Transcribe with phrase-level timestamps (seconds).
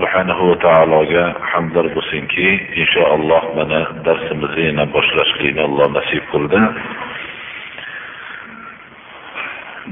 [0.00, 2.48] Subhanahu va taologa hamdlar bo'lsinki
[2.82, 6.60] inshaalloh mana darsimizni yana boshlashlikni alloh nasib qildi.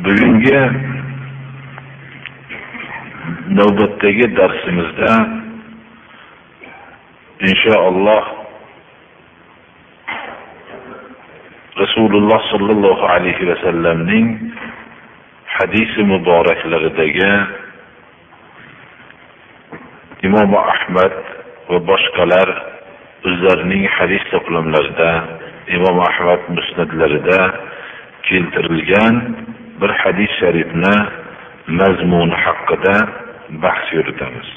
[0.04, 0.60] Bugungi
[3.58, 5.12] navbatdagi darsimizda
[7.50, 8.24] inshaalloh
[11.82, 14.26] rasululloh sollallohu alayhi vasallamning
[15.58, 17.32] hadisi muboraklaridagi
[20.27, 21.13] imom ahmad
[21.69, 22.49] va boshqalar
[23.27, 25.11] o'zlarining hadis to'plamlarida
[25.77, 27.39] imom ahmad musnatlarida
[28.27, 29.15] keltirilgan
[29.81, 30.95] bir hadis sharifni
[31.79, 32.95] mazmuni haqida
[33.63, 34.49] bahs yuritamiz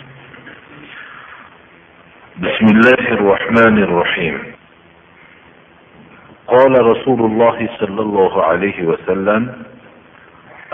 [2.46, 4.36] بسم الله الرحمن الرحيم
[6.46, 9.42] قال رسول الله صلى الله عليه وسلم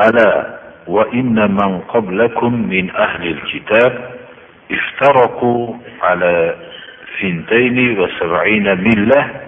[0.06, 3.92] ألا وإن من قبلكم من أهل الكتاب
[4.71, 6.55] افترقوا على
[7.21, 9.41] ثنتين وسبعين ملة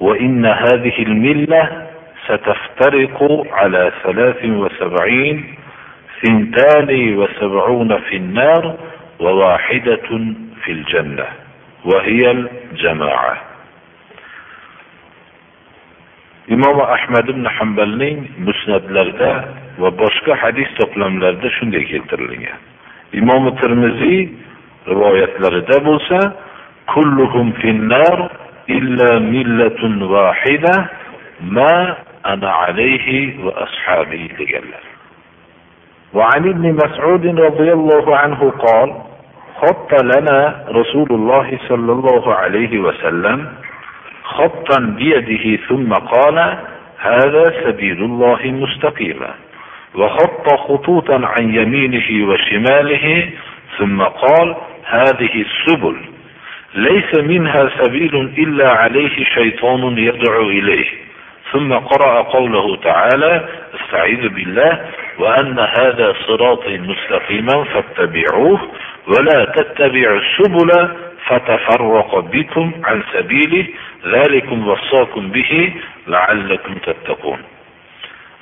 [0.00, 1.86] وإن هذه الملة
[2.26, 5.54] ستفترق على ثلاث وسبعين
[6.22, 8.76] ثنتان وسبعون في النار
[9.20, 10.08] وواحدة
[10.64, 11.26] في الجنة
[11.84, 13.50] وهي الجماعة.
[16.50, 19.32] imom ahmad ibn hambalning musnatlarida
[19.78, 22.58] va boshqa hadis to'plamlarida shunday keltirilgan
[23.12, 24.28] imom termiziy
[24.86, 26.20] rivoyatlarida bo'lsa
[26.92, 28.18] kulluhum finnar
[28.78, 30.74] illa millatun vahida
[31.56, 31.74] ma
[32.32, 34.84] ana alayhi va ashabi deganlar
[36.14, 38.88] وعن ابن مسعود رضي الله عنه قال
[39.62, 43.38] خط لنا رسول الله صلى الله عليه وسلم
[44.24, 46.36] خطا بيده ثم قال
[46.98, 49.30] هذا سبيل الله مستقيما
[49.94, 53.30] وخط خطوطا عن يمينه وشماله
[53.78, 55.96] ثم قال هذه السبل
[56.74, 60.86] ليس منها سبيل إلا عليه شيطان يدعو إليه.
[61.52, 64.86] ثم قرأ قوله تعالى أستعيذ بالله
[65.18, 68.60] وأن هذا صراطي مستقيما فاتبعوه
[69.06, 70.88] ولا تتبعوا السبل
[71.26, 73.66] فتفرق بكم عن سبيله
[74.06, 75.72] ذلكم وصاكم به
[76.06, 77.38] لعلكم تتقون.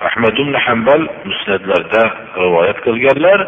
[0.06, 2.02] Ahmad ibn hambal musnatlarda
[2.42, 3.40] rivoyat qilganlar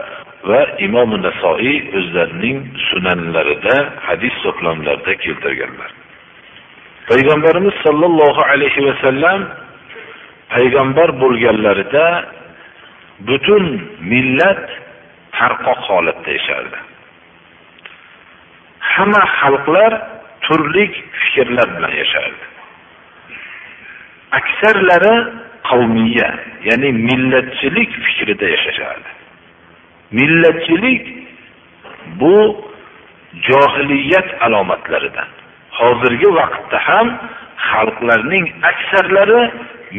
[0.51, 5.91] va imom nasoiy o'zlarining sunanlarida hadis to'plamlarida keltirganlar.
[7.11, 9.41] Payg'ambarimiz sollallohu alayhi vasallam
[10.55, 12.07] payg'ambar bo'lganlarida
[13.29, 13.65] butun
[14.13, 14.65] millat
[15.39, 16.79] tarqoq holatda yashardi.
[18.93, 19.93] Hamma xalqlar
[20.45, 20.85] turli
[21.21, 22.45] fikrlar bilan yashardi.
[24.39, 25.17] Aksarlari
[25.71, 26.29] qavmiya
[26.69, 29.11] ya'ni millatchilik fikrida yashashardi
[30.19, 31.03] millatchilik
[32.21, 32.65] bu
[33.49, 35.29] johiliyat alomatlaridan.
[35.71, 37.09] Hozirgi vaqtda ham
[37.71, 39.43] xalqlarning aksarlari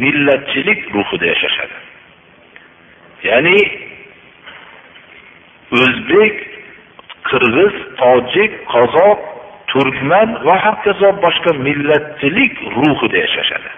[0.03, 1.77] millatchilik ruhida yashashadi.
[3.23, 3.59] Ya'ni
[5.81, 6.35] o'zbek
[7.29, 9.19] qirg'iz tojik qozoq
[9.71, 13.69] turkman va hokazo boshqa millatchilik ruhida yashashadi.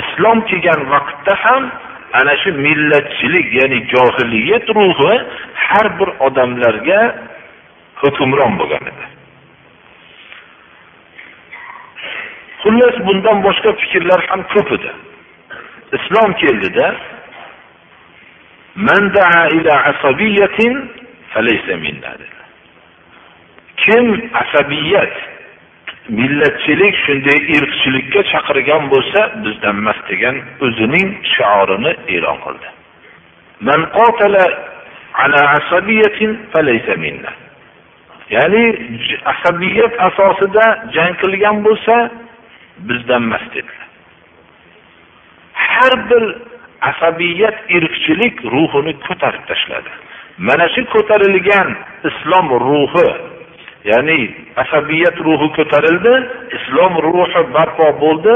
[0.00, 1.62] Islom kelgan vaqtda ham
[2.18, 5.14] ana shu millatchilik ya'ni johiliyat ruhi
[5.66, 7.00] har bir odamlarga
[8.02, 9.04] hukmron bo'lgan edi.
[12.62, 14.90] Xullas bundan boshqa fikrlar ham ko'p edi.
[15.96, 16.86] Islom keldida
[23.82, 25.14] kim asabiyat
[26.08, 32.68] millatchilik shunday irqchilikka chaqirgan bo'lsa bizdan emas degan o'zining shiorini e'lon qildi.
[33.68, 34.44] Man qatala
[35.22, 37.32] ala asabiyatin falaysa minna.
[38.36, 38.64] Ya'ni
[39.32, 40.64] asabiyat asosida
[40.96, 41.94] jang qilgan bo'lsa
[42.88, 43.86] bizdan emas dedilar.
[45.68, 46.24] Har bir
[46.90, 49.90] asabiyat irqchilik ruhini ko'tarib tashladi.
[50.46, 51.68] Mana shu ko'tarilgan
[52.08, 53.08] islom ruhi
[53.84, 56.14] ya'ni asabiyat ruhi ko'tarildi
[56.56, 58.34] islom ruhi barpo bo'ldi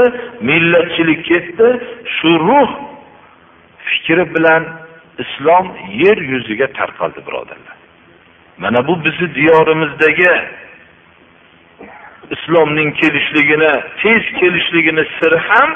[0.49, 1.67] millatchilik ketdi.
[2.15, 2.69] Shu ruh
[3.87, 4.63] fikri bilan
[5.23, 5.65] islom
[6.03, 7.77] yer yuziga tarqaldi birodarlar.
[8.57, 10.31] Mana bu bizni diyorimizdagi
[12.35, 15.69] islomning kelishligini tez kelishligini siri ham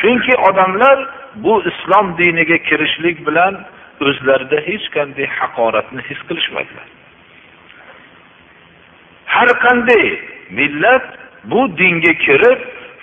[0.00, 3.54] chunki odamlar bu islom diniga kirishlik bilan
[4.00, 6.99] o'zlarida hech qanday haqoratni his qilishmadilar.
[9.34, 10.06] Har qanday
[10.58, 11.06] millat
[11.50, 12.60] bu dinga kirib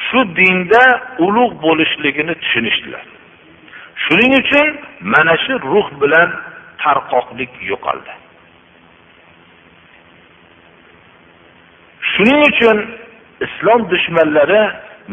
[0.07, 0.83] shu dinda
[1.25, 3.05] ulug' bo'lishligini tushunishdilar.
[4.03, 4.67] Shuning uchun
[5.13, 6.29] mana shu ruh bilan
[6.83, 8.13] tarqoqlik yo'qoldi.
[12.11, 12.77] Shuning uchun
[13.45, 14.63] islom dushmanlari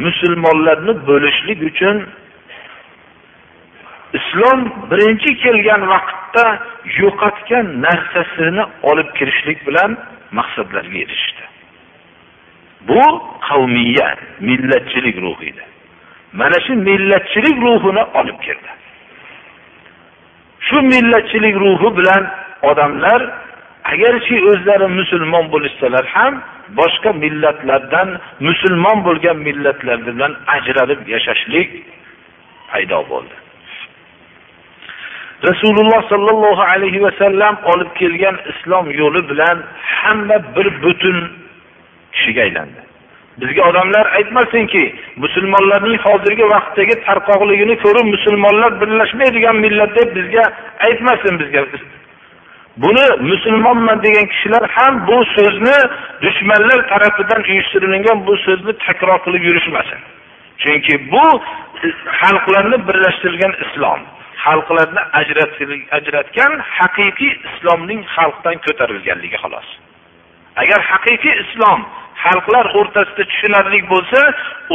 [0.05, 1.97] musulmonlarni bo'lishlik uchun
[4.19, 6.47] islom birinchi kelgan vaqtda
[7.01, 9.91] yo'qotgan narsasini olib kirishlik bilan
[10.39, 11.45] maqsadlarga erishishdi
[12.89, 13.03] bu
[13.49, 15.65] qavmiya millatchilik ruhi edi.
[16.33, 18.71] Mana shu millatchilik ruhini olib kirdi.
[20.61, 22.23] Shu millatchilik ruhi bilan
[22.63, 23.21] odamlar
[23.93, 26.35] agarchi o'zlari musulmon bo'lishsalar ham
[26.81, 28.09] boshqa millatlardan
[28.47, 31.69] musulmon bo'lgan millatlar bilan ajralib yashashlik
[32.71, 33.44] paydo bo'ldi.
[35.49, 39.57] Rasululloh sollallohu alayhi vasallam olib kelgan islom yo'li bilan
[39.99, 41.17] hamma bir butun
[42.13, 42.81] kishiga aylandi.
[43.41, 44.83] Bizga odamlar aytmasinki
[45.17, 50.45] musulmonlarning hozirgi vaqtdagi tarqoqligini ko'rib musulmonlar birlashmaydigan millat deb bizga
[50.87, 51.61] aytmasin bizga.
[52.83, 55.79] Buni musulmonman degan kishilar ham bu so'zni
[56.23, 60.01] dushmanlar tarafidan uyushtirilgan bu so'zni takror qilib yurishmasin.
[60.63, 61.27] Chunki bu
[62.21, 64.01] xalqlarni birlashtirgan islom.
[64.45, 65.03] Xalqlarni
[65.99, 69.69] ajratgan haqiqiy islomning xalqdan ko'tarilganligi xolos.
[70.63, 71.81] Agar haqiqiy islom
[72.25, 74.21] xalqlar o'rtasida tushunarli bo'lsa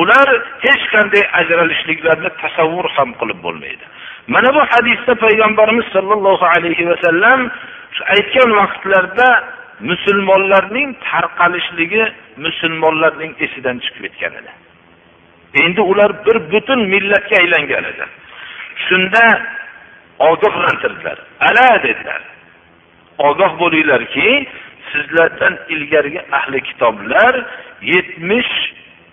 [0.01, 0.27] ular
[0.65, 3.85] hech qanday ajralishliklarni tasavvur ham qilib bo'lmaydi.
[4.33, 7.41] Mana bu hadisda payg'ambarimiz sollallohu alayhi vasallam
[8.15, 9.27] aytgan vaqtlarda
[9.91, 12.03] musulmonlarning tarqalishligi
[12.45, 14.51] musulmonlarning esidan chiqib ketgan edi.
[15.63, 18.05] Endi ular bir butun millatga aylangan edi.
[18.85, 19.23] Shunda
[20.19, 22.21] ogohlantirdilar ala dedilar.
[23.17, 24.47] Ogoh bo'linglarki
[24.91, 27.33] sizlardan ilgarigi ahli kitoblar
[27.81, 28.53] yetmish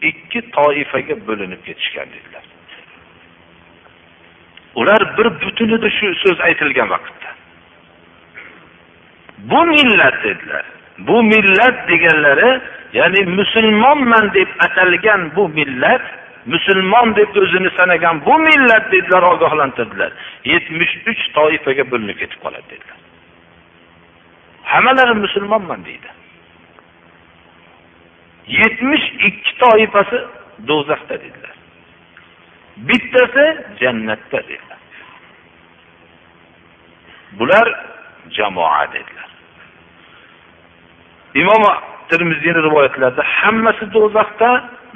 [0.03, 2.44] ikki toifaga bo'linib ketishgan dedilar.
[4.75, 7.31] Ular bir butun edi shu so'z aytilgan vaqtda.
[9.38, 10.64] Bu millat dedilar
[10.99, 12.61] bu millat deganlari
[12.93, 16.02] ya'ni musulmonman deb atalgan bu millat
[16.52, 20.12] musulmon deb o'zini sanagan bu millat dedilar ogohlantirdilar.
[20.44, 22.98] Yetmish uch toifaga bo'linib ketib qoladi dedilar.
[24.72, 26.10] Hammalari musulmonman deydi.
[28.60, 30.19] Yetmish ikki toifasi
[30.69, 31.56] do'zaxda dedilar.
[32.88, 33.46] Bittasi
[33.81, 34.81] jannatda dedilar.
[37.38, 37.66] Bular
[38.31, 39.28] jamoa dedilar.
[41.34, 41.62] Imom
[42.11, 44.50] termiziyni rivoyatlarida hammasi do'zaxda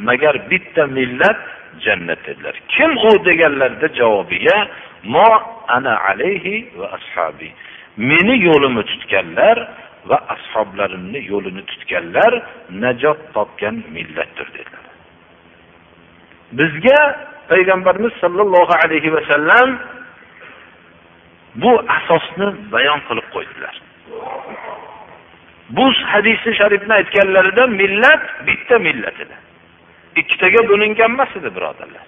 [0.08, 1.40] magar bitta millat
[1.84, 2.54] jannat dedilar.
[2.68, 4.56] Kim u deganlarida javobiga
[5.04, 5.28] mo
[5.68, 7.48] ana alayhi va ashabi
[7.96, 9.56] meni yo'limni tutganlar
[10.08, 12.32] va ashoblarimni yo'lini tutganlar
[12.82, 14.84] najot topgan millatdir dedilar.
[16.58, 16.98] Bizga
[17.50, 19.68] payg'ambarimiz sollallohu alayhi vasallam
[21.62, 23.74] bu asosni bayon qilib qo'ydilar.
[25.76, 29.36] Bu hadisi sharifni aytganlarida millat bitta millat edi.
[30.16, 32.04] Ikkitaga bo'lingan emas edi birodarlar.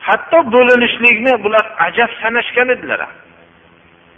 [0.00, 3.00] Hatto bo'linishlikni bular ajab sanashgan edilar.
[3.00, 3.14] Ham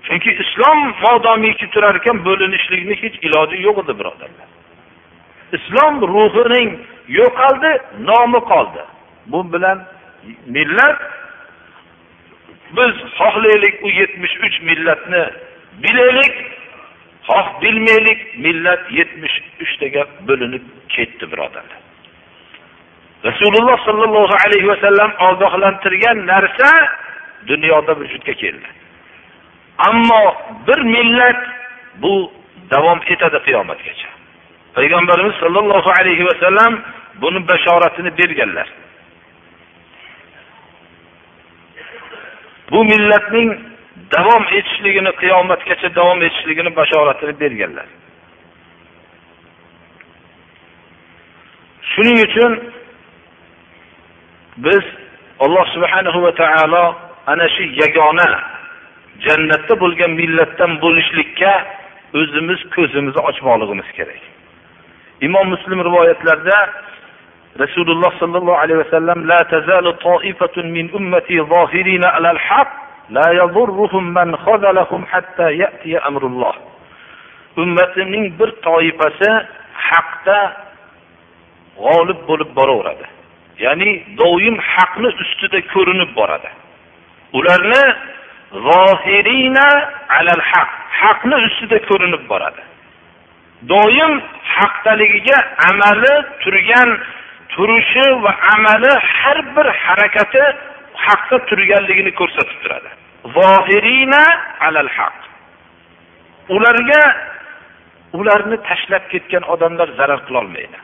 [0.07, 4.49] chunki islom modomiki turar ekan bo'linishlikni hech iloji yo'q edi birodarlar.
[5.57, 6.71] Islom ruhining
[7.19, 7.71] yo'qoldi
[8.09, 8.83] nomi qoldi.
[9.27, 9.79] Bu bilan
[10.47, 10.99] millat
[12.77, 15.25] biz xohlaylik u yetmish uch millatni
[15.83, 16.35] bilaylik
[17.29, 20.65] xoh bilmaylik millat yetmish uchtaga bo'linib
[20.95, 21.81] ketdi birodarlar
[23.29, 26.71] rasululloh sollallohu alayhi vasallam ogohlantirgan narsa
[27.47, 28.69] dunyoda vujudga keldi.
[29.79, 30.35] Ammo
[30.67, 31.41] bir millat
[32.03, 32.33] bu
[32.71, 34.09] davom etadi qiyomatgacha.
[34.75, 36.73] Payg'ambarimiz sollallohu alayhi vasallam
[37.23, 38.69] buni bashoratini berganlar.
[42.71, 43.61] Bu millatning
[44.15, 47.89] davom etishligini qiyomatgacha davom etishligini bashoratini berganlar.
[51.93, 52.53] Shuning uchun
[54.67, 54.85] biz
[55.45, 56.85] alloh subhanahu va taolo
[57.27, 58.29] ana shu yagona
[59.27, 61.53] jannatda bo'lgan millatdan bo'lishlikka
[62.21, 64.23] o'zimiz ko'zimizni ochmoqligimiz kerak.
[65.27, 66.59] Imom muslim rivoyatlarida
[67.63, 72.71] rasululloh sollallohu alayhi vasallam la tazalu toifatun min ummati zohirina alal haq
[73.11, 73.33] la
[74.01, 74.33] man
[75.13, 75.51] hatta
[76.09, 76.55] amrulloh.
[77.57, 79.31] Ummatimning bir toifasi
[79.89, 80.39] haqda
[81.77, 83.07] g'olib bo'lib boraveradi.
[83.65, 83.91] Ya'ni
[84.21, 86.51] doim haqni ustida ko'rinib boradi.
[87.39, 87.85] Ularni
[91.01, 92.63] haqni ustida ko'rinib boradi.
[93.73, 94.13] Doim
[94.55, 96.91] haqdaligiga amali turgan
[97.53, 100.45] turishi va amali har bir harakati
[101.07, 102.91] haqda turganligini ko'rsatib turadi.
[103.37, 104.25] Zohirina
[104.67, 105.19] alal haq.
[106.55, 107.03] Ularga
[108.19, 110.79] ularni tashlab ketgan odamlar zarar qilolmaydi.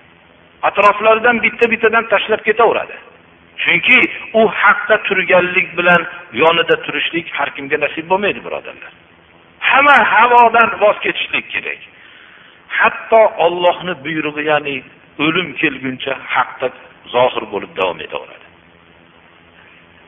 [0.69, 2.97] Atroflaridan bitta bittadan tashlab ketaveradi.
[3.63, 3.99] Chunki
[4.41, 6.03] u haqda turganlik bilan
[6.43, 8.93] yonida turishlik har kimga nasib bo'lmaydi birodarlar.
[9.71, 11.81] Hamma havodan voz kechishlik kerak.
[12.79, 14.77] Hatto ollohni buyrug'i ya'ni
[15.25, 16.69] o'lim kelguncha haqda
[17.15, 18.38] zohir bo'lib davom etaveradi.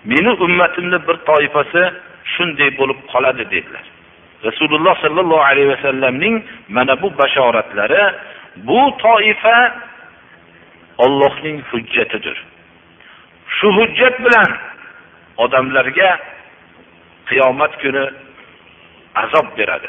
[0.05, 1.83] Meni ummatimni bir toifasi
[2.35, 3.85] shunday bo'lib qoladi dedilar.
[4.45, 8.03] Rasululloh sollallohu alayhi vasallamning mana bu bashoratlari
[8.57, 9.57] bu toifa
[10.99, 12.37] ollohning hujjatidir.
[13.57, 14.51] Shu hujjat bilan
[15.37, 16.11] odamlarga
[17.29, 18.05] qiyomat kuni
[19.23, 19.89] azob beradi.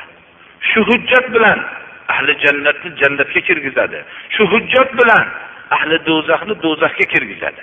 [0.70, 1.60] Shu hujjat bilan
[2.13, 4.00] ahli jannatni jannatga kirgizadi.
[4.36, 5.25] Shu hujjat bilan
[5.75, 7.62] ahli do'zaxni do'zaxga kirgizadi.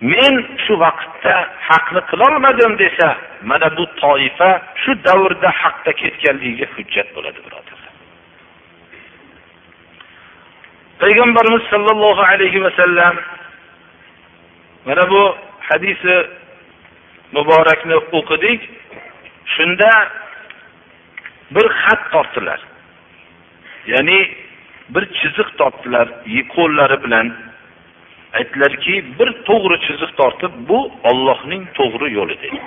[0.00, 0.34] Men
[0.66, 1.34] shu vaqtda
[1.68, 3.08] haqni qilolmadim desa
[3.42, 4.50] mana bu toifa
[4.82, 7.92] shu davrda haqda ketganligiga hujjat bo'ladi birodarlar.
[11.02, 13.14] Payg'ambarimiz sollallohu alayhi vasallam
[14.86, 15.22] mana bu
[15.68, 16.14] hadisi
[17.32, 18.60] muborakni o'qidik.
[19.54, 19.90] Shunda
[21.54, 22.60] bir xat tortdilar.
[23.86, 24.18] Ya'ni
[24.94, 26.06] bir chiziq tortdilar
[26.54, 27.26] qo'llari bilan
[28.38, 30.78] aytdilarki bir to'g'ri chiziq tortib bu
[31.10, 32.58] ollohning to'g'ri yo'li dedi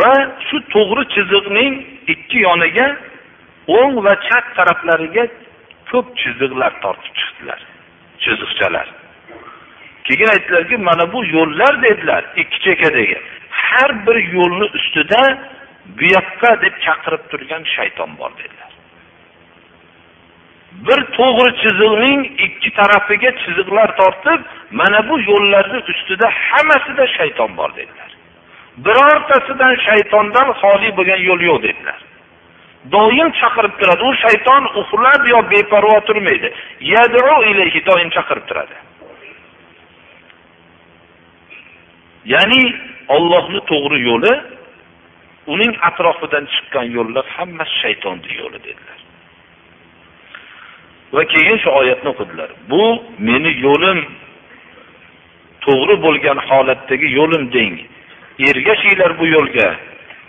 [0.00, 0.12] va
[0.48, 1.74] shu to'g'ri chiziqning
[2.14, 2.88] ikki yoniga
[3.78, 5.24] o'ng va chap taraflariga
[5.90, 7.60] ko'p chiziqlar tortib chiqdilar
[8.24, 8.88] chiziqchalar.
[10.04, 13.18] Keyin aytdilarki mana bu yo'llar dedilar ikki chekkadagi
[13.50, 15.22] har bir yo'lni ustida
[15.96, 18.69] bu yoqqa deb chaqirib turgan shayton bor dedilar.
[20.86, 24.40] Bir to'g'ri chiziqning ikki tarafiga chiziqlar tortib
[24.80, 28.10] mana bu yo'llarni ustida hammasida shayton bor dedilar.
[28.84, 31.98] Birortasidan shaytondan xoli bo'lgan yo'l yo'q dedilar.
[32.92, 34.02] Doim chaqirib turadi.
[34.08, 36.48] U shayton uxlab yo beparvo turmaydi.
[37.90, 38.76] Doim chaqirib turadi.
[42.32, 42.62] Ya'ni
[43.16, 44.32] ollohni to'g'ri yo'li
[45.52, 48.99] uning atrofidan chiqqan yo'llar hammasi shaytonni yo'li dedilar.
[51.14, 52.50] Va keyin shu oyatni o'qidilar.
[52.70, 52.84] Bu
[53.28, 53.98] meni yo'lim
[55.64, 57.76] to'g'ri bo'lgan holatdagi yo'lim deng.
[58.50, 59.68] Ergashinglar bu yo'lga.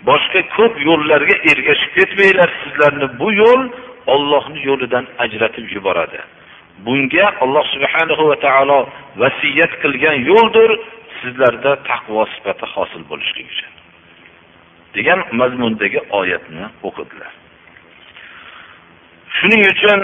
[0.08, 2.48] Boshqa ko'p yo'llarga ergashib ketmanglar.
[2.62, 3.62] Sizlarni bu yo'l
[4.14, 6.20] ollohni yo'lidan ajratib yuboradi.
[6.86, 8.78] Bunga alloh subhanahu va taolo
[9.22, 10.70] vasiyat qilgan yo'ldir.
[11.20, 13.72] Sizlarda taqvo sifati hosil bo'lishligi uchun
[14.96, 17.32] degan mazmundagi oyatni o'qidilar.
[19.36, 19.98] Shuning uchun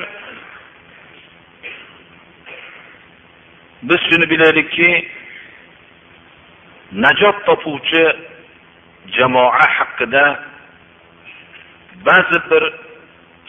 [3.82, 5.08] biz shuni bilaylikki
[6.92, 8.04] najot topuvchi
[9.16, 10.25] jamoa haqida
[12.06, 12.62] ba'zi bir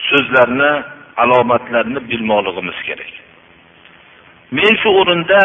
[0.10, 0.84] so'zlarni
[1.18, 3.12] alomatlarni bilmoqligimiz kerak.
[4.52, 5.42] Men shu o'rinda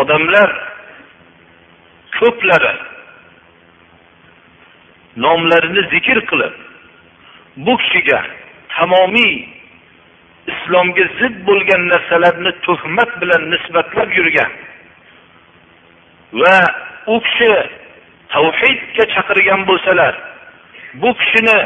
[0.00, 0.50] odamlar
[2.18, 2.74] ko'plari
[5.24, 6.54] nomlarini zikr qilib
[7.64, 8.20] bu kishiga
[8.74, 9.55] tamomiy
[10.52, 14.50] islomga zid bo'lgan narsalarni tuhmat bilan nisbatlab yurgan
[16.40, 16.56] va
[17.14, 17.52] u kishi
[18.34, 20.14] tavhidga chaqirgan bo'lsalar
[21.02, 21.58] bu kishini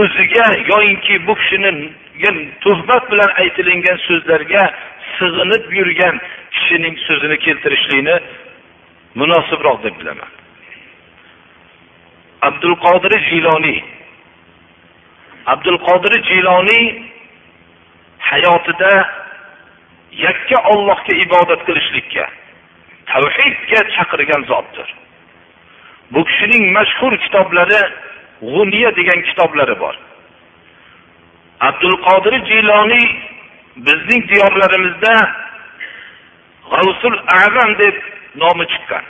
[0.00, 1.70] o'ziga yoyinki bu kishini
[2.64, 4.62] tuhmat bilan aytilingan so'zlarga
[5.18, 6.14] sig'inib yurgan
[6.54, 8.16] kishining so'zini keltirishlikni
[9.20, 10.30] munosibroq deb bilaman.
[12.48, 13.78] Abdul qodir jiloniy
[15.46, 16.84] abdul qodir jiloniy
[18.30, 18.92] hayotida
[20.24, 22.24] yakka ollohga ibodat qilishlikka
[23.10, 24.88] tavhidga chaqirgan zotdir.
[26.12, 27.80] Bu kishining mashhur kitoblari
[28.52, 29.94] g'uniya degan kitoblari bor.
[31.68, 33.06] Abdul qodir jiloniy
[33.86, 35.14] bizning diyorlarimizda
[36.70, 37.96] g'avsul azam deb
[38.42, 39.04] nomi chiqqan.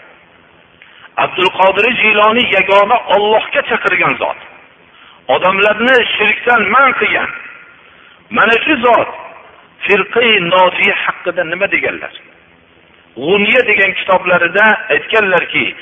[1.24, 4.38] Abdul qodir jiloniy yagona ollohga chaqirgan zot.
[5.34, 7.30] Odamlarni shirkdan man qilgan
[8.30, 9.08] mana shu zot
[9.86, 12.12] firqai nojiya haqida nima deganlar?
[13.16, 15.74] G'uniya degan kitoblarida aytganlarki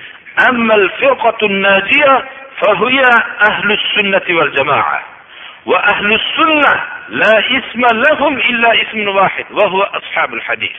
[0.49, 2.15] ammal firqatun najiya
[2.61, 3.11] fahuya
[3.49, 4.99] ahlus sunnati val jamoa
[5.67, 6.73] va ahlus sunna
[7.09, 10.77] la isma lahum illa ismun vahid va huwa ashabul hadis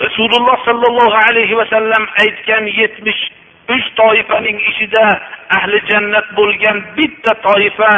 [0.00, 3.22] rasululloh sollallohu alayhi vasallam aytgan yetmish
[3.74, 5.04] uch toifaning ichida
[5.58, 7.90] ahli jannat bo'lgan bitta toifa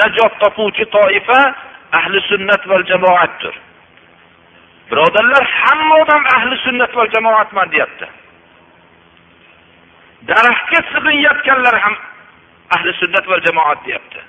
[0.00, 1.40] najot topuvchi toifa
[1.92, 3.54] ahli sunnat val jamoatdir.
[4.90, 8.06] Birodarlar hamma odam ahli sunnat val jamoatman deyapti.
[10.28, 11.94] Daraxtga sig'inayotganlar ham
[12.76, 14.20] ahli sunnat val jamoat deyapti.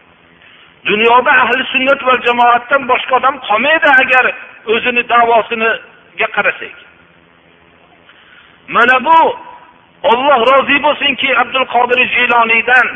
[0.86, 4.26] Dunyoda ahli sunnat va jamoatdan boshqa odam qolmaydi agar
[4.74, 6.76] o'zini davosiniga qarasak.
[8.76, 9.18] Mana bu
[10.04, 12.88] olloh rozi bo'lsinki abdul qodir jiloniydan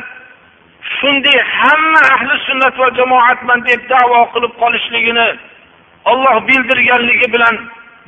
[0.97, 5.27] shunday hamma ahli sunnat va jamoatman deb davo qilib qolishligini
[6.11, 7.55] olloh bildirganligi bilan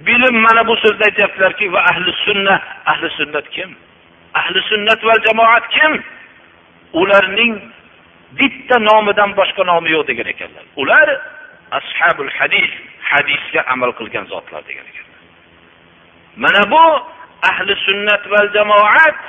[0.07, 3.69] bilim mana bu so'zni aytyaptilarki va ahli sunna ahli sunnat kim?
[4.33, 6.03] Ahli sunnat va jamoat kim?
[6.93, 7.53] Ularning
[8.39, 10.63] bitta nomidan boshqa nomi yo'q degan ekanlar.
[10.81, 11.07] Ular
[11.79, 12.69] ashabul hadis
[13.09, 15.21] hadisga amal qilgan zotlar degan ekanlar.
[16.43, 16.83] Mana bu
[17.49, 19.19] ahli sunnat va jamoat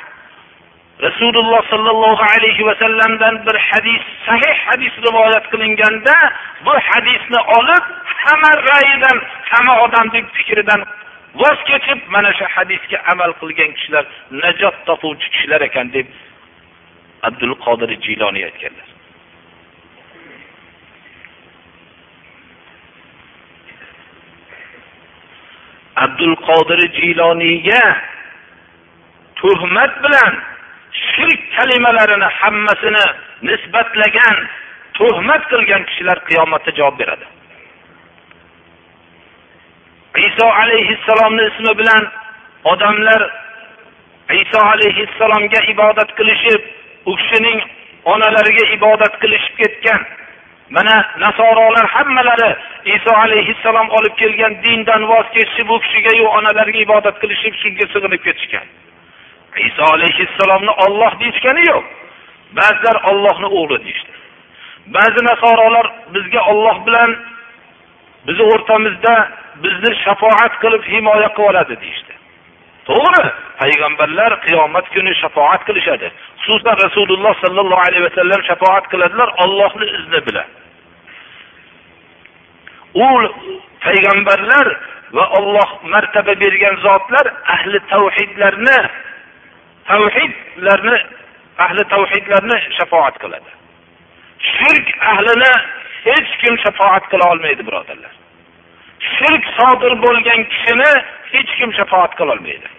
[1.06, 6.16] rasululloh sollallohu alayhi vasallamdan bir hadis sahih hadis rivoyat qilinganda
[6.66, 7.84] bu hadisni olib
[8.24, 9.16] hamma ra'yidan
[9.50, 10.80] hamma odamning fikridan
[11.34, 14.04] voz kechib mana shu hadisga amal qilgan kishilar
[14.42, 16.06] najot topuvchi kishilar ekan deb
[17.28, 18.93] abdul qodir jiloniy aytganlar.
[25.96, 27.82] Abdul qodir jiloniyga
[29.36, 30.32] tuhmat bilan
[30.92, 33.06] shirk kalimalarini hammasini
[33.42, 34.36] nisbatlagan
[34.98, 37.26] tuhmat qilgan kishilar qiyomatda javob beradi.
[40.28, 42.02] Iso alayhissalomni ismi bilan
[42.72, 43.22] odamlar
[44.42, 46.62] iso alayhissalomga ibodat qilishib
[47.06, 47.60] u kishining
[48.04, 50.00] onalariga ibodat qilishib ketgan.
[50.70, 57.54] Mana nasorolar hammalari iso alayhissalom olib kelgan dindan voz kechishib u kishigayu onalariga ibodat qilishib
[57.62, 58.66] shunga sig'inib ketishgan.
[59.68, 61.84] Iso alayhissalomni olloh deyishgani yo'q.
[62.58, 64.12] Ba'zilar ollohni o'g'li deyishdi.
[64.96, 67.10] Ba'zi nasorolar bizga olloh bilan
[68.26, 69.14] bizni o'rtamizda
[69.64, 72.13] bizni shafoat qilib himoya qilib oladi deyishdi.
[72.88, 73.24] To'g'ri
[73.60, 76.08] payg'ambarlar qiyomat kuni shafoat qilishadi.
[76.44, 80.48] Xususan rasululloh sollallohu alayhi vasallam shafoat qiladilar ollohni izni bilan.
[83.04, 83.06] U
[83.86, 84.66] payg'ambarlar
[85.16, 88.78] va olloh martaba bergan zotlar ahli tavhidlarni
[89.90, 90.98] tavhidlarni
[91.64, 93.50] ahli tavhidlarni shafoat qiladi.
[94.54, 95.52] Shirk ahlini
[96.06, 98.14] hech kim shafoat qila olmaydi birodarlar.
[99.16, 100.92] Shirk sodir bo'lgan kishini
[101.32, 102.73] hech kim shafoat qilolmaydi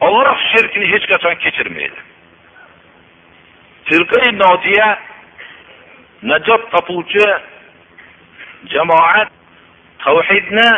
[0.00, 2.00] olloh shirkni hech qachon kechirmaydi.
[3.88, 4.88] Firqai nojiya
[6.30, 7.26] najot topuvchi
[8.72, 9.30] jamoat
[10.04, 10.68] tavhidni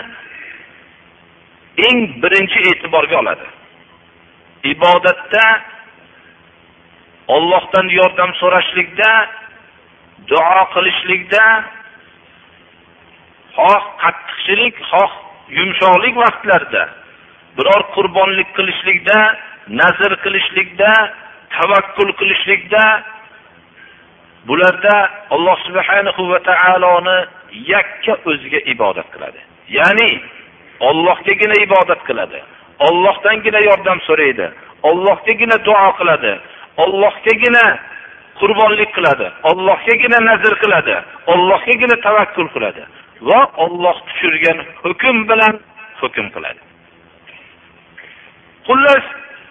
[1.88, 3.46] eng birinchi e'tiborga oladi.
[4.72, 5.44] Ibodatda
[7.36, 9.10] ollohdan yordam so'rashlikda
[10.30, 11.44] duo qilishlikda
[13.56, 15.12] xoh qattiqchilik xoh
[15.58, 16.84] yumshoqlik vaqtlarida
[17.58, 19.18] biror qurbonlik qilishlikda
[19.80, 20.90] nazr qilishlikda
[21.56, 22.82] tavakkul qilishlikda
[24.48, 24.96] bularda
[25.34, 27.16] alloh subhanahu va taoloni
[27.74, 29.40] yakka o'ziga ibodat qiladi.
[29.78, 30.10] Ya'ni
[30.88, 32.40] ollohgagina ibodat qiladi
[32.88, 34.46] ollohdangina yordam so'raydi
[34.90, 36.32] ollohgagina duo qiladi
[36.84, 37.64] ollohgagina
[38.40, 40.94] qurbonlik qiladi ollohgagina nazr qiladi
[41.32, 42.82] ollohgagina tavakkul qiladi
[43.28, 45.54] va olloh tushirgan hukm bilan
[46.00, 46.67] hukm qiladi.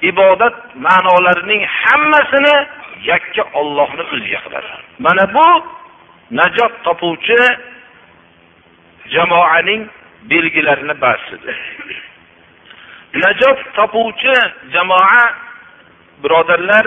[0.01, 2.55] Ibodat ma'nolarining hammasini
[3.03, 4.67] yakka ollohni o'ziga qiladi.
[4.99, 5.47] Mana bu
[6.31, 7.39] najot topuvchi
[9.13, 9.89] jamoaning
[10.29, 11.57] belgilarini ba'zisidir.
[13.23, 14.36] Najot topuvchi
[14.73, 15.23] jamoa
[16.23, 16.86] birodarlar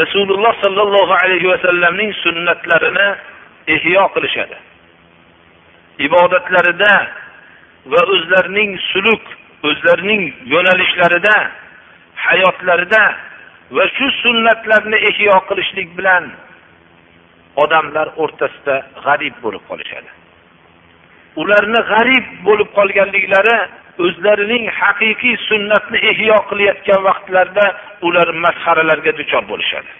[0.00, 3.08] rasululloh sollallohu alayhi vasallamning sunnatlarini
[3.74, 4.56] ihyo qilishadi.
[6.06, 6.94] Ibodatlarida
[7.92, 9.24] va o'zlarining suluk
[9.68, 10.22] o'zlarining
[10.52, 11.36] yo'nalishlarida
[12.25, 13.03] hayotlarida
[13.75, 16.25] va shu sunnatlarni ihyo qilishlik bilan
[17.63, 20.09] odamlar o'rtasida g'arib bo'lib qolishadi
[21.41, 23.57] ularni g'arib bo'lib qolganliklari
[24.05, 27.65] o'zlarining haqiqiy sunnatni ihyo qilayotgan vaqtlarida
[28.07, 29.93] ular masxaralarga duchor bo'lishadi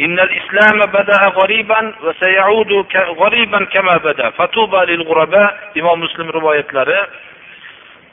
[0.00, 2.86] إن الإسلام بدأ غريبا وسيعود
[3.22, 6.66] غريبا كما بدأ فتوبى للغرباء إمام مسلم رواية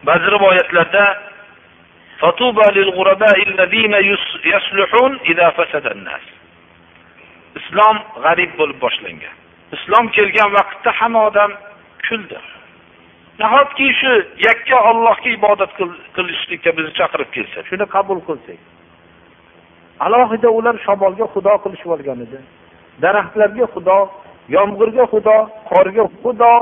[0.03, 0.67] بعض رواية
[2.21, 3.93] فتوبى للغرباء الذين
[4.45, 6.25] يصلحون إذا فسد الناس
[7.59, 9.35] islom g'arib bo'lib boshlangan
[9.75, 11.51] islom kelgan vaqtda hamma odam
[12.07, 12.39] kuldi
[13.41, 14.11] nahotki shu
[14.47, 15.71] yakka ollohga ibodat
[16.15, 18.59] qilishlikka bizni chaqirib kelsa shuni qabul qilsak
[20.05, 22.39] alohida ular shamolga xudo qilishib olgan edi
[23.03, 23.97] daraxtlarga xudo
[24.55, 25.37] yomg'irga xudo
[25.71, 26.53] qorga xudo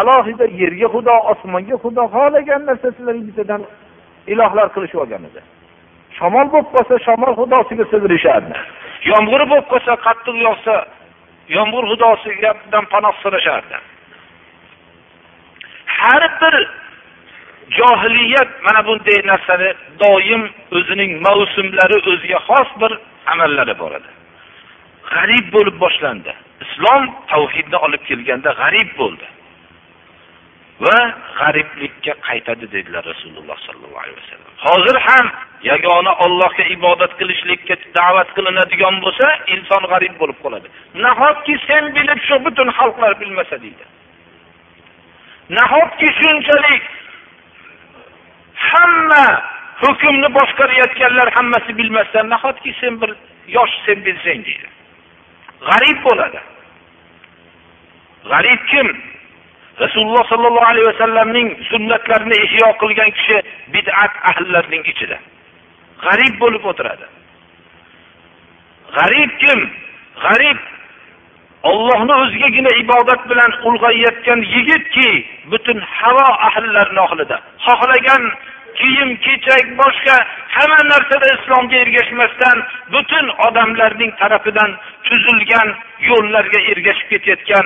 [0.00, 3.62] alohida yerga xudo osmonga xudo xohlagan narsasilarni bittadan
[4.27, 5.41] ilohlar qilishib olgan edi
[6.17, 8.55] shamol bo'lib qolsa shamol xudosiga sig'inishardi
[9.11, 10.75] yomg'ir bo'lib qolsa qattiq yog'sa
[11.57, 13.77] yomg'ir xudosidan panoh so'rashardi.
[15.99, 16.55] Har bir
[17.77, 19.69] johiliyat mana bunday narsani
[20.03, 20.43] doim
[20.77, 22.91] o'zining mavsumlari o'ziga xos bir
[23.33, 24.09] amallari bor edi.
[25.13, 26.33] G'arib bo'lib boshlandi.
[26.65, 29.25] Islom tavhidni olib kelganda g'arib bo'ldi.
[30.85, 30.97] Va
[31.39, 34.51] g'ariblikka qaytadi dedilar rasululloh sollallohu alayhi vasallam.
[34.65, 35.25] Hozir ham
[35.71, 40.67] yagona ollohga ibodat qilishlikka da'vat qilinadigan bo'lsa inson g'arib bo'lib qoladi.
[41.05, 43.85] Nahotki sen bilib shu butun xalqlar bilmasa deydi.
[45.57, 46.83] Nahotki shunchalik
[48.69, 49.25] hamma
[49.83, 53.11] hukmni boshqarayotganlar hammasi bilmasdan nahotki sen bir
[53.55, 54.67] yosh sen bilsang deydi.
[55.67, 56.39] G'arib bo'ladi.
[58.31, 58.87] G'arib kim?
[59.83, 63.37] Rasululloh sollallohu alayhi vasallamning sunnatlarini ihyo qilgan kishi
[63.73, 65.17] bid'at ahllarining ichida.
[66.05, 67.05] G'arib bo'lib o'tiradi.
[68.97, 69.59] G'arib kim?
[70.23, 70.59] G'arib
[71.63, 75.09] ollohni o'zigagina ibodat bilan ulg'ayayotgan yigitki
[75.51, 78.23] butun havo ahllarini ohlida xohlagan
[78.79, 80.15] kiyim kechak boshqa
[80.55, 82.57] hamma narsada islomga ergashmasdan
[82.93, 84.71] butun odamlarning tarafidan
[85.07, 85.67] tuzilgan
[86.09, 87.65] yo'llarga ergashib ketayotgan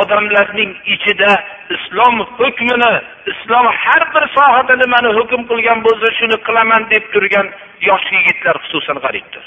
[0.00, 1.30] odamlarning ichida
[1.76, 2.92] islom hukmini
[3.32, 7.46] islom har bir sohada nimani hukm qilgan bo'lsa shuni qilaman deb turgan
[7.88, 9.44] yosh yigitlar xususan g'aribdir.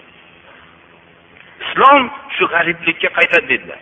[1.65, 2.01] Islom
[2.36, 3.79] shu g'ariblikka qaytadi dedilar.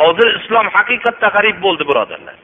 [0.00, 2.36] Hozir islom haqiqatda g'arib bo'ldi birodarlar.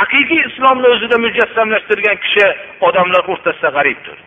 [0.00, 2.46] Haqiqiy islomni o'zida mujassamlashtirgan kishi
[2.88, 4.18] odamlar o'rtasida g'aribdir.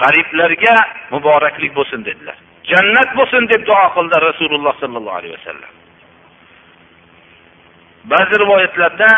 [0.00, 0.76] G'ariblarga
[1.14, 2.36] muboraklik bo'lsin dedilar.
[2.70, 5.75] Jannat bo'lsin deb duo qildi rasululloh sollallohu alayhi vasallam.
[8.10, 9.08] Ba'zi rivoyatlarda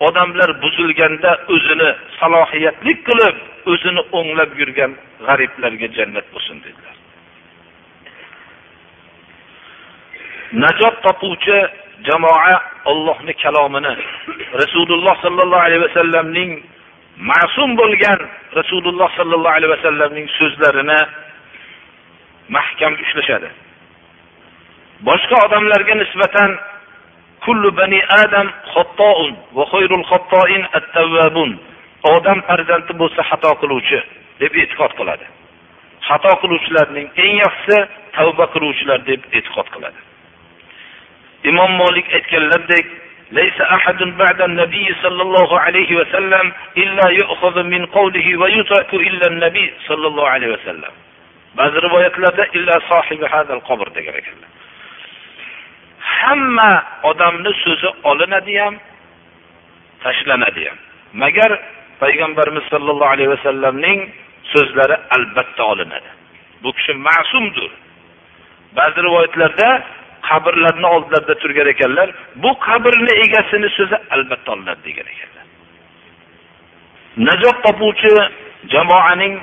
[0.00, 3.36] odamlar buzilganda o'zini salohiyatli qilib
[3.72, 4.92] o'zini o'nglab yurgan
[5.26, 6.94] g'ariblarga jannat bo'lsin dedilar.
[10.64, 11.58] Najot topuvchi
[12.08, 12.54] jamoa
[12.92, 13.92] ollohni kalomini
[14.60, 16.50] rasululloh sollallohu alayhi vasallamning
[17.30, 18.20] ma'sum bo'lgan
[18.58, 21.00] rasululloh sollallohu alayhi vasallamning so'zlarini
[22.56, 23.48] mahkam ushlashadi.
[25.08, 26.50] Boshqa odamlarga nisbatan
[27.45, 31.51] kullu bani adam xattoun va xayrul xattoin at-tawwabun
[32.15, 33.99] odam farzandi bo'lsa xato qiluvchi
[34.39, 35.25] deb e'tiqod qiladi
[36.07, 37.77] xato qiluvchilarning eng yaxshisi
[38.15, 39.99] tavba qiluvchilar deb e'tiqod qiladi
[41.49, 42.87] imom molik aytganlaridek
[43.31, 49.73] ليس أحد بعد النبي صلى الله عليه وسلم إلا يؤخذ من قوله ويترك إلا النبي
[49.87, 50.91] صلى الله عليه وسلم
[51.55, 54.49] بعض رواياتlarda إلا صاحب هذا القبر degan ekanlar
[56.20, 56.70] hamma
[57.10, 58.74] odamni so'zi olinadi ham
[60.04, 60.78] tashlanadi ham
[61.22, 61.50] magar
[62.02, 64.00] payg'ambarimiz sollallohu alayhi vasallamning
[64.52, 66.10] so'zlari albatta olinadi.
[66.62, 67.70] Bu kishi ma'sumdir
[68.78, 69.68] ba'zi rivoyatlarda
[70.28, 72.08] qabrlarni oldilarida turgan ekanlar
[72.42, 75.46] bu qabrni egasini so'zi albatta olinadi degan ekanlar.
[77.28, 78.12] Najot topuvchi
[78.72, 79.34] jamoaning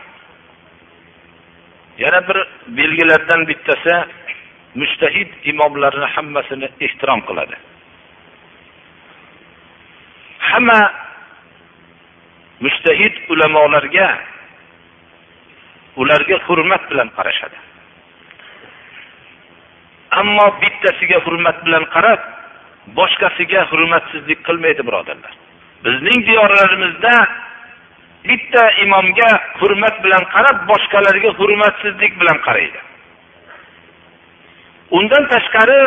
[2.04, 2.38] yana bir
[2.78, 3.94] belgilaridan bittasi
[4.76, 7.56] mushtahid imomlarni hammasini ehtirom qiladi.
[10.40, 10.80] Hamma
[12.62, 14.08] mushtahid ulamolarga
[16.02, 17.58] ularga hurmat bilan qarashadi.
[20.12, 22.22] Ammo bittasiga hurmat bilan qarab
[22.98, 25.34] boshqasiga hurmatsizlik qilmaydi birodarlar.
[25.86, 27.14] Bizning diyorlarimizda
[28.30, 32.80] bitta imomga hurmat bilan qarab boshqalarga hurmatsizlik bilan qaraydi.
[34.98, 35.82] Undan tashqari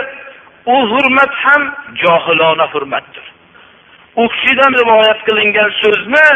[0.75, 1.63] u hurmat ham
[2.03, 3.25] johilona hurmatdir.
[4.23, 6.27] U kishidan rivoyat qilingan so'zni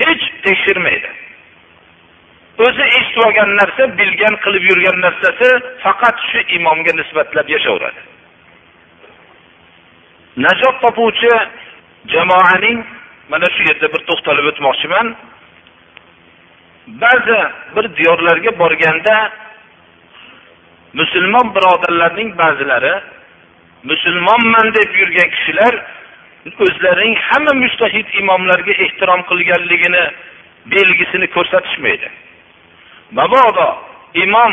[0.00, 1.10] hech tekshirmaydi.
[2.64, 5.48] O'zi eshitib olgan narsa bilgan qilib yurgan narsasi
[5.84, 8.02] faqat shu imomga nisbatlab yashayveradi
[10.36, 11.30] najot topuvchi
[12.12, 12.78] jamoaning
[13.30, 15.06] mana shu yerda bir to'xtalib o'tmoqchiman
[17.02, 17.40] ba'zi
[17.76, 19.16] bir diyorlarga borganda
[21.00, 22.94] musulmon birodarlarning ba'zilari
[23.90, 25.74] musulmonman deb yurgan kishilar
[26.64, 30.04] o'zlarining hamma mustahid imomlarga ehtirom qilganligini
[30.72, 32.08] belgisini ko'rsatishmaydi.
[33.18, 33.68] Mabodo
[34.24, 34.52] imom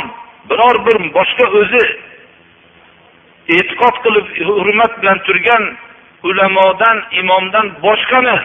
[0.50, 1.86] biror bir boshqa o'zi
[3.56, 4.28] e'tiqod qilib
[4.58, 5.64] hurmat bilan turgan
[6.30, 8.38] ulamodan imomdan boshqani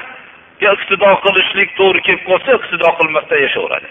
[0.72, 3.88] iqtido qilishlik to'g'ri kelib qolsa iqtido qilmasdan yashayveradi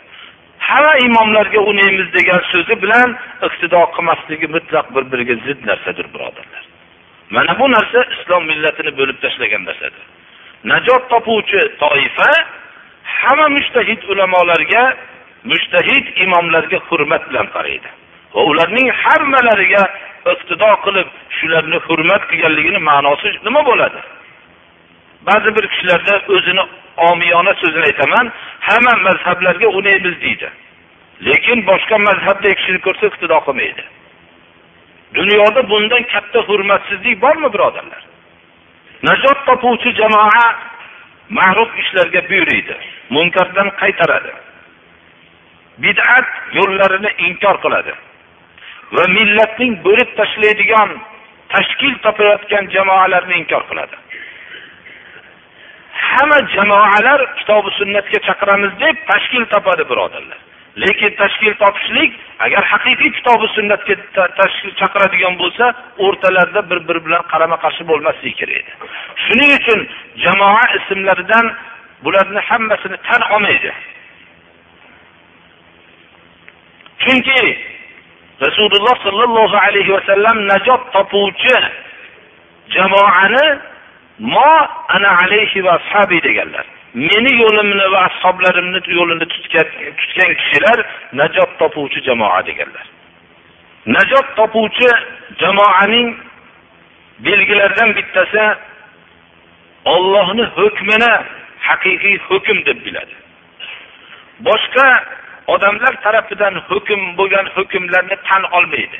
[0.69, 3.09] hamma imomlarga unaymiz degan so'zi bilan
[3.47, 6.63] iqtido qilmasligi mutlaq bir biriga zid narsadir birodarlar.
[7.35, 10.03] Mana bu narsa islom millatini bo'lib tashlagan narsadir.
[10.71, 12.29] Najot topuvchi toifa
[13.19, 14.83] hamma mushtahid ulamolarga
[15.51, 17.89] mushtahid imomlarga hurmat bilan qaraydi.
[18.35, 19.83] Va ularning hammalariga
[20.33, 23.99] iqtido qilib shularni hurmat qilganligini ma'nosi nima bo'ladi?
[25.27, 26.63] Ba'zi bir kishilarda o'zini
[26.97, 28.31] omiyona so'zini aytaman
[28.67, 30.49] hamma mazhablarga unaymiz deydi.
[31.27, 33.83] Lekin boshqa mazhabdagi kishini ko'rsa iqtido qilmaydi.
[35.17, 38.01] Dunyoda bundan katta hurmatsizlik bormi birodarlar?
[39.07, 40.45] Najot topuvchi jamoa
[41.29, 42.75] ma'ruf ishlarga buyuriydi
[43.09, 44.31] munkardan qaytaradi.
[45.83, 47.93] Bid'at yo'llarini inkor qiladi
[48.95, 50.89] va millatning bo'lib tashlaydigan
[51.53, 53.95] tashkil topayotgan jamoalarni inkor qiladi.
[56.17, 60.39] Hamma jamoalar kitobi sunnatga chaqiramiz deb tashkil topadi birodarlar.
[60.83, 62.11] Lekin tashkil topishlik
[62.45, 63.95] agar haqiqiy kitobi sunnatga
[64.39, 65.65] tashkil chaqiradigan bo'lsa
[66.05, 68.71] o'rtalarida bir biri bilan qarama qarshi bo'lmasligi kerak edi.
[69.25, 69.79] Shuning uchun
[70.23, 71.45] jamoa ismlaridan
[72.03, 73.71] bularni hammasini tan olmaydi.
[77.03, 77.41] Chunki
[78.45, 81.55] rasululloh sollallohu alayhi vasallam najot topuvchi
[82.75, 83.45] jamoani
[84.19, 86.65] mo ana alayhi va ashabi deganlar.
[86.93, 89.67] Meni yo'limni va ashoblarimni yo'lini tutgan
[89.99, 90.77] tutgan kishilar
[91.13, 92.85] najot topuvchi jamoa deganlar.
[93.85, 94.89] Najot topuvchi
[95.41, 96.07] jamoaning
[97.19, 98.43] belgilaridan bittasi
[99.85, 101.11] ollohni hukmini
[101.67, 103.15] haqiqiy hukm deb biladi.
[104.47, 104.87] Boshqa
[105.47, 108.99] odamlar tarafidan hukm bo'lgan hukmlarni tan olmaydi.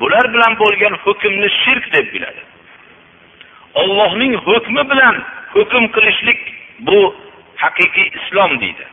[0.00, 2.42] Bular bilan bo'lgan hukmni shirk deb biladi.
[3.89, 6.39] ollohning hukmi bilan hukm qilishlik
[6.79, 7.15] bu
[7.55, 8.85] haqiqiy islom deydi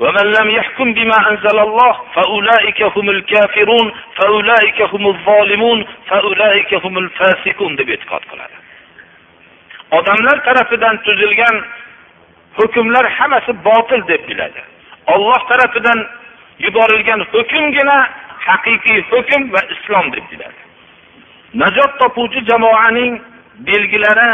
[0.00, 7.76] ومن لم يحكم بما أنزل الله فأولئك هم الكافرون فأولئك هم الظالمون فأولئك هم الفاسقون
[7.76, 8.56] deb e'tiqod qiladi
[9.90, 11.56] odamlar tarafidan tuzilgan
[12.58, 14.60] hukmlar hammasi botil deb biladi
[15.14, 15.98] olloh tarafidan
[16.58, 17.98] yuborilgan hukmgina
[18.46, 20.60] haqiqiy hukm va islom deb biladi
[21.62, 23.14] najot topuvchi jamoaning
[23.67, 24.31] belgilari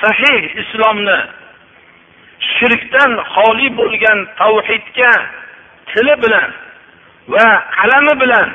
[0.00, 1.18] sahih islomni
[2.56, 5.12] shirkdan xoli bo'lgan tavhidga
[5.90, 6.50] tili bilan
[7.32, 7.46] va
[7.78, 8.48] qalami bilan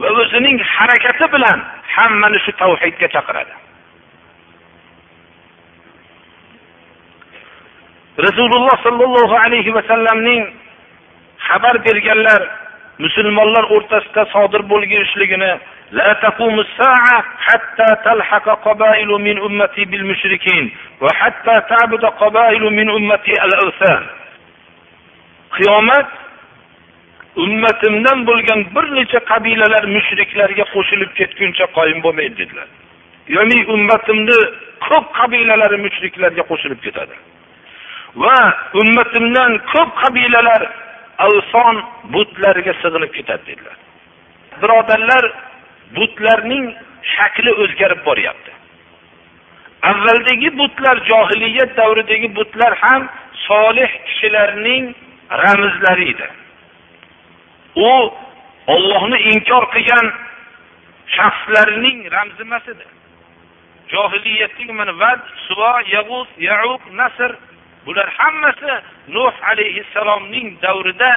[0.00, 1.58] va o'zining harakati bilan
[1.94, 3.54] hammani shu tavhidga chaqiradi.
[8.26, 10.42] Rasululloh sollallohu alayhi vasallamning
[11.46, 12.42] xabar berganlar
[13.03, 15.53] musulmonlar o'rtasida sodir bo'lishligini
[15.91, 20.65] لا تقوم الساعة حتى تلحق قبائل من أمتي بالمشركين
[21.01, 24.03] وحتى تعبد قبائل من أمتي الأوثان
[25.55, 26.07] qiyomat
[27.35, 32.67] ummatimdan bo'lgan bir necha qabilalar mushriklarga qo'shilib ketguncha qoyim bo'lmaydi dedilar
[33.35, 34.39] ya'ni ummatimni
[34.87, 37.15] ko'p qabilalari mushriklarga qo'shilib ketadi
[38.23, 38.37] va
[38.81, 40.61] ummatimdan ko'p qabilalar
[41.26, 41.76] alson
[42.14, 43.76] butlarga sig'inib ketadi dedilar.
[44.62, 45.24] Birodarlar
[45.96, 46.64] butlarning
[47.14, 48.52] shakli o'zgarib boryapti.
[49.90, 53.02] Avvaldagi butlar johiliyat davridagi butlar ham
[53.46, 54.84] solih kishilarning
[55.42, 56.28] ramzlari edi.
[57.76, 57.90] U
[58.74, 60.06] ollohni inkor qilgan
[61.16, 62.86] shaxslarning ramzi emas edi.
[63.92, 67.30] Johiliyatdagi mana vad suvo yag'us yauq nasr
[67.86, 68.72] bular hammasi
[69.08, 71.12] nuh alayhissalomning davrida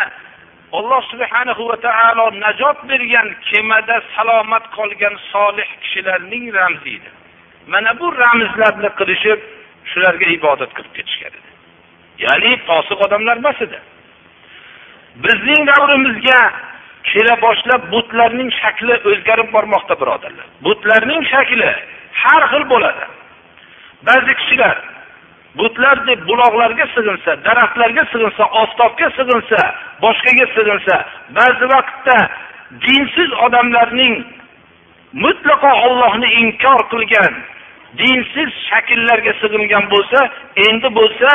[0.77, 7.09] alloh subhanahu va taolo najot bergan kemada salomat qolgan solih kishilarning ramzi edi.
[7.67, 9.39] Mana bu ramzlarni qilishib
[9.91, 11.49] shularga ibodat qilib ketishgan edi.
[12.25, 13.79] Ya'ni posiq odamlar emas edi.
[15.25, 16.39] Bizning davrimizga
[17.11, 20.47] kela boshlab butlarning shakli o'zgarib bormoqda birodarlar.
[20.65, 21.69] Butlarning shakli
[22.21, 23.05] har xil bo'ladi.
[24.07, 24.75] Ba'zi kishilar
[25.57, 29.59] butlar deb buloqlarga sig'insa daraxtlarga sig'insa oftobga sig'insa
[30.03, 30.95] boshqaga sig'insa
[31.37, 32.17] ba'zi vaqtda
[32.85, 34.15] dinsiz odamlarning
[35.23, 37.33] mutlaqo ollohni inkor qilgan
[38.01, 40.19] dinsiz shakllarga sig'ingan bo'lsa
[40.67, 41.29] endi bo'lsa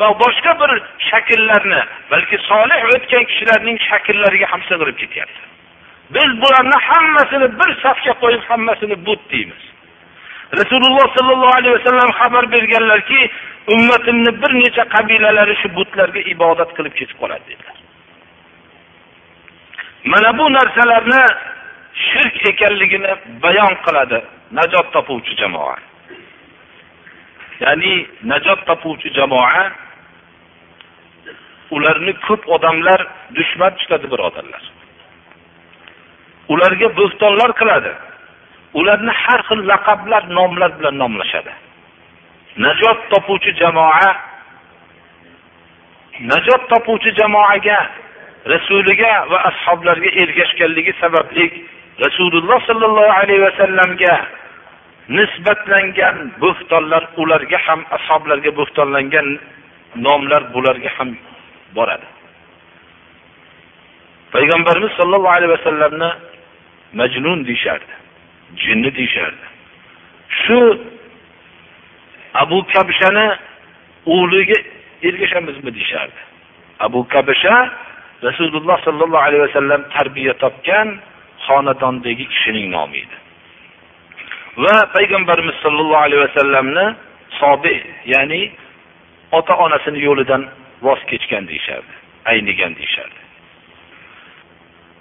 [0.00, 0.70] va boshqa bir
[1.08, 1.80] shakllarni
[2.12, 5.40] balki solih o'tgan kishilarning shakllariga ham sig'inib ketyapti.
[6.14, 9.62] Biz bularni hammasini bir safga qo'yib hammasini but deymiz.
[10.60, 13.20] Rasululloh sollallohu alayhi vasallam xabar berganlarki
[13.72, 17.76] ummatimni bir necha qabilalari shu butlarga ibodat qilib ketib qoladi dedilar.
[20.12, 21.22] Mana bu narsalarni
[22.06, 24.18] shirk ekanligini bayon qiladi
[24.58, 25.76] najot topuvchi jamoa.
[27.60, 27.92] Ya'ni
[28.30, 29.64] najot topuvchi jamoa
[31.76, 33.00] ularni ko'p odamlar
[33.36, 34.62] dushman tutadi birodarlar.
[36.52, 37.92] Ularga bo'xtonlar qiladi.
[38.80, 41.52] Ularni har xil laqablar nomlar bilan nomlashadi.
[42.56, 44.14] Najot topuvchi jamoa
[46.20, 47.78] najot topuvchi jamoaga
[48.46, 51.66] rasuliga va ashoblarga ergashganligi sababli
[51.98, 54.14] rasululloh sollallohu alayhi vasallamga
[55.08, 59.28] nisbatlangan bo'xtonlar ularga ham ashoblarga bo'xtonlangan
[59.96, 61.16] nomlar bularga ham
[61.74, 62.06] boradi.
[64.34, 66.10] Payg'ambarimiz sollallohu alayhi vasallamni
[67.00, 67.94] majnun deyishardi
[68.62, 69.44] jinni deyishardi.
[70.42, 70.58] Shu
[72.42, 73.26] abu kabshani
[74.14, 74.58] o'g'liga
[75.08, 76.20] ergashamizmi deyishardi
[76.86, 77.54] abu kabsha
[78.26, 80.88] rasululloh sollallohu alayhi vasallam tarbiya topgan
[81.46, 83.16] xonadondagi kishining nomi edi.
[84.62, 86.86] Va payg'ambarimiz sollallohu alayhi vasallamni
[87.40, 87.74] sobi
[88.12, 88.42] ya'ni
[89.38, 90.42] ota onasini yo'lidan
[90.86, 91.94] voz kechgan deyishardi
[92.32, 93.20] aynigan deyishardi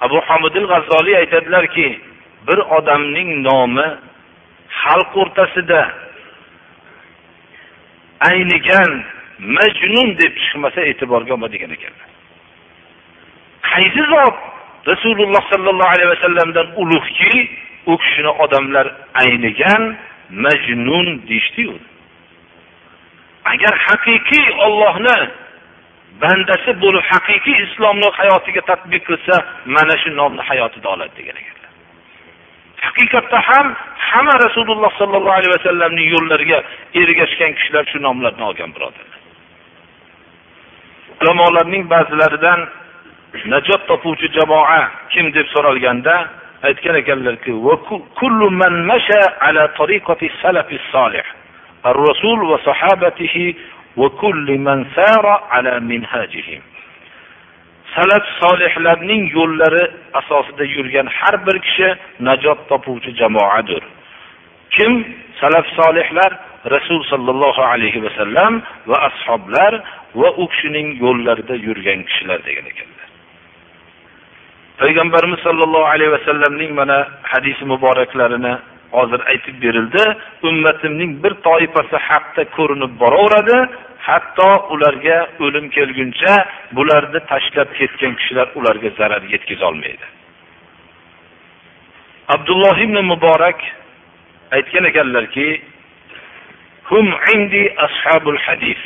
[0.06, 1.88] abu hamidil g'azzoliy aytadilarki
[2.48, 3.88] bir odamning nomi
[4.82, 5.82] xalq o'rtasida
[8.30, 8.92] aynigan
[9.58, 12.10] majnun deb chiqmasa e'tiborga olmaydigan ekanlar.
[13.72, 14.36] Qaysi zot
[14.92, 17.34] rasululloh sollallohu alayhi vasallamdan ulug'ki
[17.92, 18.88] u kishini odamlar
[19.24, 19.84] aynigan
[20.46, 21.76] majnun deyishdiyu.
[23.52, 25.18] Agar haqiqiy ollohni
[26.22, 29.36] bandasi bo'lib haqiqiy islomni hayotiga tadbiq qilsa
[29.76, 31.53] mana shu nomni hayotida oladi degan ekan.
[32.87, 33.67] haqiqatda ham
[34.11, 36.59] hamma rasululloh sollallohu alayhi vasallamning yo'llariga
[37.03, 39.19] ergashgan kishilar shu nomlarni olgan birodarlar
[41.21, 42.61] ulamolarning ba'zilaridan
[43.53, 44.81] najot topuvchi jamoa
[45.13, 46.15] kim deb so'ralganda
[46.69, 47.53] aytgan ekanlarki
[48.21, 51.27] kullu man masha ala tariqati salafi solih
[51.87, 53.55] الرسول وصحابته
[53.97, 56.61] وكل من سار على منهاجهم
[57.96, 59.84] Salaf solihlarning yo'llari
[60.20, 61.90] asosida yurgan har bir kishi
[62.28, 63.84] najot topuvchi jamoadir.
[64.76, 64.92] Kim?
[65.42, 66.32] Salaf solihlar
[66.76, 68.54] rasul sollallohu alayhi vasallam
[68.90, 69.74] va ashoblar
[70.22, 73.08] va u kishining yo'llarida yurgan kishilar degan ekanlar.
[74.82, 76.98] Payg'ambarimiz sollallohu alayhi vasallamning mana
[77.32, 78.54] hadisi muboraklarini
[78.92, 80.04] hozir aytib berildi.
[80.50, 83.58] Ummatimning bir toifasi haqda ko'rinib boraveradi.
[84.08, 86.34] hatto ularga o'lim kelguncha
[86.78, 90.06] bularni tashlab ketgan kishilar ularga zarar yetkazolmaydi
[92.36, 93.60] abdulloh ibn muborak
[94.58, 95.48] aytgan ekanlarki
[96.90, 98.82] hum indi ashabul hadis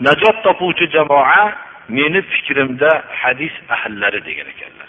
[0.00, 1.42] najot topuvchi jamoa
[1.88, 2.90] meni fikrimda
[3.22, 4.88] hadis ahllari degan ekanlar.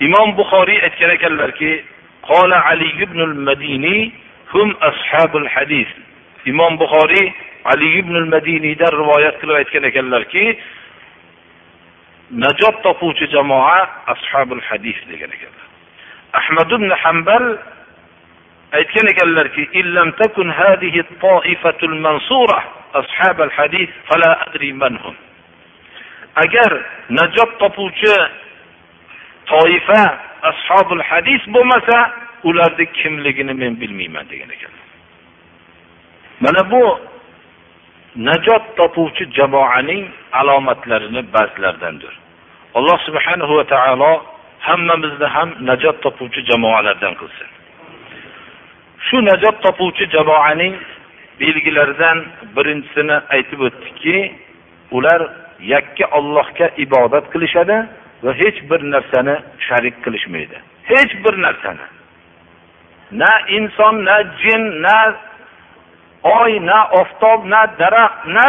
[0.00, 1.84] Imom buxoriy aytgan ekanlarki
[2.28, 4.12] qola ali ibn madiniy
[4.52, 5.88] hum ashabul hadis
[6.50, 7.32] imom buxoriy
[7.64, 10.44] ali ibn madiniydan rivoyat qilib aytgan ekanlarki
[12.42, 13.78] najot topuvchi jamoa
[14.14, 15.66] ashabul hadis degan ekanlar.
[16.40, 17.44] Ahmad ibn hambal
[18.78, 22.58] aytgan ekanlarki illam takun hadihi toifatul mansura
[23.00, 25.14] ashabal hadis fala adri manhum
[26.44, 26.72] agar
[27.10, 28.14] najot topuvchi
[29.46, 30.02] toifa
[30.50, 31.98] ashobul hadis bo'lmasa
[32.44, 34.75] ularni kimligini men bilmayman degan ekan
[36.40, 36.98] mana bu
[38.16, 42.12] najot topuvchi jamoaning alomatlarini ba'zilaridandir.
[42.74, 44.12] Alloh subhanahu va taolo
[44.58, 47.48] hammamizni ham najot topuvchi jamoalardan qilsin.
[49.06, 50.74] Shu najot topuvchi jamoaning
[51.40, 52.18] belgilaridan
[52.56, 54.16] birinchisini aytib o'tdikki
[54.96, 55.20] ular
[55.72, 57.76] yakka ollohga ibodat qilishadi
[58.24, 60.56] va hech bir narsani sharik qilishmaydi.
[60.90, 61.86] Hech bir narsani.
[63.20, 64.96] Na inson na jin na
[66.34, 68.48] oy na oftob na daraxt na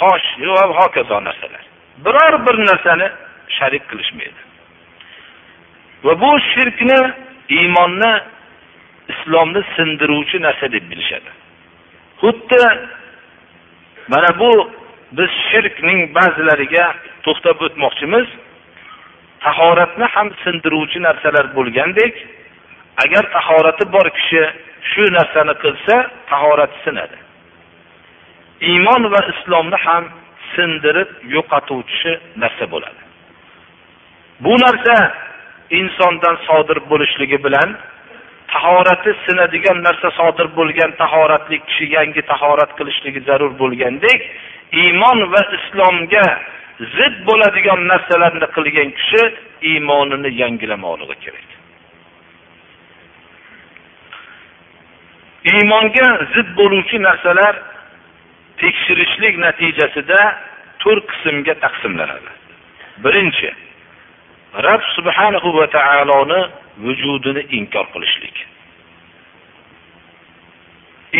[0.00, 0.28] tosh.
[0.56, 1.64] Va hokazo narsalar.
[2.04, 3.08] Biror bir narsani
[3.56, 4.40] sharik qilishmaydi.
[6.04, 7.00] Va bu shirkni
[7.58, 8.12] iymonni
[9.12, 11.30] islomni sindiruvchi narsa deb bilishadi.
[12.20, 12.62] Xuddi
[14.12, 14.50] mana bu
[15.18, 16.86] biz shirkning ba'zilariga
[17.24, 18.26] to'xtab o'tmoqchimiz.
[19.44, 22.14] Tahoratni ham sindiruvchi narsalar bo'lgandek
[23.04, 24.42] agar tahorati bor kishi
[24.90, 25.96] shu narsani qilsa
[26.30, 27.18] tahorati sinadi.
[28.70, 30.04] Iymon va islomni ham
[30.54, 32.12] sindirib yo'qotuvchi
[32.42, 33.00] narsa bo'ladi.
[34.44, 34.96] Bu narsa
[35.80, 37.68] insondan sodir bo'lishligi bilan
[38.52, 44.20] tahorati sinadigan narsa sodir bo'lgan tahoratli kishi yangi tahorat qilishligi zarur bo'lgandek
[44.82, 46.26] iymon va islomga
[46.96, 49.22] zid bo'ladigan narsalarni qilgan kishi
[49.70, 51.48] iymonini yangilamoqligi kerak.
[55.50, 57.54] Iymonga zid bo'luvchi narsalar
[58.62, 60.20] tekshirishlik natijasida
[60.82, 62.30] to'rt qismga taqsimlanadi.
[63.04, 63.50] Birinchi
[64.66, 66.40] rob subhanahu va taoloni
[66.84, 68.36] vujudini inkor qilishlik.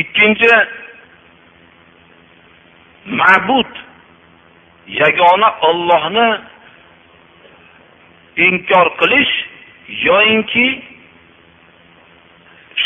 [0.01, 0.53] Ikkinchi
[3.21, 3.73] ma'bud
[5.01, 6.29] yagona ollohni
[8.49, 9.35] inkor qilish
[10.07, 10.67] yoyinki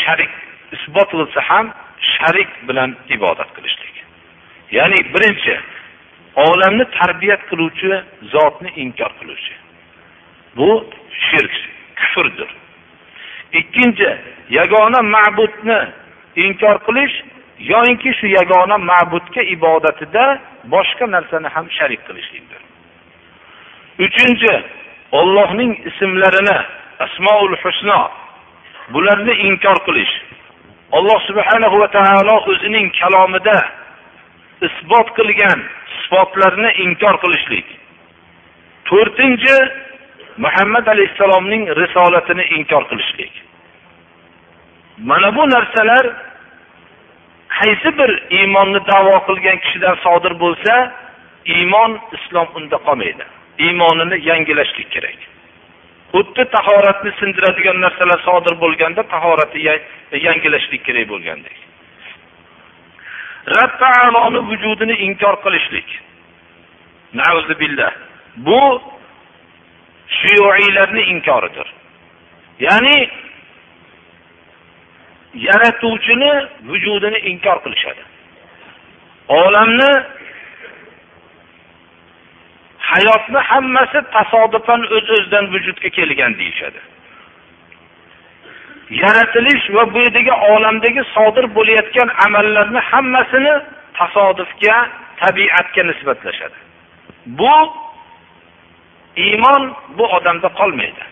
[0.01, 0.33] sharik
[0.75, 1.65] isbot qilsa ham
[2.13, 3.95] sharik bilan ibodat qilishlik.
[4.77, 5.55] Ya'ni birinchi
[6.47, 7.91] olamni tarbiyat qiluvchi
[8.33, 9.53] zotni inkor qiluvchi.
[10.57, 10.69] Bu
[11.25, 11.55] shirk
[11.99, 12.49] kufrdir.
[13.59, 14.09] Ikkinchi
[14.59, 15.79] yagona ma'budni
[16.45, 17.15] inkor qilish
[17.71, 20.25] yoinki shu yagona ma'budga ibodatida
[20.73, 22.61] boshqa narsani ham sharik qilishlikdir
[24.05, 24.53] uchinchi
[25.11, 26.57] ollohning ismlarini
[26.99, 27.99] asmoul husno
[28.93, 30.13] bularni inkor qilish.
[30.91, 33.57] Alloh subhanahu va taolo o'zining kalomida
[34.67, 35.59] isbot qilgan
[36.01, 37.67] sifatlarni inkor qilishlik.
[38.89, 39.55] To'rtinchi
[40.37, 43.33] muhammad alayhissalomning risolatini inkor qilishlik.
[45.09, 46.05] Mana bu narsalar
[47.57, 50.73] qaysi bir iymonni davo qilgan kishidan sodir bo'lsa
[51.55, 53.23] iymon islom unda qolmaydi.
[53.65, 55.19] Iymonini yangilashlik kerak.
[56.13, 59.59] Xuddi tahoratni sindiradigan narsalar sodir bo'lganda tahoratni
[60.27, 61.57] yangilashlik kerak bo'lgandek.
[63.57, 65.87] Rab taoloni vujudini inkor qilishlik.
[67.59, 67.91] Billah.
[68.37, 68.81] Bu
[70.19, 71.67] shuyuiylarni inkoridir.
[72.59, 73.09] Ya'ni
[75.33, 76.31] yaratuvchini
[76.69, 78.03] vujudini inkor qilishadi.
[79.27, 79.91] Olamni
[82.91, 86.79] hayotni hammasi tasodifan o'z öz o'zidan vujudga kelgan deyishadi.
[89.03, 93.53] Yaratilish va bu yerdagi olamdagi sodir bo'layotgan amallarni hammasini
[93.99, 94.75] tasodifga
[95.21, 96.57] tabiatga nisbatlashadi.
[97.39, 97.55] Bu
[99.25, 99.63] iymon
[99.97, 101.03] bu odamda qolmaydi.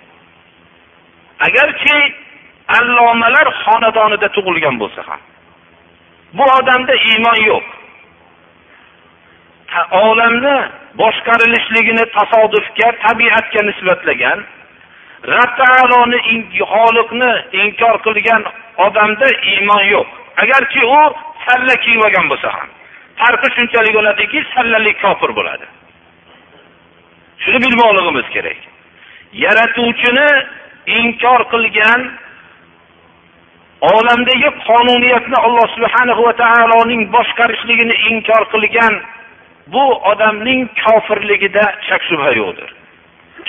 [1.48, 1.98] Agarki
[2.78, 5.22] allomalar xonadonida tug'ilgan bo'lsa ham
[6.38, 7.66] bu odamda iymon yo'q.
[9.92, 10.58] Olamni
[11.02, 14.40] boshqarilishligini tasodifga tabiatga nisbatlagan
[15.34, 16.20] rob taoloni
[16.74, 17.32] xoliqni
[17.64, 18.42] inkor qilgan
[18.86, 20.08] odamda iymon yo'q.
[20.44, 21.02] Agarki u
[21.46, 22.68] salla kiymagan bo'lsa ham
[23.20, 25.66] farqi shunchalik bo'ladiki sallalik kofir bo'ladi.
[27.44, 28.60] Shuni bilmoqligimiz kerak.
[29.46, 30.30] Yaratuvchini
[31.00, 32.02] inkor qilgan
[33.94, 38.94] olamdagi qonuniyatni alloh subhanahu va taoloning boshqarishligini inkor qilgan
[39.68, 42.70] bu odamning kofirligida shak shubha yo'qdir.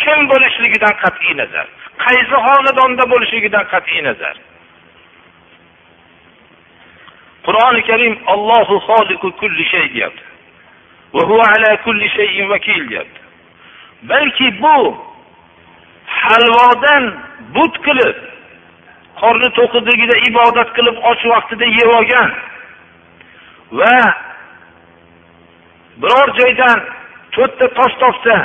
[0.03, 1.67] Kim bo'lishligidan qat'iy nazar
[2.05, 4.37] qaysi xonadonda bo'lishligidan qat'iy nazar.
[7.47, 10.25] Qur'oni karim allohu xoliqu kulli shay deyapti.
[11.15, 13.21] Va huva ala kulli shayin vakil deyapti.
[14.11, 14.79] Balki bu
[16.21, 17.05] halvodan
[17.55, 18.17] but qilib
[19.21, 22.31] qorni to'qligida ibodat qilib och vaqtida yeb olgan
[23.81, 23.97] va
[26.03, 26.79] biror joydan
[27.35, 28.37] to'rtta tosh topsa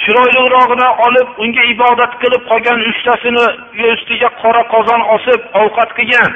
[0.00, 3.46] chiroyliroqini olib unga ibodat qilib qolgan uchtasini
[3.94, 6.32] ustiga qora qozon osib ovqat qilgan.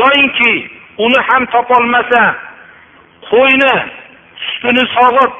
[0.00, 0.52] Yoyinki
[1.04, 2.22] uni ham topolmasa
[3.30, 3.74] qo'yni
[4.46, 5.32] sutini sog'ib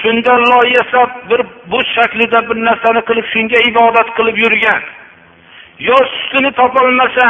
[0.00, 4.82] shundan loy yasab bir burch shaklida bir narsani qilib shunga ibodat qilib yurgan.
[5.88, 7.28] Yo sutini topolmasa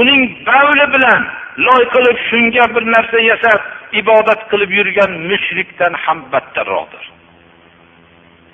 [0.00, 1.20] uning bavli bilan
[1.66, 3.60] loy qilib shunga bir narsa yasab
[4.00, 7.04] ibodat qilib yurgan mushrikdan ham battarroqdir.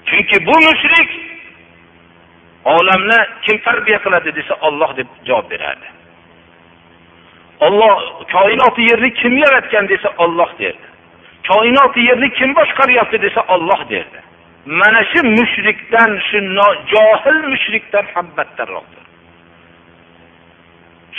[0.09, 1.11] Chunki bu mushrik
[2.65, 5.89] olamni kim tarbiya qiladi desa olloh deb javob beradi.
[7.67, 7.95] Olloh
[8.33, 10.89] koinoti yerni kim yaratgan desa olloh derdi.
[11.49, 14.21] Koinoti yerni kim boshqaryapti desa olloh derdi.
[14.67, 16.39] Mana shu mushrikdan shu
[16.93, 19.05] johil mushrikdan ham battarroqdir.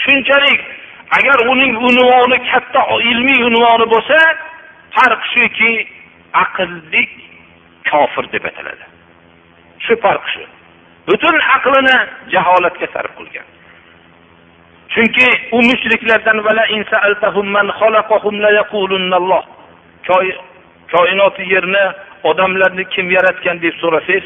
[0.03, 0.61] Shunchalik
[1.17, 4.19] agar uning unvoni katta ilmiy unvoni bo'lsa
[4.95, 5.71] farq shuki
[6.43, 7.03] aqlli
[7.89, 8.85] kofir deb ataladi.
[9.85, 10.43] Shu farq shu.
[11.07, 11.97] Butun aqlini
[12.33, 13.47] jaholatga sarf qilgan.
[14.93, 16.37] Chunki u mushriklardan
[20.91, 21.83] koinoti yerni
[22.23, 24.25] odamlarni kim yaratgan deb so'rasangiz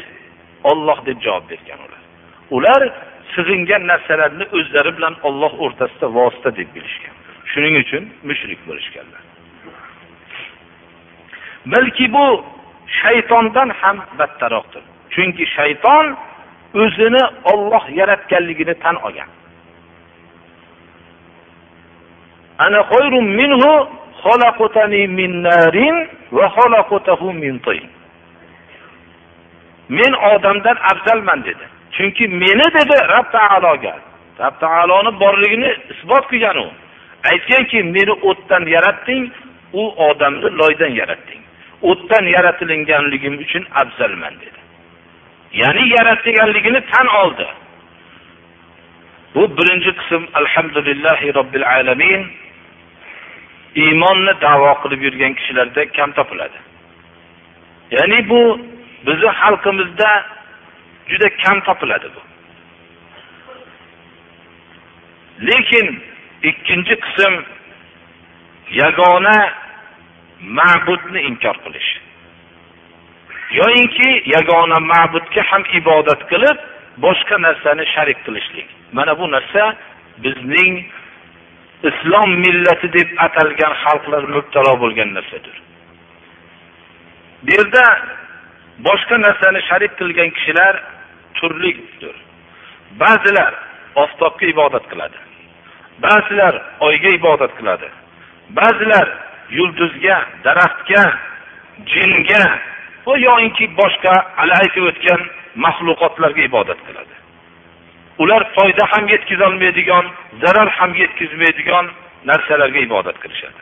[0.70, 2.02] olloh deb javob bergan ular.
[2.56, 2.82] Ular
[3.34, 7.14] sig'ingan narsalarni o'zlari bilan olloh o'rtasida vosita deb bilishgan.
[7.52, 9.22] Shuning uchun mushrik bo'lishganlar.
[11.72, 12.26] Balki bu
[13.00, 14.84] shaytondan ham battaroqdir.
[15.16, 16.06] chunki shayton
[16.82, 19.30] o'zini olloh yaratganligini tan olgan.
[22.58, 22.80] Ana
[23.40, 23.72] minhu
[25.18, 25.96] min narin
[26.32, 26.46] va
[27.32, 27.88] min tin.
[29.88, 31.66] Men odamdan afzalman dedi.
[31.96, 33.94] Chunki meni dedi rob taologa.
[34.40, 36.68] Rob taoloni borligini isbot qilgan u
[37.30, 39.24] aytganki meni o'tdan yaratding
[39.72, 41.40] u odamni loydan yaratding.
[41.90, 44.60] O'tdan yaratilinganligim uchun afzalman dedi.
[45.62, 47.46] Ya'ni yaratilganligini tan oldi.
[49.34, 52.22] Bu birinchi qism alhamdulillahi robbil alamin
[53.82, 56.58] iymonni davo qilib yurgan kishilarda kam topiladi.
[57.96, 58.40] Ya'ni bu
[59.06, 60.10] bizni xalqimizda
[61.08, 62.20] juda kam topiladi bu.
[65.48, 66.02] Lekin
[66.42, 67.34] ikkinchi qism
[68.80, 69.36] yagona
[70.40, 71.90] ma'budni inkor qilish.
[73.60, 76.58] Yoyinki yagona ma'budga ham ibodat qilib
[77.04, 78.68] boshqa narsani sharik qilishlik.
[78.92, 79.62] Mana bu narsa
[80.24, 80.74] bizning
[81.90, 85.56] islom millati deb atalgan xalqlar mubtalo bo'lgan narsadir.
[87.44, 87.84] Bu yerda
[88.86, 90.74] boshqa narsani sharik qilgan kishilar
[91.38, 92.16] turlidir
[93.00, 93.54] ba'zilar
[93.94, 95.18] oftobga ibodat qiladi.
[96.04, 97.88] Ba'zilar oyga ibodat qiladi.
[98.58, 99.06] Ba'zilar
[99.58, 101.02] yulduzga daraxtga
[101.92, 102.44] jinga
[103.06, 105.20] va yoinki boshqa hali aytib o'tgan
[105.64, 107.14] maxluqotlarga ibodat qiladi.
[108.22, 110.04] Ular foyda ham yetkazolmaydigan
[110.42, 111.86] zarar ham yetkazmaydigan
[112.30, 113.60] narsalarga ibodat qilishadi.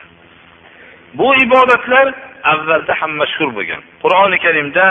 [1.19, 2.07] Bu ibodatlar
[2.51, 3.81] avvalda ham mashhur bo'lgan.
[4.03, 4.85] Qur'oni karimda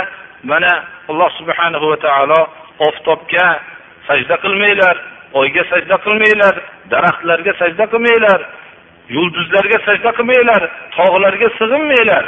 [0.45, 0.73] mana
[1.11, 2.41] alloh subhanahu va taolo
[2.89, 3.47] oftobga
[4.09, 4.97] sajda qilmanglar
[5.41, 6.55] oyga sajda qilmanglar
[6.93, 8.41] daraxtlarga sajda qilmanglar
[9.09, 10.63] yulduzlarga sajda qilmanglar
[10.97, 12.25] tog'larga sig'inmanglar.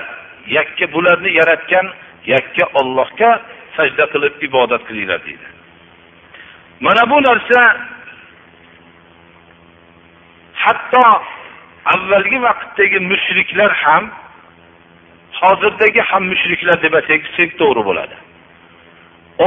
[0.56, 1.86] Yakka bularni yaratgan
[2.32, 3.30] yakka ollohga
[3.76, 5.46] sajda qilib ibodat qilinglar deydi.
[6.84, 7.60] Mana bu narsa
[10.64, 11.06] hatto
[11.94, 14.04] avvalgi vaqtdagi mushriklar ham
[15.40, 18.16] hozirdagi ham mushriklar deb aytsak to'g'ri bo'ladi.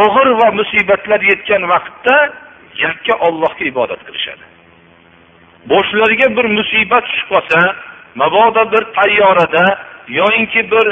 [0.03, 2.15] Og'ir va musibatlar yetgan vaqtda
[2.85, 4.43] yakka ollohga ibodat qilishadi.
[5.71, 7.59] Boshlariga bir musibat tushib qolsa
[8.21, 9.65] mabodo bir tayyorada
[10.19, 10.87] yoyinki bir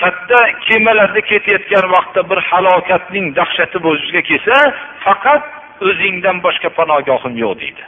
[0.00, 4.56] katta kemalarda ketayotgan vaqtda bir halokatning dahshati bo'lishiga kelsa
[5.04, 5.42] faqat
[5.88, 7.84] o'zingdan boshqa panogohim yo'q deydi.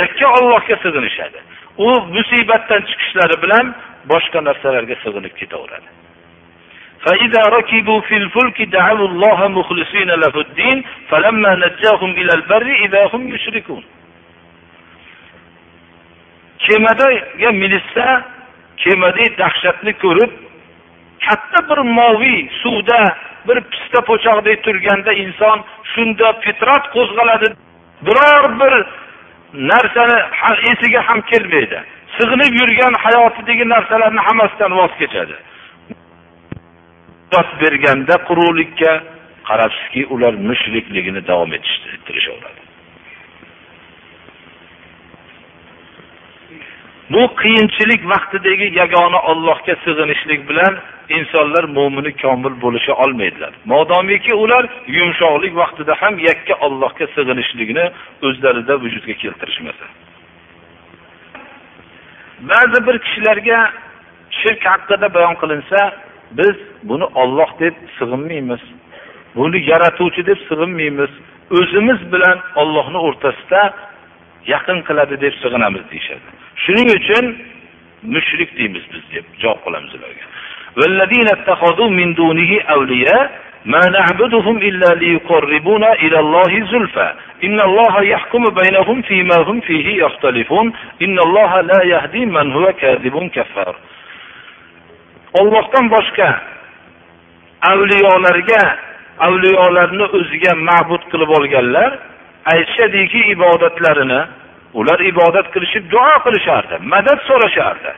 [0.00, 1.38] Yakka ollohga sig'inishadi.
[1.86, 3.66] U musibatdan chiqishlari bilan
[4.11, 5.89] boshqa narsalarga sig'inib ketaveradi
[7.05, 10.77] فإذا ركبوا في الفلك دعوا الله مخلصين له الدين
[11.09, 13.83] فلما نجاهم إلى البر إذا هم يشركون
[16.65, 18.05] kemadaga minishsa
[18.81, 20.31] kemadagi dahshatni ko'rib
[21.25, 22.99] katta bir moviy suvda
[23.47, 25.57] bir pista po'choqdek turganda inson
[25.93, 27.47] shunda fitrat qo'zg'aladi
[28.07, 28.73] biror bir
[29.71, 30.17] narsani
[30.71, 31.79] esiga ham kelmaydi
[32.20, 35.36] Sig'inib yurgan hayotidagi narsalarni hammasidan voz kechadi.
[37.62, 38.92] Berganda quruqlikka
[39.48, 42.60] qarabsizki ular mushrikligini davom ettirishaveradi.
[47.12, 50.74] Bu qiyinchilik vaqtidagi yagona ollohga sig'inishlik bilan
[51.16, 53.52] insonlar mo'mini komil bo'lisha olmaydilar.
[53.72, 54.64] Modomiki ular
[54.96, 57.84] yumshoqlik vaqtida ham yakka ollohga sig'inishlikni
[58.26, 59.84] o'zlarida vujudga keltirishmasa.
[62.48, 63.58] Ba'zi bir kishilarga
[64.30, 65.78] shirk haqida bayon qilinsa
[66.38, 68.62] biz buni olloh deb sig'inmaymiz.
[69.36, 71.10] Buni yaratuvchi deb sig'inmaymiz.
[71.58, 73.62] O'zimiz bilan ollohni o'rtasida
[74.46, 76.26] yaqin qiladi deb sig'inamiz deyishadi.
[76.64, 77.24] Shuning uchun
[78.14, 80.24] mushrik deymiz biz deb javob qilamiz ularga.
[83.67, 87.13] والذين اتخذوا من دونه أولياء ما نعبدهم إلا ليقربونا إلى الله زلفى
[87.43, 93.29] إن الله يحكم بينهم فيما هم فيه يختلفون إن الله لا يهدي من هو كاذب
[93.35, 93.75] كفار
[95.39, 96.41] Allohdan boshqa
[97.61, 98.77] avliyolarga
[99.19, 101.99] avliyolarni o'ziga ma'bud qilib olganlar
[102.53, 104.21] aytishadiki ibodatlarini
[104.73, 107.91] ular ibodat qilishib duo qilishardi madad so'rashardi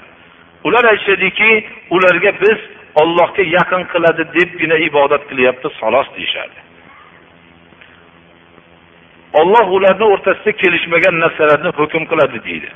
[0.64, 2.60] ular aytishadiki ularga biz
[3.01, 6.61] ollohga yaqin qiladi debgina ibodat qilyapti solos deyishardi.
[9.41, 12.71] Olloh ularni o'rtasida kelishmagan narsalarni hukm qiladi deydi.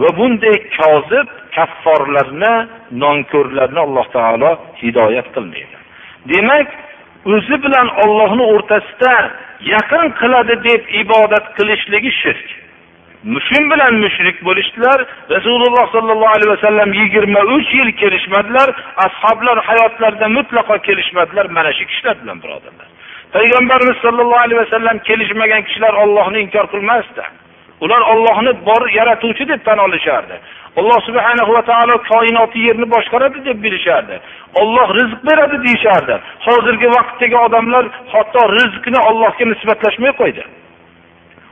[0.00, 2.54] Va bunday kozib kafforlarni
[3.02, 4.50] nonko'rlarni alloh taolo
[4.82, 5.76] hidoyat qilmaydi.
[6.32, 6.68] Demak
[7.34, 9.14] o'zi bilan ollohni o'rtasida
[9.74, 12.48] yaqin qiladi deb ibodat qilishligi shirk.
[13.24, 14.98] Shu bilan mushrik bo'lishdilar.
[15.36, 18.68] Rasululloh sollallohu alayhi vasallam yigirma uch yil kelishmadilar.
[19.06, 21.46] Ashoblar hayotlarida mutlaqo kelishmadilar.
[21.56, 22.88] Mana shu kishilar bilan birodarlar.
[23.34, 27.22] Payg'ambarimiz sollallohu alayhi vasallam kelishmagan kishilar ollohni inkor qilmasdi.
[27.84, 30.36] Ular ollohni bor yaratuvchi deb tan olishardi.
[30.80, 34.16] Alloh subhanahu va taolo koinoti yerni boshqaradi deb bilishardi.
[34.60, 36.14] Olloh rizq beradi deyishardi.
[36.46, 40.42] Hozirgi vaqtdagi odamlar hatto rizqni ollohga nisbatlashmay qo'ydi.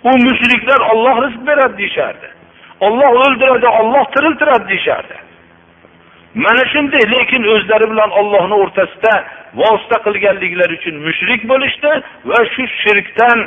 [0.09, 2.29] U mushriklar olloh rizq beradi deyishardi
[2.87, 5.17] olloh o'ldiradi olloh tiriltiradi deyishardi
[6.35, 9.15] mana shunday lekin o'zlari bilan ollohni o'rtasida
[9.61, 11.91] vosita qilganliklari uchun mushrik bo'lishdi
[12.31, 13.39] va shu shirkdan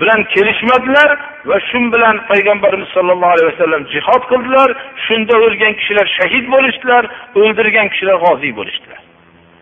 [0.00, 1.10] bilan kelishmadilar
[1.50, 4.68] va shu bilan payg'ambarimiz sollallohu alayhi vasallam jihod qildilar
[5.06, 7.02] shunda o'lgan kishilar shahid bo'lishdilar
[7.40, 9.01] o'ldirgan kishilar g'oziy bo'lishdilar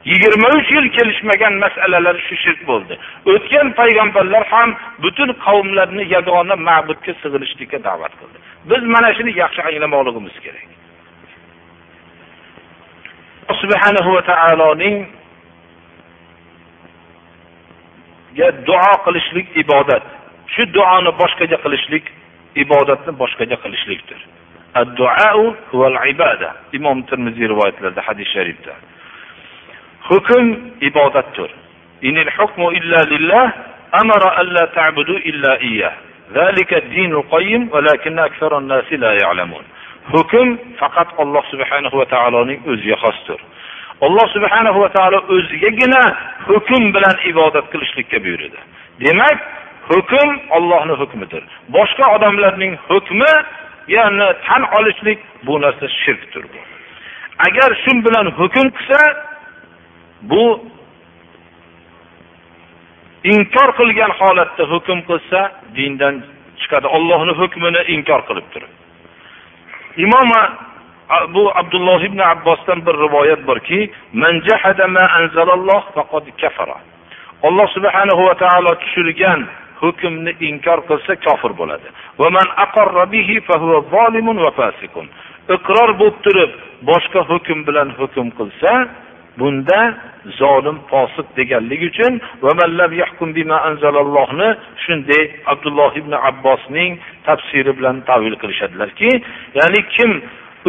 [0.05, 2.95] yigirma uch yil kelishmagan masalalar shu shirk bo'ldi.
[3.33, 4.71] O'tgan payg'ambarlar ham
[5.05, 8.39] butun qavmlarni yagona ma'budga sig'inishlikka da'vat qildi.
[8.71, 10.69] Biz mana shuni yaxshi anglamoqligimiz kerak.
[13.63, 14.97] Subhanahu va taoloning
[18.69, 20.05] duo qilishlik ibodat.
[20.55, 22.05] Shu duoni boshqaga qilishlik
[22.65, 24.21] ibodatni boshqaga qilishlikdir.
[26.79, 28.75] Imom termiziy rivoyatlarida hadis sharifda
[30.11, 30.47] hukm
[30.89, 31.51] ibodatdir.
[32.03, 32.73] Inil hukmu
[34.77, 35.15] ta'budu
[36.95, 37.25] dinul
[39.01, 39.65] la ya'lamun.
[40.13, 40.49] Hukm
[40.81, 43.41] faqat Alloh subhanahu va taoloning o'ziga xosdir.
[44.07, 46.03] Alloh subhanahu va taolo o'zigagina
[46.49, 48.59] hukm bilan ibodat qilishlikka buyurdi
[49.05, 49.39] demak
[49.91, 51.43] hukm ollohni hukmidir.
[51.77, 53.33] Boshqa odamlarning hukmi
[53.97, 56.45] ya'ni tan olishlik bu narsa shirkdir
[57.47, 59.01] agar shu bilan hukm qilsa
[60.23, 60.45] bu
[63.25, 65.41] inkor qilgan holatda hukm qilsa
[65.77, 66.15] dindan
[66.61, 66.87] chiqadi.
[66.97, 68.73] Allohning hukmini inkor qilib turib
[69.97, 70.31] imom
[71.35, 73.91] bu abdulloh ibn abbosdan bir rivoyat borki
[77.43, 79.41] alloh subhanahu va taolo tushirgan
[79.83, 81.89] hukmni inkor qilsa kofir bo'ladi.
[85.57, 86.51] Iqror bo'lib turib
[86.91, 88.71] boshqa hukm bilan hukm qilsa
[89.41, 89.81] bunda
[90.41, 92.13] zolim fosiq deganligi uchun
[94.85, 95.23] shunday
[95.53, 96.93] abdulloh ibn abbosning
[97.27, 99.11] tafsiri bilan tavil qilishadilarki
[99.59, 100.11] ya'ni kim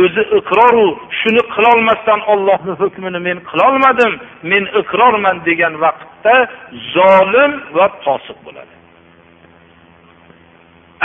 [0.03, 0.87] o'zi iqroru
[1.19, 4.13] shuni qilolmasdan ollohni hukmini men qilolmadim
[4.51, 6.35] men iqrorman degan vaqtda
[6.95, 8.73] zolim va posiq bo'ladi.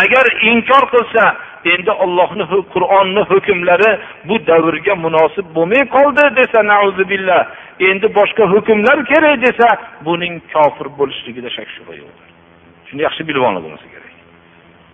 [0.05, 1.25] Agar inkor qilsa
[1.73, 2.45] endi ollohni
[2.75, 3.91] qur'onni hukmlari
[4.29, 6.61] bu davrga munosib bo'lmay qoldi desa
[7.13, 7.43] billah.
[7.89, 9.69] Endi boshqa hukmlar kerak desa
[10.07, 12.27] buning kofir bo'lishligida shak shubha yo'qdir
[12.89, 14.13] shuni yaxshi bilib olib bo'lmasa kerak.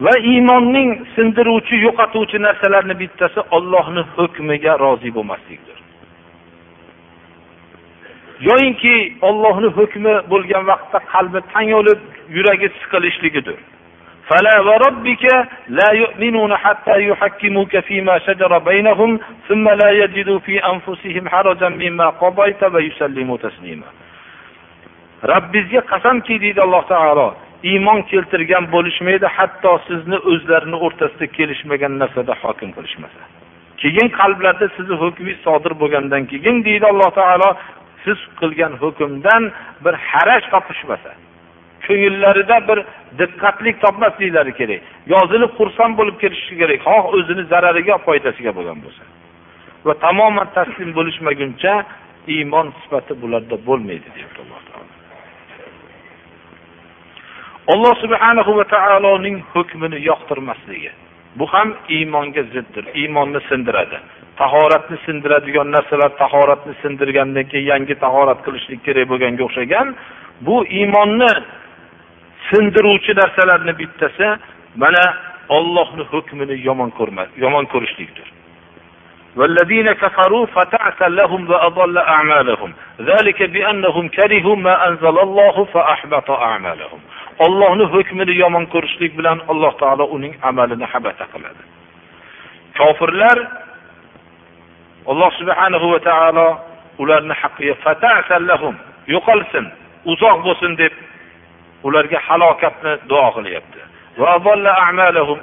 [0.04, 5.78] Va iymonning sindiruvchi yo'qotuvchi narsalarni bittasi ollohni hukmiga rozi bo'lmaslikdir.
[8.48, 8.94] Yoyinki
[9.28, 12.00] ollohni hukmi bo'lgan vaqtda qalbi tang bo'lib
[12.36, 13.58] yuragi siqilishligidir.
[14.29, 15.23] فلا وربك
[15.67, 22.63] لا يؤمنون حتى يحكموك فيما شجر بينهم ثم لا يجدوا في أنفسهم حرجا مما قضيت
[22.63, 23.89] ويسلموا تسليما
[25.23, 27.27] robbingizga qasamki deydi alloh taolo
[27.71, 33.21] iymon keltirgan bo'lishmaydi hatto sizni o'zlarini o'rtasida kelishmagan narsada hokim qilishmasa
[33.81, 37.49] keyin qalblarda sizni hukmingiz sodir bo'lgandan keyin deydi alloh taolo
[38.03, 39.43] siz qilgan hukmdan
[39.83, 41.11] bir haraj topishmasa
[41.86, 42.78] ko'ngillarida bir
[43.20, 44.80] diqqatlik topmasliklari kerak.
[45.14, 46.80] Yozilib xursand bo'lib kelishi kerak.
[46.88, 49.02] Xoh o'zini zarariga foydasiga bo'lgan bo'lsa.
[49.86, 51.74] Va tamoman taslim bo'lishmaguncha
[52.34, 54.92] iymon sifati bularda bo'lmaydi deyapti alloh taolo.
[57.72, 60.92] Alloh subhanahu va taoloning hukmini yoqtirmasligi.
[61.38, 63.98] Bu ham iymonga ziddir iymonni sindiradi.
[64.36, 69.86] Tahoratni sindiradigan narsalar tahoratni sindirgandan keyin yangi tahorat qilishlik kerak bo'lganga o'xshagan
[70.46, 71.32] bu iymonni
[72.51, 74.27] sindiruvchi narsalarni bittasi
[74.75, 75.03] mana
[75.57, 78.27] ollohni hukmini yomon ko'rmas yomon ko'rishlikdir
[79.37, 86.99] والذين كفروا فتعسى لهم وأضل أعمالهم ذلك بأنهم كرهوا ما أنزل الله فأحبط أعمالهم
[87.45, 91.63] ollohni hukmini yomon ko'rishlik bilan alloh taolo uning amalini habata qiladi
[92.77, 93.37] kofirlar
[95.11, 96.47] alloh subhanahu va taolo
[96.97, 97.75] ularni haqqiga
[99.13, 99.65] yo'qolsin
[100.11, 100.93] uzoq bo'lsin deb
[101.86, 103.80] ularga halokatni duo qilyapti.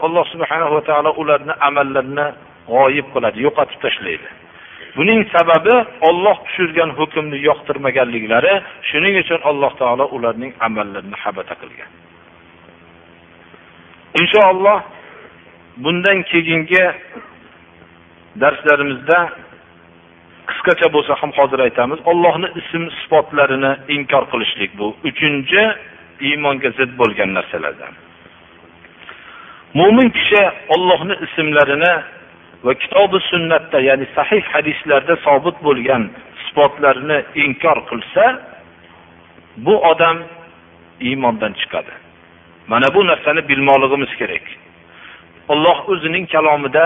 [0.08, 2.28] Alloh subhanahu va taolo ularni amallarini
[2.74, 4.28] g'oyib qiladi yo'qotib tashlaydi.
[4.98, 5.76] Buning sababi
[6.10, 8.54] olloh tushirgan hukmni yoqtirmaganliklari
[8.90, 11.90] shuning uchun alloh taolo ularning amallarini habata qilgan.
[14.22, 14.80] Inshaalloh
[15.84, 16.84] bundan keyingi
[18.42, 19.20] darslarimizda
[20.50, 24.88] qisqacha bo'lsa ham hozir aytamiz ollohni ism sifatlarini inkor qilishlik bu.
[25.10, 25.64] Uchinchi
[26.28, 27.94] iymonga zid bo'lgan narsalardan.
[29.80, 30.42] Mo'min kishi
[30.76, 31.94] ollohni ismlarini
[32.66, 36.04] va kitobi sunnatda ya'ni sahih hadislarda sobit bo'lgan
[36.46, 38.24] sifatlarini inkor qilsa
[39.66, 40.18] bu odam
[41.08, 41.94] iymondan chiqadi.
[42.72, 44.46] Mana bu narsani bilmoqligimiz kerak.
[45.48, 46.86] Olloh o'zining kalomida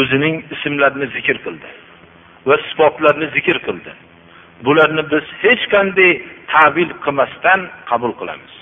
[0.00, 1.68] o'zining ismlarini zikr qildi
[2.46, 3.92] va sifatlarni zikr qildi.
[4.64, 6.12] Bularni biz hech qanday
[6.52, 7.60] tavil qilmasdan
[7.90, 8.54] qabul qilamiz.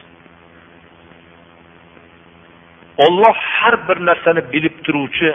[3.05, 5.31] Olloh har bir narsani bilib turuvchi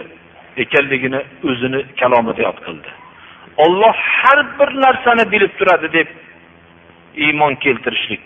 [0.62, 2.90] ekanligini o'zini kalomida yod qildi.
[3.64, 6.08] Olloh har bir narsani bilib turadi deb
[7.24, 8.24] iymon keltirishlik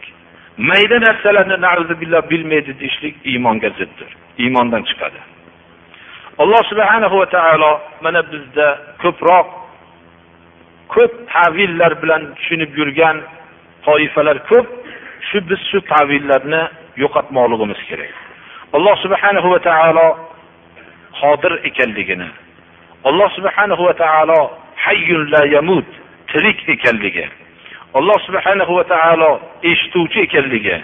[0.69, 5.21] mayda narsalarni billah bilmaydi deyishlik iymonga ziddir iymondan chiqadi.
[6.39, 7.73] Alloh subhanahu va taolo
[8.05, 8.67] mana bizda
[9.03, 9.47] ko'proq
[10.95, 13.17] ko'p tavillar bilan tushunib yurgan
[13.87, 14.67] toifalar ko'p
[15.29, 16.63] shu biz shu tavillarni
[17.03, 18.15] yo'qotmoqligimiz kerak.
[18.77, 20.07] Alloh subhanahu va taolo
[21.21, 22.29] qodir ekanligini
[23.05, 24.41] alloh subhanahu va taolo
[24.77, 25.89] hayyun la yamut
[26.33, 27.27] tirik ekanligi
[27.99, 29.31] alloh subhanahu va taolo
[29.63, 30.77] eshituvchi ekanligi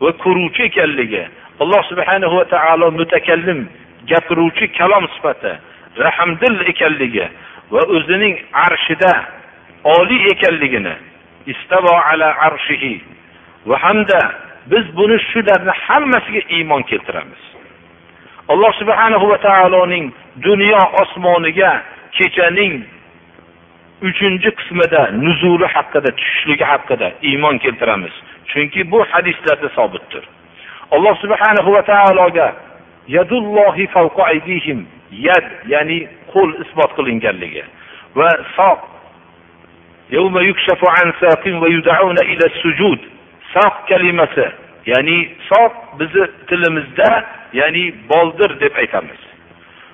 [0.00, 1.22] va ko'ruvchi ekanligi
[1.62, 3.68] alloh subhanahu va taolo mutakallim
[4.10, 5.52] gapiruvchi kalom sifati
[6.06, 7.26] rahmdil ekanligi
[7.74, 8.34] va o'zining
[8.66, 9.12] arshida
[9.84, 10.94] oliy ekanligini
[11.46, 13.02] istavo ala arshihi.
[13.66, 14.20] Va hamda
[14.66, 17.42] biz buni shularni hammasiga iymon keltiramiz.
[18.48, 20.12] Alloh subhanahu va taoloning
[20.42, 21.82] dunyo osmoniga
[22.12, 22.84] kechaning
[24.02, 28.12] uchinchi qismida nuzuli haqida tushishligi haqida iymon keltiramiz.
[28.50, 30.24] Chunki bu hadislarda sobitdir.
[30.90, 32.54] Alloh subhanahu va taologa
[33.08, 33.88] yadullohi
[34.24, 37.62] aydihim yad ya'ni qo'l isbot qilinganligi
[38.16, 38.93] va soq
[43.54, 44.46] soq kalimasi
[44.86, 45.18] ya'ni
[45.50, 49.20] soq bizni tilimizda ya'ni boldir deb aytamiz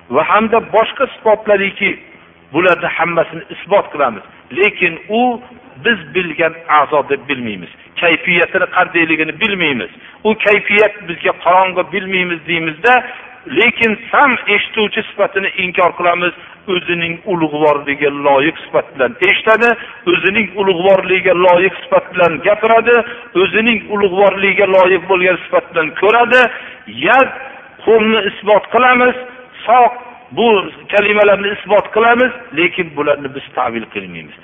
[0.09, 1.91] va hamda boshqa isbotlariki
[2.53, 4.23] bularni hammasini isbot qilamiz
[4.59, 5.41] lekin u
[5.85, 7.69] biz bilgan a'zo deb bilmaymiz
[8.01, 9.91] kayfiyatini qandayligini bilmaymiz
[10.23, 12.93] u kayfiyat bizga qorong'i bilmaymiz deymizda
[13.47, 16.33] lekin sam eshituvchi sifatini inkor qilamiz
[16.73, 19.69] o'zining ulug'vorligiga loyiq sifat bilan eshitadi
[20.11, 22.95] o'zining ulug'vorligiga loyiq sifat bilan gapiradi
[23.41, 26.41] o'zining ulug'vorligiga loyiq bo'lgan sifat bilan ko'radi.
[27.07, 27.29] Yad
[27.85, 29.15] qo'lni isbot qilamiz
[29.65, 29.93] soq
[30.37, 30.47] bu
[30.93, 34.35] kalimalarni isbot qilamiz lekin bularni biz tavil qilmaymiz.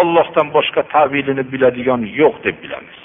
[0.00, 3.03] Ollohdan boshqa tavilini biladigan yo'q deb bilamiz.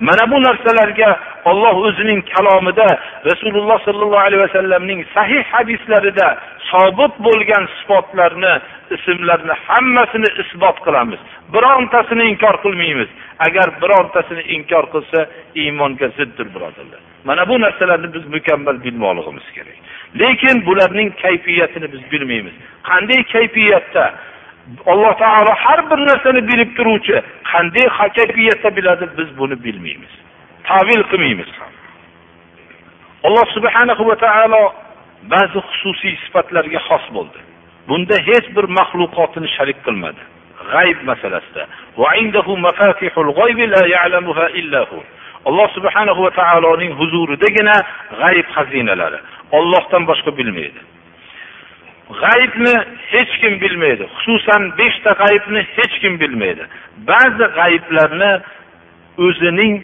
[0.00, 2.88] Mana bu narsalarga olloh o'zining kalomida
[3.30, 6.38] rasululloh sollallohu alayhi vasallamning sahih hadislarida
[6.70, 8.54] sobit bo'lgan sifatlarni
[8.96, 11.20] ismlarni hammasini isbot qilamiz.
[11.54, 13.08] Birontasini inkor qilmaymiz.
[13.46, 15.20] Agar birontasini inkor qilsa
[15.54, 17.00] iymonga ziddir birodarlar.
[17.24, 19.76] Mana bu narsalarni biz mukammal bilmoqligimiz kerak.
[20.20, 22.54] Lekin bularning kayfiyatini biz bilmaymiz.
[22.88, 24.04] Qanday kayfiyatda?
[24.86, 27.16] Alloh taolo har bir narsani bilib turuvchi
[27.52, 30.12] qanday kayfiyatda biladi biz buni bilmaymiz.
[30.68, 31.72] Tavil qilmaymiz ham.
[33.26, 34.62] Alloh subhanahu va taolo
[35.32, 37.40] ba'zi xususiy sifatlarga xos bo'ldi.
[37.88, 40.22] Bunda hech bir maxluqotini sharik qilmadi.
[40.72, 41.62] G'ayb masalasida.
[45.48, 47.76] Alloh subhanahu va taoloning huzuridagina
[48.20, 49.18] g'ayb xazinalari.
[49.58, 50.80] Ollohdan boshqa bilmaydi.
[52.22, 52.74] G'aybni
[53.12, 54.04] hech kim bilmaydi.
[54.16, 56.64] Xususan beshta g'aybni hech kim bilmaydi.
[57.10, 58.32] Ba'zi g'ayblarni
[59.26, 59.74] o'zining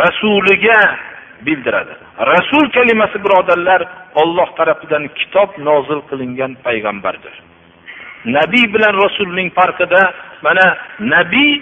[0.00, 0.80] rasuliga
[1.46, 1.94] bildiradi.
[2.32, 3.82] Rasul kalimasi birodarlar
[4.14, 7.34] olloh tarafidan kitob nozil qilingan payg'ambardir.
[8.36, 10.02] Nabiy bilan rasulning farqida
[10.42, 10.66] mana
[11.14, 11.52] nabiy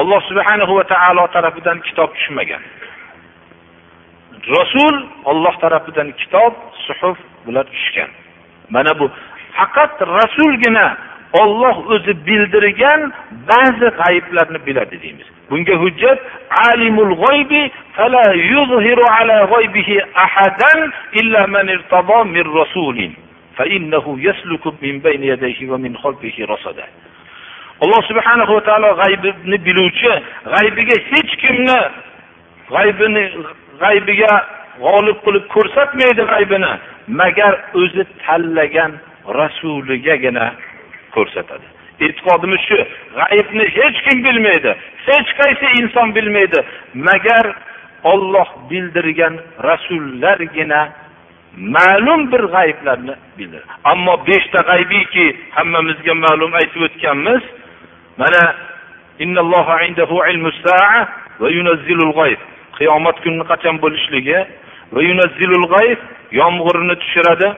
[0.00, 2.62] alloh subhanahu va taolo tarafidan kitob tushmagan.
[4.56, 4.94] Rasul
[5.30, 6.52] olloh tarafidan kitob
[6.86, 8.10] suhuf bular tushgan.
[8.74, 9.06] Mana bu
[9.56, 10.86] faqat rasulgina
[11.42, 13.00] olloh o'zi bildirgan
[13.50, 15.26] ba'zi g'ayiblarni biladi deymiz.
[15.50, 16.18] Bunga hujjat
[16.68, 17.62] alimul g'oybi
[17.96, 20.80] fala yuzhiru ala g'oybihi ahadan
[21.20, 23.12] illa man irtado min rasulin
[23.56, 26.84] fa innahu yasluku min bayni yadayhi va min xalfihi rasada.
[27.84, 30.12] Alloh subhanahu va taolo g'aybni biluvchi
[30.52, 31.78] g'aybiga hech kimni
[32.72, 33.24] g'aybini
[33.82, 34.32] g'aybiga
[34.84, 36.72] g'olib qilib ko'rsatmaydi g'aybini.
[37.08, 38.92] Magar o'zi tanlagan
[39.40, 40.46] rasuligagina
[41.14, 41.66] ko'rsatadi.
[42.04, 42.78] E'tiqodimiz shu
[43.18, 44.70] g'aybni hech kim bilmaydi
[45.08, 46.58] hech qaysi inson bilmaydi.
[46.94, 47.46] Magar
[48.04, 49.34] Alloh bildirgan
[49.68, 50.80] rasullargina
[51.76, 53.72] ma'lum bir g'ayblarni bildiradi.
[53.84, 55.26] Ammo beshta g'aybiyki
[55.56, 57.42] hammamizga ma'lum aytib o'tganmiz
[58.20, 58.42] mana
[62.78, 64.52] qiyomat kuni qachon bo'lishligi va g'ayb
[66.40, 67.48] yomg'irni tushiradi.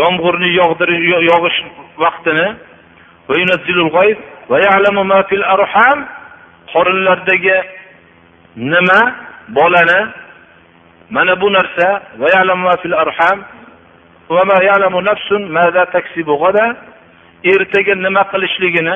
[0.00, 1.58] Yomg'irni yog'dirish yog'ish
[2.02, 2.46] vaqtini.
[6.72, 7.58] Qorinlardagi
[8.56, 9.00] nima
[9.56, 10.00] bolani.
[11.10, 11.88] Mana bu narsa
[17.52, 18.94] ertaga nima qilishligini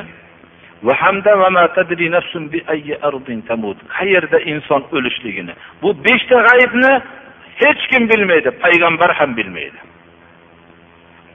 [0.82, 3.78] va hamda va ma tadri nafsun bi ayyi ardin tamut.
[3.96, 5.54] Qayerda inson o'lishligini.
[5.82, 6.92] Bu beshta g'aybni
[7.60, 9.78] hech kim bilmaydi payg'ambar ham bilmaydi.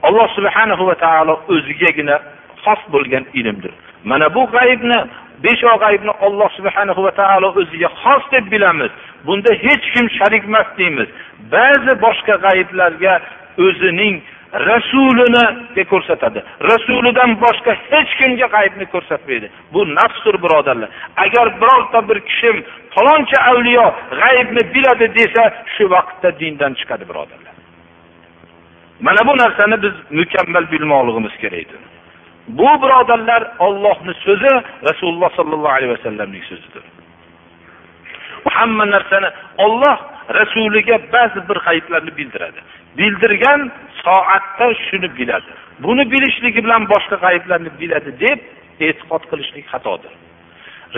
[0.02, 2.16] Alloh subhanahu va taolo o'zigagina
[2.64, 3.72] xos bo'lgan ilmdir.
[4.10, 4.98] Mana bu g'aybni
[5.44, 8.92] besh g'aybni olloh subhanahu va taolo o'ziga xos deb bilamiz.
[9.26, 11.08] Bunda hech kim sharik emas deymiz.
[11.54, 13.14] Ba'zi boshqa g'ayblarga
[13.66, 14.14] o'zining
[14.70, 16.42] rasulini ko'rsatadi.
[16.70, 19.50] Rasulidan boshqa hech kimga g'aybni ko'rsatmaydi.
[19.72, 20.90] Bu nafsdir birodarlar.
[21.24, 23.86] Agar birorta bir kishi faloncha avliyo
[24.22, 25.44] g'aybni biladi desa
[25.74, 27.54] shu vaqtda dindan chiqadi birodarlar.
[29.00, 31.80] Mana bu narsani biz mukammal bilmoqligimiz kerakdir
[32.48, 36.82] bu birodarlar ollohni so'zi rasululloh sollallohu alayhi vasallamning so'zidir.
[38.50, 39.28] Hamma narsani
[39.58, 39.96] olloh
[40.38, 42.60] rasuliga ba'zi bir g'ayblarni bildiradi.
[42.98, 43.72] Bildirgan
[44.06, 45.50] soatda shuni biladi.
[45.84, 48.38] Buni bilishligi bilan boshqa g'ayiblarni biladi deb
[48.86, 50.12] e'tiqod qilishlik xatodir.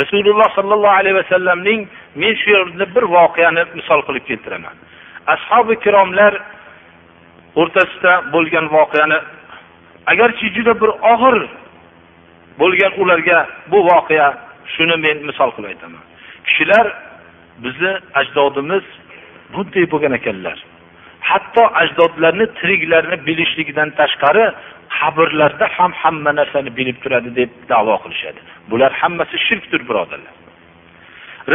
[0.01, 1.81] Rasululloh sollallohu alayhi vasallamning
[2.21, 4.75] men shu yerda bir voqeani misol qilib keltiraman.
[5.35, 6.33] Ashobi ikromlar
[7.61, 9.19] o'rtasida bo'lgan voqeani
[10.13, 11.39] agarchi juda bir og'ir
[12.61, 13.39] bo'lgan ularga
[13.71, 14.29] bu voqea
[14.75, 16.05] shuni men misol qilib aytaman.
[16.47, 16.87] Kishilar
[17.65, 18.85] bizni ajdodimiz
[19.53, 20.59] bunday bo'lgan ekanlar.
[21.29, 24.45] Hatto ajdodlarni tiriklarini bilishligidan tashqari
[24.99, 28.41] qabrlarda ham hamma narsani bilib turadi deb davo qilishadi.
[28.71, 30.35] Bular hammasi shirkdir birodarlar.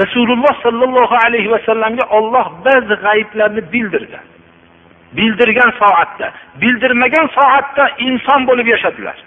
[0.02, 4.20] Rasululloh sollallohu alayhi vasallamga olloh ba'zi g'ayblarni bildirdi.
[5.18, 6.28] Bildirgan soatda
[6.62, 9.18] bildirmagan soatda inson bo'lib yashadilar.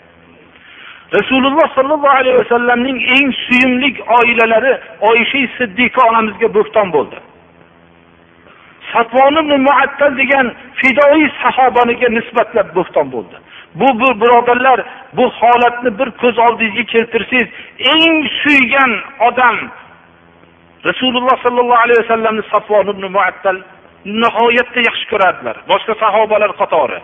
[1.18, 3.88] Rasululloh sollallohu alayhi vasallamning eng suyumli
[4.18, 4.72] oilalari
[5.11, 7.18] oysha siddiqa onamizga bo'xton bo'ldi.
[8.97, 10.47] Satvon muattal degan
[10.80, 13.36] fidoiy sahobaniga nisbatlab bo'xton bo'ldi.
[13.80, 14.78] Bu bu birodarlar
[15.16, 17.49] bu holatni bir ko'z oldingizga keltirsangiz
[17.94, 18.92] eng suygan
[19.28, 19.57] odam
[20.88, 23.57] rasululloh sollallohu alayhi vasallamni satvon ibn muattal
[24.22, 25.57] nihoyatda yaxshi ko'rardilar.
[25.70, 26.98] Boshqa sahobalar qatori.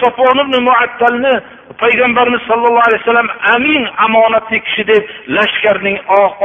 [0.00, 1.34] Sopon ibn muattalni
[1.82, 5.02] payg'ambarimiz sollallohu alayhi vasallam amin omonatli kishi deb
[5.36, 5.98] lashkarning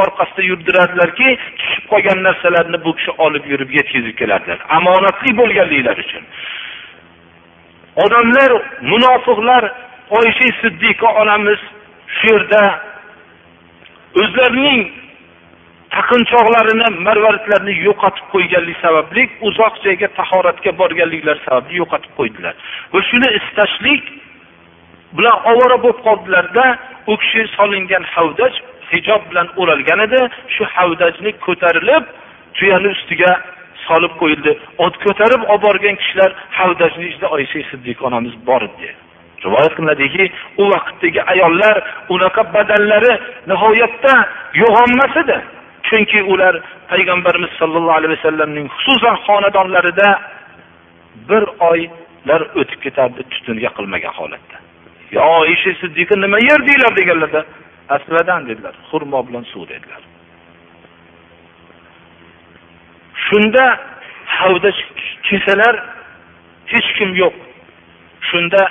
[0.04, 1.30] orqasida yurdirardilarki
[1.60, 4.60] tushib qolgan narsalarni bu kishi olib yurib yetkazib kelardilar.
[4.78, 6.24] Omonatli bo'lganliklari uchun.
[8.04, 8.52] Odamlar
[8.92, 9.64] munofiqlar
[10.20, 11.60] oysha siddiqa onamiz
[12.18, 12.64] shu yerda
[14.22, 14.82] o'zlarining
[15.96, 22.54] taqinchoqlarini marvaridlarini yo'qotib qo'yganlik sababli uzoq joyga tahoratga borganliklari sababli yo'qotib qo'ydilar.
[22.94, 24.04] Va shuni istashlik
[25.18, 26.66] bilan ovora bo'lib qoldilarda
[27.12, 28.54] u kishi solingan havdaj
[28.92, 30.22] hijob bilan o'ralgan edi.
[30.56, 32.04] Shu havdajni ko'tarilib
[32.58, 33.32] tuyani ustiga
[33.88, 34.52] solib qo'yildi.
[34.86, 38.90] Ot ko'tarib olib borgan kishilar havdajni ichida oysha siddiq onamiz bor edi.
[39.46, 40.26] Rivoyat qilinadiki
[40.62, 41.76] u vaqtdagi ayollar
[42.16, 43.14] unaqa badanlari
[43.52, 44.14] nihoyatda
[44.62, 45.40] yo'g'onmas edi.
[45.88, 46.56] Chunki ular
[46.92, 50.10] payg'ambarimiz sollallohu alayhi vasallamning xususan xonadonlarida
[51.30, 54.58] bir oylar o'tib ketardi tutun yoqilmagan holatda.
[55.12, 57.42] Yo oysha siddiqa nima yerdinglar deganlarda
[57.96, 60.02] asladan dedilar xurmo bilan suv dedilar.
[63.26, 63.66] Shunda
[64.26, 64.70] havda
[65.28, 65.76] kelsalar
[66.74, 67.36] hech kim yo'q.
[68.30, 68.62] Shunda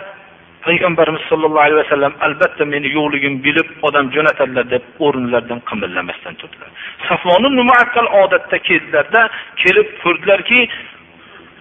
[0.66, 6.70] payg'ambarimiz sollallohu alayhi vasallam albatta meni yo'qligim bilib odam jo'natadilar deb o'rinlaridan qimirlamasdan turdilar.
[7.08, 9.20] Safoni muakkal odatda keldilarda
[9.62, 10.60] kelib ko'rdilarki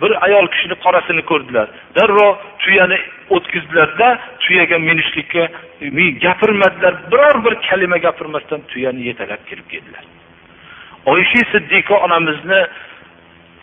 [0.02, 1.68] bir ayol kishini qorasini ko'rdilar.
[1.96, 2.34] Darrov
[2.64, 2.98] tuyani
[3.36, 4.08] o'tkazdilarda
[4.44, 5.44] tuyaga minishlikka
[6.26, 6.94] gapirmadilar.
[7.12, 10.04] Biror bir kalima gapirmasdan tuyani yetalab kirib keldilar.
[11.06, 12.62] Oysha siddiqa onamizni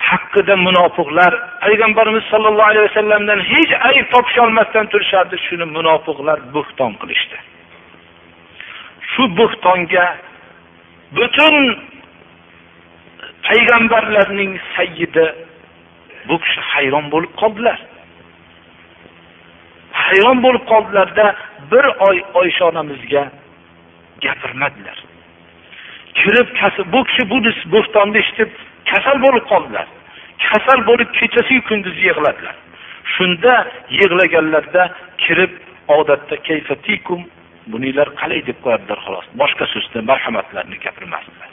[0.08, 1.32] haqida munofiqlar
[1.64, 5.36] payg'ambarimiz sollallohu alayhi vasallamdan hech ayb topisholmasdan turishardi.
[5.46, 7.36] Shuni munofiqlar bo'xton qilishdi.
[9.10, 10.06] Shu bo'xtonga
[11.16, 11.56] butun
[13.48, 15.26] payg'ambarlarning sayyidi
[16.28, 17.78] bu kishi hayron bo'lib qoldilar.
[20.04, 21.26] Hayron bo'lib qoldilarda
[21.70, 23.22] bir oy oysha onamizga
[24.24, 24.98] gapirmadilar.
[26.18, 26.48] Kirib
[26.92, 27.38] bu kishi bu
[27.74, 28.50] bo'xtonni eshitib
[28.90, 29.86] kasal bo'lib qoldilar.
[30.48, 32.56] Kasal bo'lib kechasiyu kunduzi yig'ladilar.
[33.14, 33.54] Shunda
[33.98, 34.82] yig'laganlarda
[35.22, 35.52] kirib
[35.98, 37.20] odatda kayfatikum
[37.72, 39.26] buninglar qalay deb qo'yadilar xolos.
[39.40, 41.48] Boshqa so'zda marhamatlarini gapirmasdilar.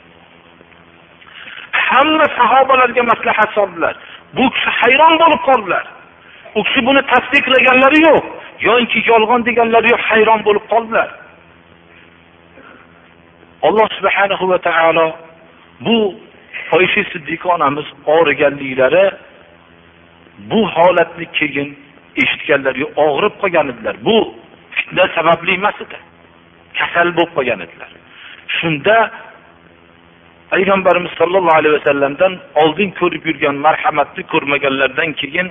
[1.87, 3.95] Hamma sahobalarga maslahat soldilar.
[4.37, 5.85] Bu kishi hayron bo'lib qoldilar.
[6.57, 8.25] U kishi buni tasdiqlaganlari yo'q
[8.67, 11.09] yoinki yolg'on deganlari yo'q hayron bo'lib qoldilar.
[13.67, 15.07] Alloh subhanahu va taolo
[15.85, 15.97] bu
[16.77, 19.05] oysha siddiqa onamiz og'riganliklari
[20.51, 21.69] bu holatni keyin
[22.21, 23.95] eshitganlar og'rib qolgan edilar.
[24.07, 24.17] Bu
[24.75, 25.97] fitna sababli emas edi.
[26.79, 27.91] Kasal bo'lib qolgan edilar.
[28.57, 28.95] Shunda
[30.51, 35.47] payg'ambarimiz sollallohu alayhi vasallamdan oldin ko'rib yurgan marhamatni ko'rmaganlardan keyin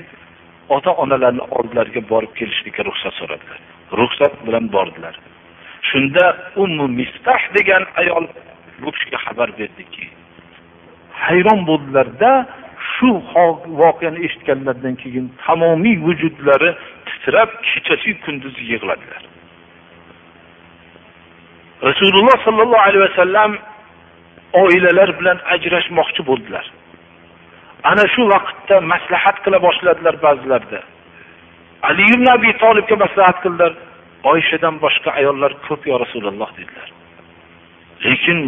[0.76, 3.58] ota onalarni oldilariga borib kelishlikka ruxsat so'radilar.
[4.00, 5.14] Ruxsat bilan bordilar.
[5.90, 6.24] Shunda
[6.62, 8.24] ummu mistah degan ayol
[8.82, 10.04] bu kishiga xabar berdiki
[11.26, 12.30] hayron bo'ldilarda
[12.92, 13.10] shu
[13.82, 16.70] voqeani eshitganlaridan keyin tamomiy vujudlari
[17.08, 19.22] titrab kechasi kunduzi yig'ladilar.
[21.88, 23.50] Rasululloh sollallohu alayhi vasallam
[24.62, 26.66] oilalar bilan ajrashmoqchi bo'ldilar.
[27.90, 30.80] Ana shu vaqtda maslahat qila boshladilar ba'zilarda.
[31.88, 33.72] Ali ibn abi tolibga maslahat qildilar.
[34.32, 36.88] Oyshadan boshqa ayollar ko'p yo rasululloh dedilar.
[38.04, 38.38] Lekin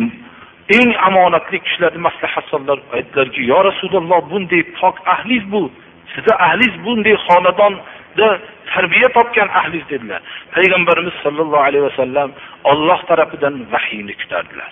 [0.69, 5.71] eng omonatli kishilarni maslahat soldilar aytdilarki yo rasululloh bunday pok ahliz bu
[6.15, 8.29] sizni ahliz bunday xonadonda
[8.75, 10.21] tarbiya topgan ahliz dedilar.
[10.55, 12.31] Payg'ambarimiz sollallohu alayhi vasallam
[12.65, 14.71] olloh tarafidan vahiyni kutardilar.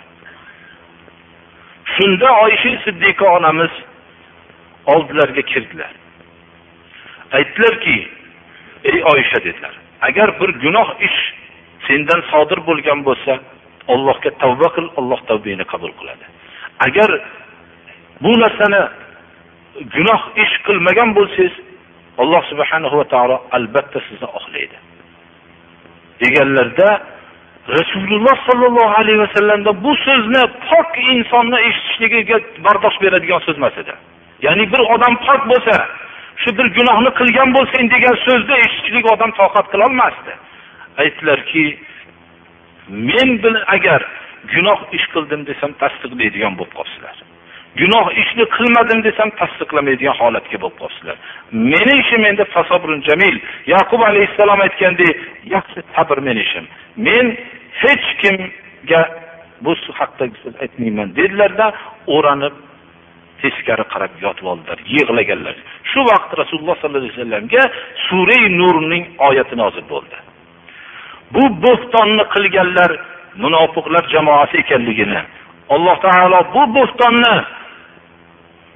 [1.94, 3.70] Shunda oysha siddiqa onamiz
[4.86, 5.92] oldilariga kirdilar.
[7.32, 8.08] Aytdilarki
[8.84, 11.20] ey oysha dedilar agar bir gunoh ish
[11.86, 13.32] sendan sodir bo'lgan bo'lsa
[13.88, 16.24] Allohga tavba qil Alloh tavbangni qabul qiladi.
[16.86, 17.10] Agar
[18.22, 18.82] bu narsani
[19.94, 21.54] gunoh ish qilmagan bo'lsangiz
[22.22, 24.76] alloh subhanahu va taolo albatta sizni oqlaydi.
[26.20, 26.88] Deganlarda
[27.78, 33.94] rasululloh sollallohu alayhi vasallamda bu so'zni pok insonni eshitishligiga bardosh beradigan so'z emas edi.
[34.46, 35.74] Ya'ni bir odam pok bo'lsa
[36.42, 40.32] shu bir gunohni qilgan bo'lsang degan so'zni eshitishlik odam toqat qilolmasdi.
[41.02, 41.64] Aytdilarki
[43.08, 44.00] men bilan agar
[44.54, 47.16] gunoh ish qildim desam tasdiqlaydigan bo'lib qolibsizlar
[47.78, 51.16] gunoh ishni qilmadim desam tasdiqlamaydigan holatga bo'lib qolibsizlar
[51.72, 53.36] meni ishim endi fasobrun jamil.
[53.74, 55.16] Yaqub alayhissalom aytgandek
[55.54, 56.64] yaxshi sabr meni ishim.
[57.06, 57.26] Men
[57.82, 59.02] hech kimga
[59.64, 61.66] bu haqda so'z aytmayman dedilarda
[62.16, 62.54] o'ranib
[63.42, 65.56] teskari qarab yotib oldilar yig'laganlar.
[65.90, 67.62] Shu vaqt rasululloh sollallohu alayhi vasallamga
[68.06, 70.16] suray nurning oyati nozil bo'ldi.
[71.34, 72.90] Bu bo'xtonni qilganlar
[73.42, 75.20] munofiqlar jamoasi ekanligini.
[75.74, 77.34] Alloh taolo bu bo'xtonni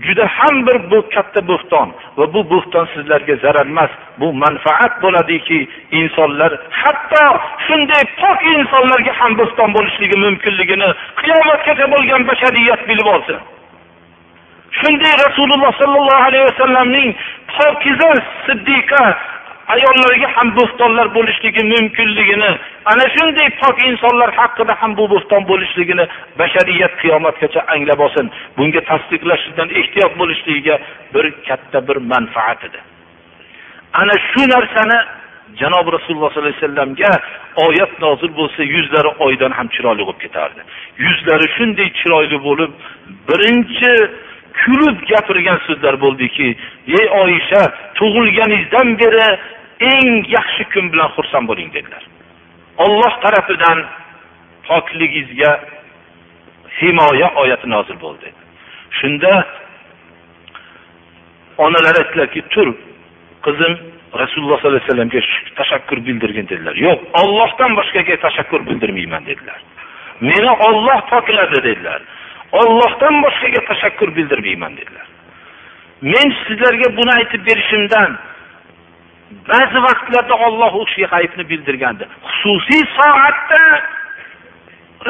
[0.06, 3.90] juda ham bir bu katta bo'xton va bu bo'xton sizlarga zarar emas
[4.20, 5.58] bu manfaat bo'ladiki
[6.00, 6.52] insonlar
[6.82, 7.24] hatto
[7.66, 10.88] shunday pok insonlarga ham bo'xton bo'lishligi mumkinligini
[11.22, 13.38] qiyomatgacha bo'lgan bashariyat bilib olsin.
[14.80, 17.10] Shunday rasululloh sollallohu alayhi vasallamning
[17.56, 18.10] pokiza
[18.46, 19.02] siddiqa
[19.74, 22.50] ayollarga ham bo'xtonlar bo'lishligi mumkinligini
[22.92, 26.04] ana shunday pok insonlar haqida ham bu bo'xton bo'lishligini
[26.40, 28.26] bashariyat qiyomatgacha anglab olsin.
[28.56, 30.76] Bunga tasdiqlashdan ehtiyot bo'lishligiga
[31.14, 32.78] bir katta bir manfaat edi.
[34.00, 34.98] Ana shu narsani
[35.60, 37.10] janobi rasululloh sollallohu alayhi vasallamga
[37.66, 40.60] oyat nozil bo'lsa yuzlari oydan ham chiroyli bo'lib ketardi.
[41.04, 42.72] Yuzlari shunday chiroyli bo'lib
[43.28, 43.92] birinchi
[44.60, 46.48] kulib gapirgan so'zlar bo'ldiki
[46.98, 47.62] ey oyisha
[47.98, 49.28] tug'ilganingizdan beri
[49.92, 52.02] eng yaxshi kun bilan xursand bo'ling dedilar.
[52.84, 53.78] Olloh tarafidan
[54.68, 55.50] pokligingizga
[56.78, 58.28] himoya oyati nozil bo'ldi.
[58.98, 59.32] Shunda
[61.64, 62.68] onalar aytdilarki tur
[63.46, 63.74] qizim
[64.22, 65.20] rasululloh sollallohu alayhi vasallamga
[65.60, 66.74] tashakkur bildirgin dedilar.
[66.86, 69.58] Yo'q ollohdan boshqaga tashakkur bildirmayman dedilar.
[70.30, 72.00] Meni olloh pokladi dedilar.
[72.60, 75.06] Ollohdan boshqaga tashakkur bildirmayman dedilar.
[76.12, 78.10] Men sizlarga buni aytib berishimdan
[79.50, 82.04] ba'zi vaqtlarda olloh u kishiga g'aybni bildirgandi.
[82.38, 83.62] Xususiy soatda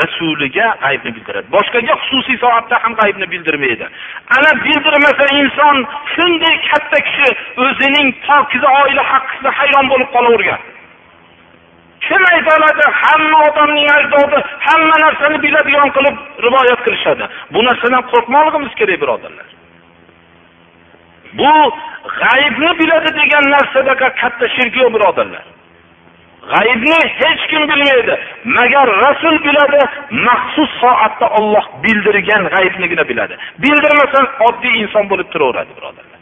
[0.00, 1.46] rasuliga g'aybni bildiradi.
[1.56, 3.86] Boshqaga xususiy soatda ham g'aybni bildirmaydi.
[4.36, 5.76] Ana bildirmasa inson
[6.14, 7.28] shunday katta kishi
[7.64, 10.60] o'zining pokiza oila haqqida hayron bo'lib qolavergan.
[12.06, 17.24] Kim ayta oladi hamma odamning ajdodi hamma narsani biladigan qilib rivoyat qilishadi
[17.54, 19.48] bu narsadan qo'rqmoqligimiz kerak birodarlar.
[21.38, 21.52] Bu
[22.20, 25.44] g'aybni biladi degan narsadaqa katta shirk yo'q birodarlar.
[26.52, 28.14] G'aybni hech kim bilmaydi.
[28.58, 29.80] Magar rasul biladi
[30.26, 33.34] maxsus soatda olloh bildirgan g'ayibnigina biladi.
[33.62, 36.20] Bildirmasa oddiy inson bo'lib turaveradi birodarlar.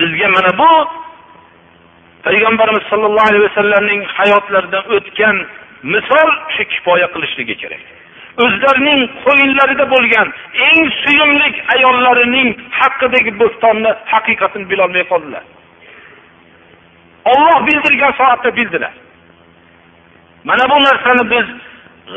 [0.00, 0.70] Bizga mana bu
[2.26, 5.36] payg'ambarimiz sollallohu alayhi vasallamning hayotlaridan o'tgan
[5.94, 7.82] misol shu kifoya qilishligi kerak.
[8.44, 10.28] O'zlarining qo'yinlarida bo'lgan
[10.68, 12.48] eng suyumli ayollarining
[12.80, 15.44] haqidagi bo'stonni haqiqatini bilolmay qoldilar.
[17.32, 18.94] Olloh bildirgan soatda bildilar.
[20.48, 21.46] Mana bu narsani biz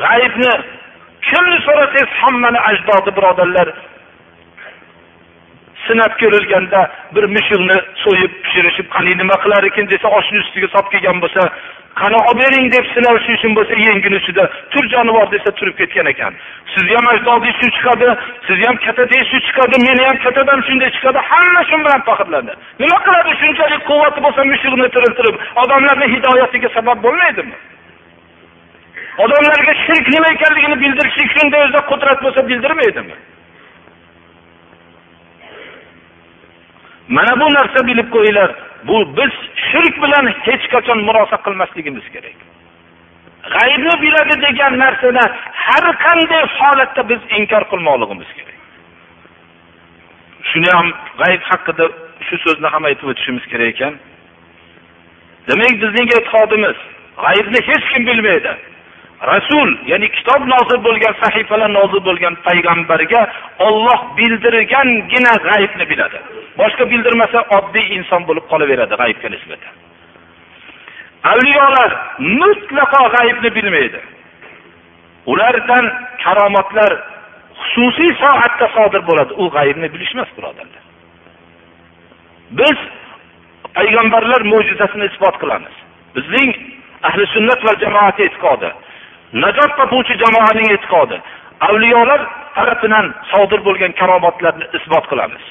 [0.04, 0.54] g'aybni
[1.30, 3.68] kimni so'rasangiz hammani ajdodi birodarlar
[5.88, 6.82] sinab ko'rilganda
[7.16, 11.42] bir mushukni so'yib pishirishib qani nima qilar ekan desa oshni ustiga solib kelgan bo'lsa
[12.00, 16.34] qani olib bering deb sinash uchun bo'lsa yengini ustida tur jonivor desa turib ketgan ekan.
[16.74, 18.08] Sizni ham ajdodingiz shu chiqadi
[18.48, 22.98] sizni ham katadangiz shu chiqadi meni ham katadan shunday chiqadi hamma shu bilan faxrlandi nima
[23.06, 23.32] qiladi?
[23.42, 27.56] Shunchalik quvvati bo'lsa mushukni tiriltirib odamlarni hidoyatiga sabab bo'lmaydimi?
[29.24, 33.16] Odamlarga shirk nima ekanligini bildirishlik shunday o'zida qudrat bo'lsa bildirmaydimi?
[37.08, 38.52] Mana bu narsa bilib qo'yinglar.
[38.88, 39.34] Bu biz
[39.70, 42.38] shirk bilan hech qachon murosa qilmasligimiz kerak.
[43.56, 45.26] G'aybni biladi degan narsani
[45.66, 48.60] har qanday holatda biz inkor qilmoqligimiz kerak.
[50.50, 50.88] Shuni ham
[51.22, 51.86] g'ayb haqida
[52.28, 53.94] shu so'zni ham aytib o'tishimiz kerak ekan.
[55.48, 56.78] Demak bizning e'tiqodimiz?
[57.24, 58.54] G'aybni hech kim bilmaydi.
[59.32, 63.22] Rasul ya'ni kitob nozil bo'lgan sahifalar nozil bo'lgan payg'ambarga
[63.68, 66.18] olloh bildirgangina g'aybni biladi.
[66.62, 69.74] Boshqa bildirmasa oddiy inson bo'lib qolaveradi g'aybga nisbatan.
[71.32, 71.92] Avliyolar
[72.42, 74.00] mutlaqo g'aybni bilmaydi.
[75.32, 75.86] Ulardan
[76.24, 76.92] karomatlar
[77.62, 79.32] xususiy soatda sodir bo'ladi.
[79.44, 80.84] U g'aybni bilishmas birodarlar.
[82.60, 82.78] Biz
[83.78, 85.76] payg'ambarlar mo'jizasini isbot qilamiz.
[86.16, 86.50] Bizning
[87.08, 88.70] ahli sunnat va jamoat e'tiqodi
[89.34, 91.18] najot topuvchi jamoaning e'tiqodi.
[91.68, 92.22] Avliyolar
[92.56, 95.44] tarafidan sodir bo'lgan karomatlarni isbot qilamiz.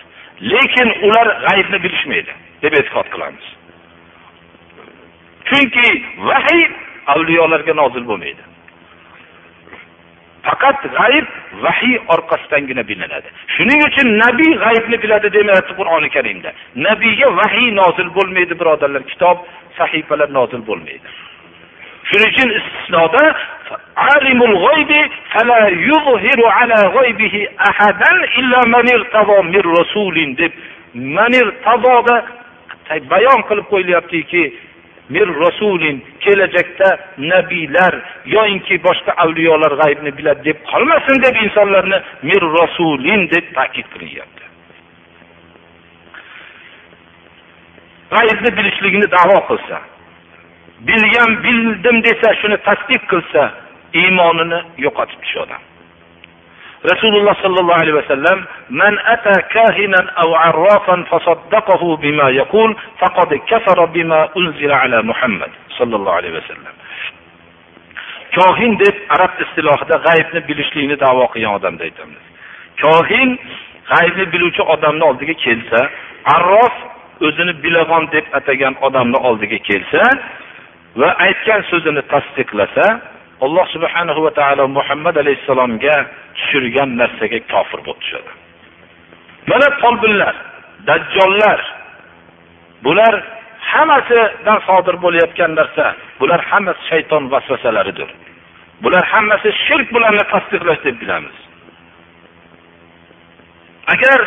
[0.53, 3.47] Lekin ular g'aybni bilishmaydi deb e'tiqod qilamiz.
[5.49, 5.89] Chunki
[6.29, 6.65] vahiy
[7.15, 8.43] avliyolarga nozil bo'lmaydi.
[10.47, 11.27] Faqat g'ayb
[11.65, 13.29] vahiy orqasidangina bilinadi.
[13.55, 16.51] Shuning uchun nabiy g'aybni biladi demayapti qur'oni karimda.
[16.87, 19.03] Nabiyga vahiy nozil bo'lmaydi birodarlar.
[19.13, 19.39] Kitob
[19.79, 21.09] sahifalar nozil bo'lmaydi.
[22.09, 23.25] Shuning uchun istisnoda
[23.97, 25.01] alimul g'oybi
[25.33, 30.53] fala yuzhiru ala g'oybihi ahadan illa man irtado min rasulin deb
[30.95, 32.17] man irtadoda
[33.13, 34.43] bayon qilib qo'yilyaptiki
[35.15, 36.89] mir rasulin kelajakda
[37.19, 37.95] nabiylar
[38.35, 41.99] yoinki boshqa avliyolar g'aybni biladi deb qolmasin deb insonlarni
[42.29, 44.45] mir rasulin deb ta'kid qilinyapti.
[48.15, 49.92] G'aybni bilishligini davo qilsa
[50.89, 53.43] bilgan bildim desa shuni tasdiq qilsa
[54.01, 55.63] iymonini yo'qotib shu odam.
[56.93, 58.39] Rasululloh sollallohu alayhi vasallam
[58.81, 62.71] man ata kahinan aw arrafan fasaddaqahu bima yaqul
[63.01, 66.75] faqad kafara bima unzila ala muhammad sollallohu alayhi vasallam.
[68.37, 72.23] Kohin deb arab istilohida g'aybni bilishlikni davo qilgan odamni aytamiz
[72.81, 73.29] kohin
[73.91, 75.81] g'aybni biluvchi odamni oldiga kelsa
[76.35, 76.75] arrof
[77.27, 80.03] o'zini bilag'on deb atagan odamni oldiga kelsa
[81.01, 82.87] va aytgan so'zini tasdiqlasa
[83.45, 85.97] alloh subhanahu va taolo muhammad alayhissalomga
[86.37, 88.31] tushirgan narsaga kofir bo'lib tushadi.
[89.51, 90.35] Mana folbinlar
[90.89, 91.61] dajjollar
[92.85, 93.15] bular
[93.73, 95.87] hammasidan sodir bo'layotgan narsa
[96.21, 98.11] bular hammasi shayton vasvasalaridir.
[98.85, 101.37] Bular hammasi shirk bularni tasdiqlash deb bilamiz.
[103.95, 104.21] Agar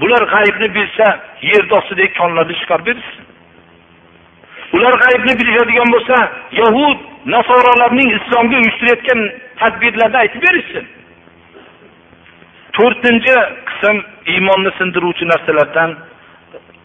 [0.00, 1.06] bular g'aybni bilsa
[1.50, 3.24] yerni ostidagi konlarni chiqarib berishsin.
[4.76, 6.16] Ular g'aybni bilishadigan bo'lsa
[6.60, 6.98] yahud
[7.34, 9.20] nasoralarning islomga uyushtirayotgan
[9.60, 10.84] tadbirlarni aytib berishsin.
[12.76, 13.36] To'rtinchi
[13.68, 13.96] qism
[14.34, 15.90] iymonni sindiruvchi narsalardan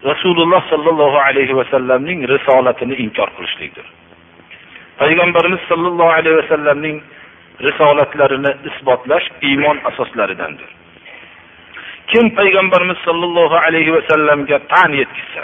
[0.09, 3.85] rasululloh sollallohu alayhi vasallamning risolatini inkor qilishlikdir.
[5.01, 6.97] Payg'ambarimiz sollallohu alayhi vasallamning
[7.67, 10.69] risolatlarini isbotlash iymon asoslaridandir.
[12.11, 15.43] Kim payg'ambarimiz sollallohu alayhi vasallamga tan yetkazsa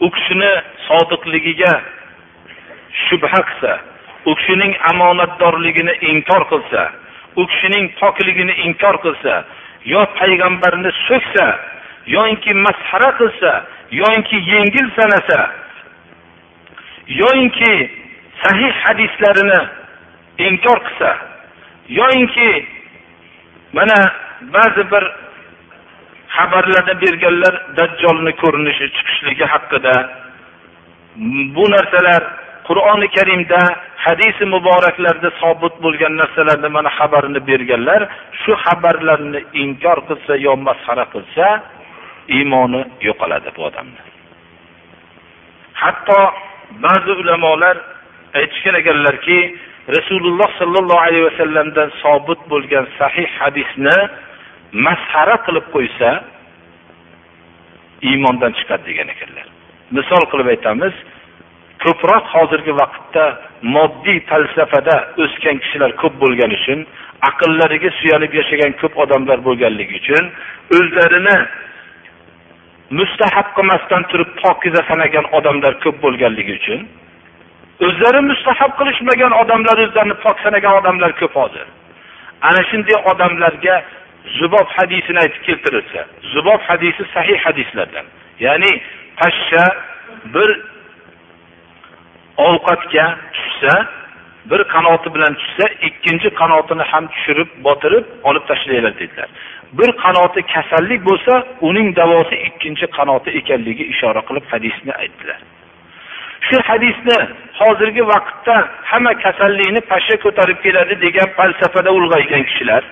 [0.00, 0.50] u kishini
[0.86, 1.72] sodiqligiga
[3.08, 3.78] shubha qilsa
[4.26, 6.82] u kishining omonatdorligini inkor qilsa
[7.36, 9.34] u kishining pokligini inkor qilsa
[9.84, 11.46] yo payg'ambarni so'ksa
[12.06, 13.52] yoinki masxara qilsa
[14.00, 15.40] yoinki yengil sanasa
[17.20, 17.72] yoinki
[18.42, 19.60] sahih hadislarini
[20.48, 21.10] inkor qilsa
[21.88, 22.50] yoinki
[23.72, 23.98] mana
[24.54, 25.04] ba'zi bir
[26.36, 29.94] xabarlarni berganlar dajjolni ko'rinishi chiqishligi haqida.
[31.56, 32.22] Bu narsalar
[32.68, 33.60] qur'oni karimda
[34.06, 38.00] hadisi muboraklarda sobit bo'lgan narsalarni mana xabarini berganlar
[38.42, 41.46] shu xabarlarni inkor qilsa yo masxara qilsa
[42.36, 44.02] iymoni yo'qoladi bu odamni.
[45.82, 46.20] Hatto
[46.84, 47.76] ba'zi ulamolar
[48.40, 49.38] aytishgan ekanlarki
[49.96, 53.98] rasululloh sollallohu alayhi vasallamdan sobit bo'lgan sahih hadisni
[54.72, 56.08] masxara qilib qo'ysa
[58.08, 59.46] iymondan chiqadi degan ekanlar.
[59.96, 60.94] Misol qilib aytamiz
[61.84, 63.24] ko'proq hozirgi vaqtda
[63.74, 66.78] moddiy falsafada o'sgan kishilar ko'p bo'lgani uchun
[67.28, 70.24] aqllariga suyanib yashagan ko'p odamlar bo'lganligi uchun
[70.76, 71.36] o'zlarini
[72.98, 76.80] mustahab qilmasdan turib pokiza sanagan odamlar ko'p bo'lganligi uchun
[77.86, 81.66] o'zlari mustahab qilishmagan odamlar o'zlarini pok sanagan odamlar ko'p hozir.
[82.48, 83.74] Ana shunday odamlarga
[84.38, 88.06] zubob hadisini aytib keltirilsa zubob hadisi sahih hadislardan.
[88.40, 88.70] Ya'ni
[89.20, 89.64] pashsha
[90.34, 90.48] bir
[92.36, 93.74] ovqatga tushsa
[94.50, 99.28] bir qanoti bilan tushsa ikkinchi qanotini ham tushirib botirib olib tashlanglar dedilar.
[99.78, 101.34] Bir qanoti kasallik bo'lsa
[101.68, 105.40] uning davosi ikkinchi qanoti ekanligi ishora qilib hadisni aytdilar.
[106.48, 107.16] Shu hadisni
[107.60, 108.56] hozirgi vaqtda
[108.90, 112.82] hamma kasallikni pashsha ko'tarib keladi degan falsafada ulg'aygan kishilar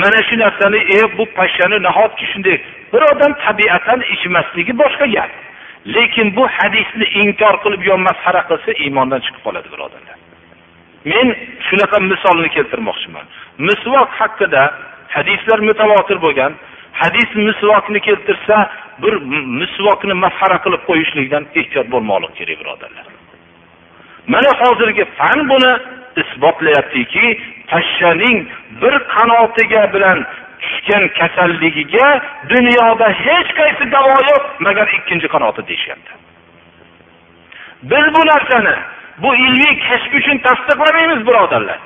[0.00, 2.56] mana shu narsani e bu pashshani nahotki shunday
[2.92, 5.30] bir odam tabiatan ichmasligi boshqa gap.
[5.94, 10.16] Lekin bu hadisni inkor qilib yo masxara qilsa iymondan chiqib qoladi birodarlar
[11.12, 11.28] men
[11.68, 13.26] shunaqa misolni keltirmoqchiman.
[13.68, 14.62] Misvok haqida
[15.16, 16.52] hadislar mutavotir bo'lgan
[17.02, 18.56] hadis misvokni keltirsa
[19.02, 19.14] bir
[19.60, 23.06] misvokni masxara qilib qo'yishlikdan ehtiyot bo'lmoqlik kerak birodarlar
[24.32, 25.72] mana hozirgi fan buni
[26.22, 27.26] isbotlayaptiki
[27.70, 28.38] pashshaning
[28.82, 30.18] bir qanotiga bilan
[30.62, 32.08] tushgan kasalligiga
[32.52, 36.12] dunyoda hech qaysi davo yo'q magar ikkinchi qanoti deyishyapti.
[37.90, 38.76] Biz bu narsani
[39.22, 41.78] bu ilmiy kashf uchun tasdiqlamaymiz birodarlar.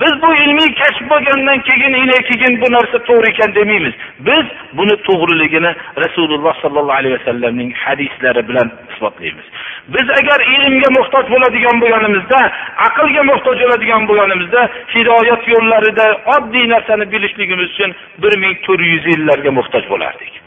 [0.00, 1.94] Biz bu ilmiy kashf bo'lgandan keyin
[2.30, 4.44] keyin bu narsa to'g'ri ekan demaymiz biz
[4.78, 5.72] buni to'g'riligini
[6.04, 9.46] rasululloh sollallohu alayhi vasallamning hadislari bilan isbotlaymiz.
[9.94, 12.40] Biz agar ilmga muhtoj bo'ladigan bo'lganimizda
[12.88, 14.62] aqlga muhtoj bo'ladigan bo'lganimizda
[14.94, 16.06] hidoyat yo'llarida
[16.36, 20.45] oddiy narsani bilishligimiz uchun bir ming to'rt yuz yillarga muhtoj bo'lardik.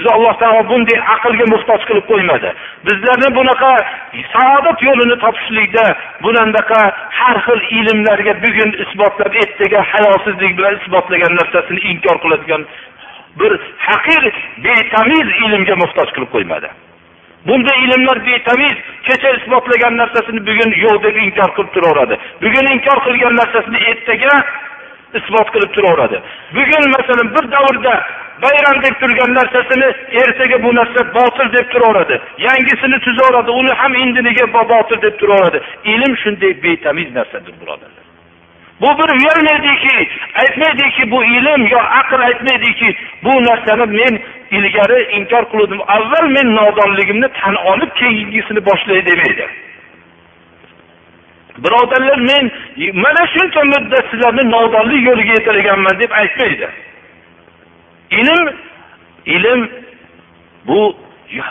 [0.00, 2.50] Bizni alloh taolo bunday aqlga muhtoj qilib qo'ymadi.
[2.86, 3.72] Bizlarni bunaqa
[4.34, 5.84] saodat yo'lini topishlikda
[6.24, 6.80] bunaqa
[7.18, 12.62] har xil ilmlarga bugun isbotlab ertaga hayosizlik bilan isbotlagan narsasini inkor qiladigan
[13.40, 13.52] bir
[13.88, 14.22] haqir
[14.64, 16.68] betamiz ilmga muhtoj qilib qo'ymadi.
[17.48, 18.74] Bunday ilmlar betamiz
[19.08, 22.14] kecha isbotlagan narsasini bugun yo'q deb inkor qilib turaveradi.
[22.42, 24.34] Bugun inkor qilgan narsasini ertaga
[25.18, 26.18] isbot qilib turaveradi.
[26.56, 27.94] Bugun masalan bir davrda
[28.42, 29.88] bayram deb turgan narsasini
[30.22, 32.20] ertaga bu narsa botil deb turaveradi.
[32.38, 35.60] Yangisini tuzaveradi uni ham indiniga botil deb turaveradi.
[35.84, 38.04] Ilm shunday betamiz narsadir birodarlar.
[38.80, 44.14] Bu bir uyalmaydiki aytmaydiki bu ilm yo aql aytmaydiki bu narsani men
[44.50, 45.80] ilgari inkor qiluvdim.
[45.86, 49.46] Avval men nodonligimni tan olib keyingisini boshlay demaydi.
[51.58, 52.50] Birodarlar men
[52.92, 56.68] mana shuncha muddat sizlarni nodonlik yo'liga yetalaganman deb aytmaydi.
[58.10, 58.56] Ilm
[59.26, 59.70] ilm
[60.66, 60.96] bu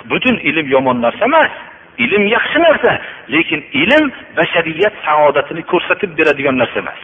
[0.10, 1.52] butun ilm yomon narsa emas.
[1.98, 7.02] Ilm yaxshi narsa lekin ilm bashariyat saodatini ko'rsatib beradigan narsa emas.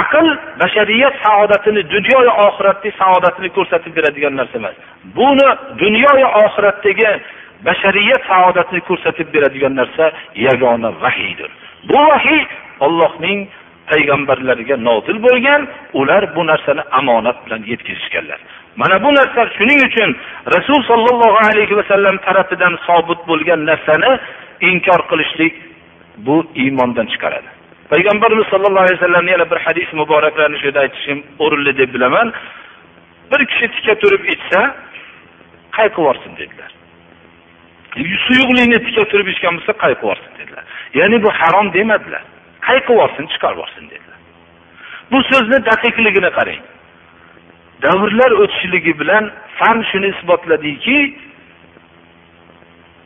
[0.00, 0.26] Aql
[0.60, 4.76] bashariyat saodatini dunyoyu oxiratdagi saodatini ko'rsatib beradigan narsa emas.
[5.16, 7.10] Buni dunyoyu oxiratdagi
[7.64, 11.50] bashariyat saodatini ko'rsatib beradigan narsa yagona vahiydir
[11.84, 12.44] bu vahiy
[12.80, 13.48] ollohning
[13.90, 15.68] payg'ambarlarga nozil bo'lgan
[16.00, 18.40] ular bu narsani omonat bilan yetkazishganlar.
[18.80, 20.10] Mana bu narsa shuning uchun
[20.54, 24.10] rasul sollallohu alayhi vasallam tarafidan sobit bo'lgan narsani
[24.70, 25.54] inkor qilishlik
[26.26, 27.48] bu iymondan chiqaradi.
[27.92, 32.32] Payg'ambarimiz sollallohu alayhi vasallamni yana bir hadis muboraklarini shu yerda aytishim o'rinli deb bilaman.
[33.30, 34.60] Bir kishi tika turib ichsa
[35.76, 36.70] qayqib yuborsin dedilar.
[38.26, 40.64] Suyuqlikni tika turib ichgan bo'lsa qayqib yuborsin dedilar.
[40.98, 42.22] Ya'ni bu harom demadilar.
[42.68, 44.18] Qayqib yuborsin chiqarib yuborsin dedilar.
[45.10, 46.62] Bu so'zni daqiqligini qarang.
[47.82, 49.24] Davrlar o'tishligi bilan
[49.58, 50.98] fan shuni isbotladiki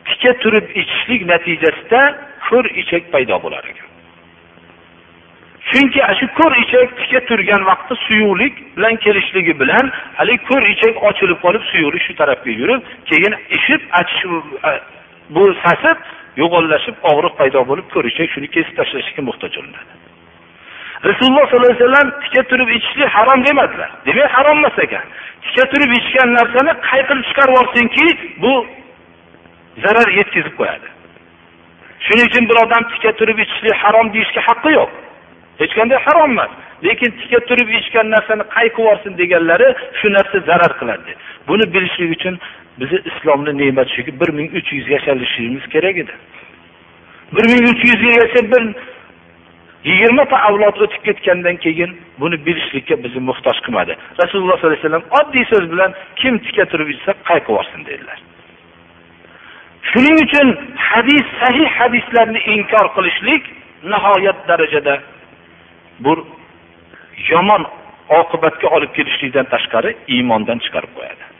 [0.07, 2.01] tika turib ichishlik natijasida
[2.47, 3.89] ko'r ichak paydo bo'lar ekan.
[5.69, 9.85] Chunki shu ko'r ichak tika turgan vaqtda suyuqlik bilan kelishligi bilan
[10.17, 14.23] haligi ko'r ichak ochilib qolib suyuqlik shu tarafga yurib keyin ishib achish
[15.35, 15.97] bu sasib
[16.41, 20.03] yo'g'onlashib og'riq paydo bo'lib ko'r shuni kesib tashlashga muhtoj bo'linadi
[21.09, 23.91] rasululloh sollallohu alayhi vasallam tika turib ichishlik harom demadilar.
[24.05, 25.05] Demak harom emas ekan.
[25.45, 28.07] Tika turib ichgan narsani qay qilib chiqarib yuborsinki
[28.43, 28.53] bu
[29.83, 30.87] zarar yetkazib qo'yadi.
[32.05, 34.91] Shuning uchun bir odam tika turib ichishlik harom deyishga haqqi yo'q.
[35.61, 36.51] Hech qanday harom emas.
[36.87, 39.69] Lekin tika turib ichgan narsani qay qilib yuborsin deganlari
[39.99, 41.11] shu narsa zarar qiladi.
[41.47, 42.35] Buni bilishlik uchun
[42.79, 46.13] bizni islomni ne'mati shuki bir ming uch yuz yashalishimiz kerak edi.
[47.35, 48.63] Bir ming uch yuz yilgacha bir
[49.89, 53.93] yigirmata avlod o'tib ketgandan keyin buni bilishlikka bizni muhtoj qilmadi.
[54.21, 58.19] Rasululloh sollallohu alayhi vasallam oddiy so'z bilan kim tika turib ichsa qayqib yuborsin dedilar.
[59.89, 60.47] Shuning uchun
[60.89, 63.43] hadis sahih hadislarni inkor qilishlik
[63.91, 64.95] nihoyat darajada
[65.99, 66.13] bu
[67.31, 67.63] yomon
[68.21, 71.32] oqibatga olib kelishlikdan tashqari iymondan chiqarib qo'yadi.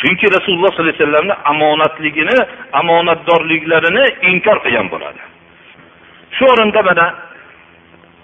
[0.00, 2.38] Chunki rasululloh sollallohu alayhi vasallamni omonatligini
[2.80, 5.20] omonatdorliklarini inkor qilgan bo'ladi.
[6.36, 7.06] Shu o'rinda mana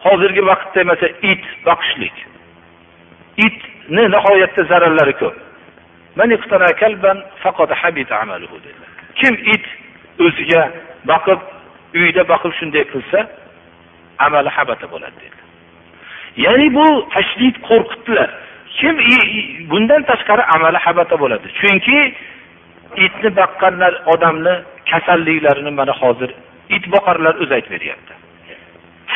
[0.04, 2.16] hozirgi vaqtda masalan it boqishlik.
[3.46, 5.36] Itni nihoyatda zararlari ko'p.
[9.20, 9.64] Kim it
[10.24, 10.62] o'ziga
[11.10, 11.40] boqib
[12.00, 13.18] uyda boqib shunday qilsa
[14.26, 15.38] amali habata bo'ladi dedi.
[16.44, 18.30] Ya'ni bu tashdid qo'rqitdilar
[18.78, 18.96] kim
[19.70, 21.46] bundan tashqari amali habata bo'ladi.
[21.60, 21.98] Chunki
[23.06, 24.54] itni boqqanlar odamni
[24.90, 26.30] kasalliklarini mana hozir
[26.76, 28.12] it boqarlar o'zi aytib beryapti.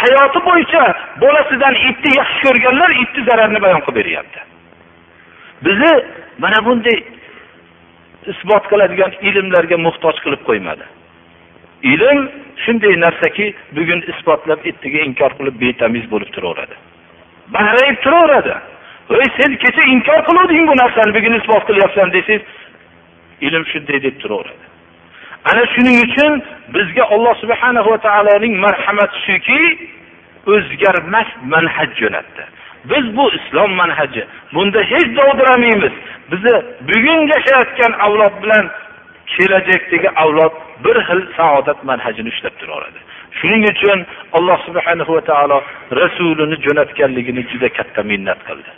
[0.00, 0.84] Hayoti bo'yicha
[1.22, 4.40] bolasidan itni yaxshi ko'rganlar itni zararini bayon qilib beryapti.
[5.64, 5.92] Bizni
[6.44, 6.98] mana bunday
[8.32, 10.86] isbot qiladigan ilmlarga muhtoj qilib qo'ymadi.
[11.92, 12.20] Ilm
[12.64, 13.46] shunday narsaki
[13.76, 16.76] bugun isbotlab ertaga inkor qilib betamiz bo'lib turaveradi.
[17.54, 18.54] Bahrayib turaveradi.
[19.18, 22.42] Ey sen kecha inkor qiluvding bu narsani bugun isbot qilyapsan desangiz
[23.46, 24.64] ilm shunday deb turaveradi
[25.50, 26.32] ana shuning uchun
[26.74, 29.60] bizga alloh subhanahu va taoloning marhamati shuki
[30.54, 32.42] o'zgarmas manhaj jo'natdi
[32.90, 34.22] biz bu islom manhaji
[34.54, 35.94] bunda hech dovdiramaymiz
[36.30, 36.54] bizni
[36.90, 38.64] bugun yashayotgan avlod bilan
[39.34, 40.54] kelajakdagi avlod
[40.84, 43.00] bir xil saodat manhajini ushlab turaveradi
[43.38, 43.98] shuning uchun
[44.38, 45.58] alloh subhanahu va taolo
[46.00, 48.70] rasulini jo'natganligini juda katta minnat qildi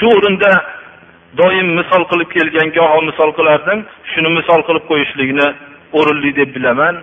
[0.00, 0.50] shu o'rinda
[1.40, 3.78] doim misol qilib kelgan goho misol qilardim
[4.12, 5.48] shuni misol qilib qo'yishlikni
[5.98, 6.94] o'rinli deb bilaman.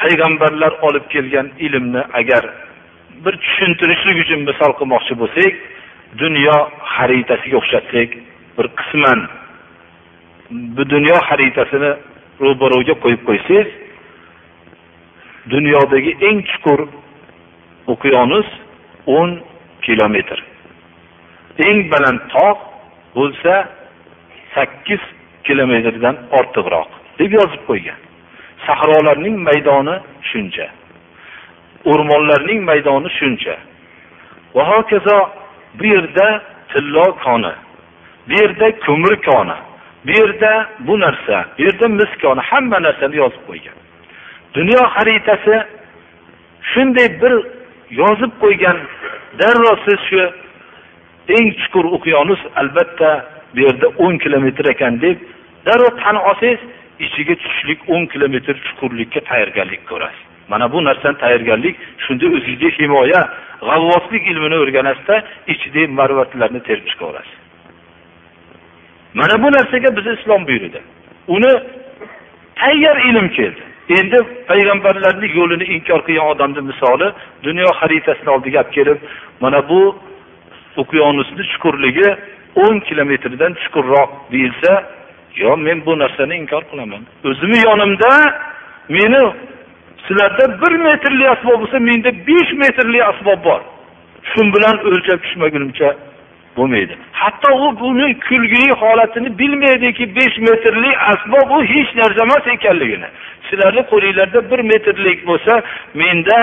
[0.00, 2.44] Payg'ambarlar olib kelgan ilmni agar
[3.24, 5.52] bir tushuntirishlik uchun misol qilmoqchi bo'lsak
[6.22, 6.56] dunyo
[6.94, 8.10] xaritasiga o'xshatsak
[8.56, 9.20] bir qisman
[10.76, 11.92] bu dunyo xaritasini
[12.44, 13.68] ro'baro'ga qo'yib qo'ysangiz
[15.54, 16.80] dunyodagi eng chuqur
[17.94, 18.48] okeanus
[19.18, 19.30] o'n
[19.86, 20.38] kilometr.
[21.66, 22.60] Eng baland tog'
[23.16, 23.54] bo'lsa
[24.54, 25.02] sakkiz
[25.46, 27.98] kilometrdan ortiqroq deb yozib qo'ygan.
[28.66, 29.96] Sahrolarning maydoni
[30.30, 30.66] shuncha.
[31.90, 33.56] O'rmonlarning maydoni shuncha.
[34.54, 35.18] Va hokazo
[35.78, 36.28] bu yerda
[36.72, 37.52] tillo koni
[38.28, 39.56] bu yerda ko'mir koni
[40.06, 40.52] bu yerda
[40.86, 43.76] bu narsa bu yerda mis koni hamma narsani yozib qo'ygan.
[44.56, 45.56] Dunyo xaritasi
[46.70, 47.34] shunday bir
[48.00, 48.78] yozib qo'ygan.
[49.40, 50.22] Darrov siz shu
[51.36, 53.10] eng chuqur okeanus albatta
[53.54, 55.18] bu yerda o'n kilometr ekan deb
[55.66, 56.60] darrov tan olsangiz
[57.06, 60.24] ichiga tushishlik o'n kilometr chuqurlikka tayyorgarlik ko'rasiz.
[60.48, 63.20] Mana bu narsani tayyorgarlik shunda o'zingizga himoya
[63.68, 65.16] g'avvoslik ilmini o'rganasizda
[65.52, 67.38] ichidagi marvatlarni terib chiqaverasiz.
[69.14, 70.80] Mana bu narsaga bizni islom buyurdi.
[71.28, 71.52] Uni
[72.60, 73.62] tayyor ilm keldi.
[73.98, 74.18] Endi
[74.50, 77.08] payg'ambarlarni yo'lini inkor qilgan odamni misoli
[77.46, 78.98] dunyo xaritasini oldiga olib kelib
[79.40, 79.80] mana bu
[80.82, 82.08] okeanusni chuqurligi
[82.64, 84.72] o'n kilometrdan chuqurroq deyilsa
[85.36, 87.02] yo men bu narsani inkor qilaman.
[87.24, 88.10] O'zimni yonimda?
[88.88, 89.22] Meni
[90.06, 93.60] sizlarda bir metrli asbob bo'lsa menda besh metrli asbob bor.
[94.30, 95.88] Shu bilan o'lchab tushmagunimcha
[96.56, 96.94] bo'lmaydi.
[97.12, 103.08] Hatto u buni kulgili holatini bilmaydiki besh metrli asbob u hech narsa emas ekanligini.
[103.50, 105.62] Sizlarni qo'linglarda bir metrlik bo'lsa
[105.94, 106.38] menda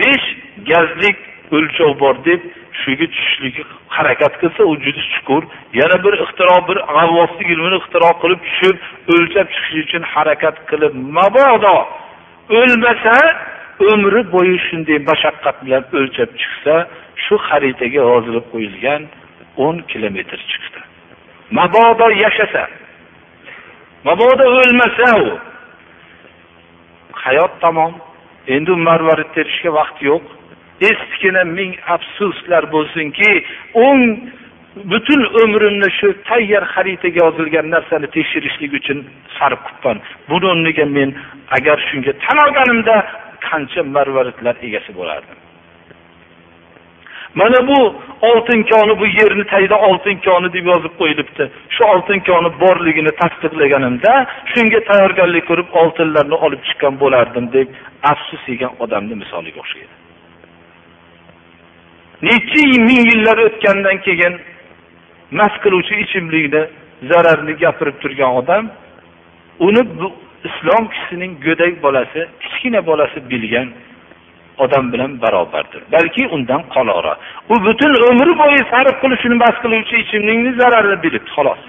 [0.00, 0.26] besh
[0.70, 1.16] gazlik
[1.56, 2.40] o'lchov bor deb
[2.82, 3.62] shuga tushishlikka
[3.96, 5.42] harakat qilsa u juda chuqur.
[5.80, 8.76] Yana bir ixtiro bir g'avvoslik ilmini ixtiro qilib tushib
[9.14, 11.76] o'lchab chiqish uchun harakat qilib mabodo
[12.58, 13.16] o'lmasa
[13.92, 16.74] umri bo'yi shunday mashaqqat bilan o'lchab chiqsa
[17.24, 19.02] shu xaritaga yozilib qo'yilgan
[19.64, 20.80] o'n kilometr chiqdi.
[21.58, 22.62] Mabodo yashasa
[24.08, 25.28] mabodo o'lmasa u
[27.24, 27.92] hayot tamom.
[28.54, 30.24] Endi marvarid terishga vaqt yo'q.
[30.80, 33.30] Eskigina ming afsuslar bo'lsinki
[33.86, 34.00] o'n
[34.90, 38.98] butun umrimni shu tayyor xaritaga yozilgan narsani tekshirishlik uchun
[39.36, 39.98] sarf qilibman
[40.30, 41.10] buni o'rniga men
[41.56, 42.96] agar shunga tan olganimda
[43.48, 45.38] qancha marvaridlar egasi bo'lardim.
[47.40, 47.78] Mana bu
[48.28, 51.44] oltin koni bu yerni tagida oltin koni deb yozib qo'yilibdi.
[51.74, 54.12] Shu oltin koni borligini tasdiqlaganimda
[54.52, 57.68] shunga tayyorgarlik ko'rib oltinlarni olib chiqqan bo'lardim deb
[58.12, 60.03] afsus yegan odamni misoliga o'xshaydi.
[62.26, 64.34] Necha ming yillar o'tgandan keyin
[65.38, 66.62] mast qiluvchi ichimlikni
[67.10, 68.64] zararli gapirib turgan odam
[69.66, 70.06] uni bu
[70.48, 73.68] islom kishisining go'dak bolasi kichkina bolasi bilgan
[74.58, 75.82] odam bilan barobardir.
[75.92, 77.18] Balki undan qoloqroq.
[77.52, 81.62] U butun umri bo'yi sarf qilib shuni mast qiluvchi ichimlikni zararini bilibdi xolos.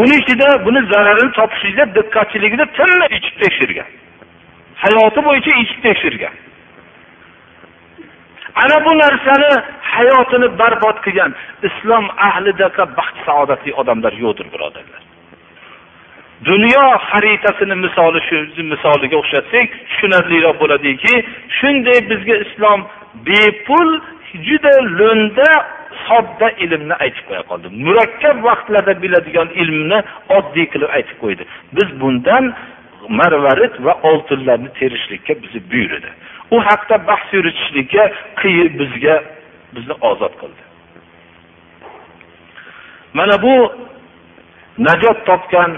[0.00, 3.88] Uni ichida buni zararini topishlikda diqqatchiligida tinmay ichib tekshirgan.
[4.82, 6.34] Hayoti bo'yicha ichib tekshirgan.
[8.62, 9.50] Ana bu narsani
[9.94, 11.32] hayotini barbod qilgan
[11.68, 15.02] islom ahlidaqa baxt saodatli odamlar yo'qdir birodarlar.
[16.44, 18.36] Dunyo xaritasini misoli shu
[18.72, 21.14] misoliga o'xshatsak tushunarliroq bo'ladiki
[21.58, 22.80] shunday bizga islom
[23.28, 23.88] bepul
[24.46, 25.50] juda lo'nda
[26.06, 27.66] sodda ilmni aytib qo'ya qoldi.
[27.86, 29.98] Murakkab vaqtlarda biladigan ilmni
[30.38, 31.44] oddiy qilib aytib qo'ydi.
[31.76, 32.44] Biz bundan
[33.18, 36.10] marvarid va oltinlarni terishlikka bizni buyurdi.
[36.50, 38.04] U haqda bahs yuritishlikka
[38.40, 39.16] qiyib bizga
[39.74, 40.62] bizni ozod qildi.
[43.18, 43.54] Mana bu
[44.88, 45.70] najot topgan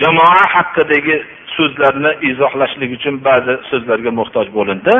[0.00, 1.16] jamoa haqidagi
[1.56, 4.94] so'zlarni izohlashlik uchun ba'zi so'zlarga muhtoj bo'lindi.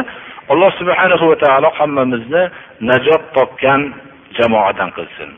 [0.53, 2.43] Alloh subhanahu va taolo hammamizni
[2.90, 3.82] najot topgan
[4.39, 5.31] jamoadan qilsin.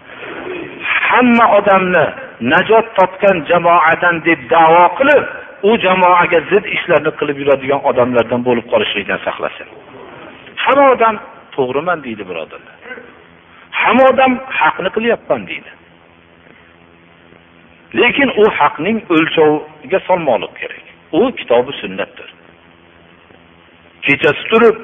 [1.08, 2.04] Hamma odamni
[2.52, 5.24] najot topgan jamoadan deb davo qilib
[5.68, 9.68] u jamoaga zid ishlarni qilib yuradigan odamlardan bo'lib qolishlikdan saqlasin.
[10.64, 11.16] Hamma odam
[11.56, 12.76] to'g'riman deydi birodarlar.
[13.80, 15.70] Hamma odam haqni qilyapman deydi.
[18.00, 20.84] Lekin u haqning o'lchoviga solmoqlik kerak.
[21.18, 22.28] U kitobi sunnatdir.
[24.06, 24.76] Kechasi turib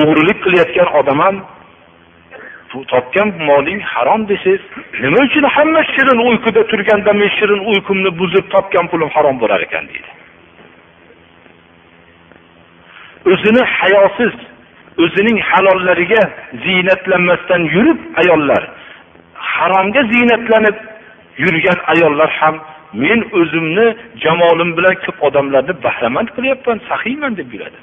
[0.00, 1.36] o'g'rilik qilayotgan odam ham
[2.92, 4.62] topgan moling harom desangiz
[5.02, 9.84] nima uchun hamma shirin uyquda turganda men shirin uyqumni buzib topgan pulim harom bo'lar ekan
[9.90, 10.10] deydi.
[13.32, 14.34] O'zini hayosiz
[15.04, 16.22] o'zining halollariga
[16.64, 18.62] ziynatlanmasdan yurib ayollar
[19.34, 20.76] haromga ziynatlanib
[21.44, 22.56] yurgan ayollar ham
[23.04, 23.86] men o'zimni
[24.24, 27.80] jamolim bilan ko'p odamlarni bahramand qilyapman saxiyman deb yuradi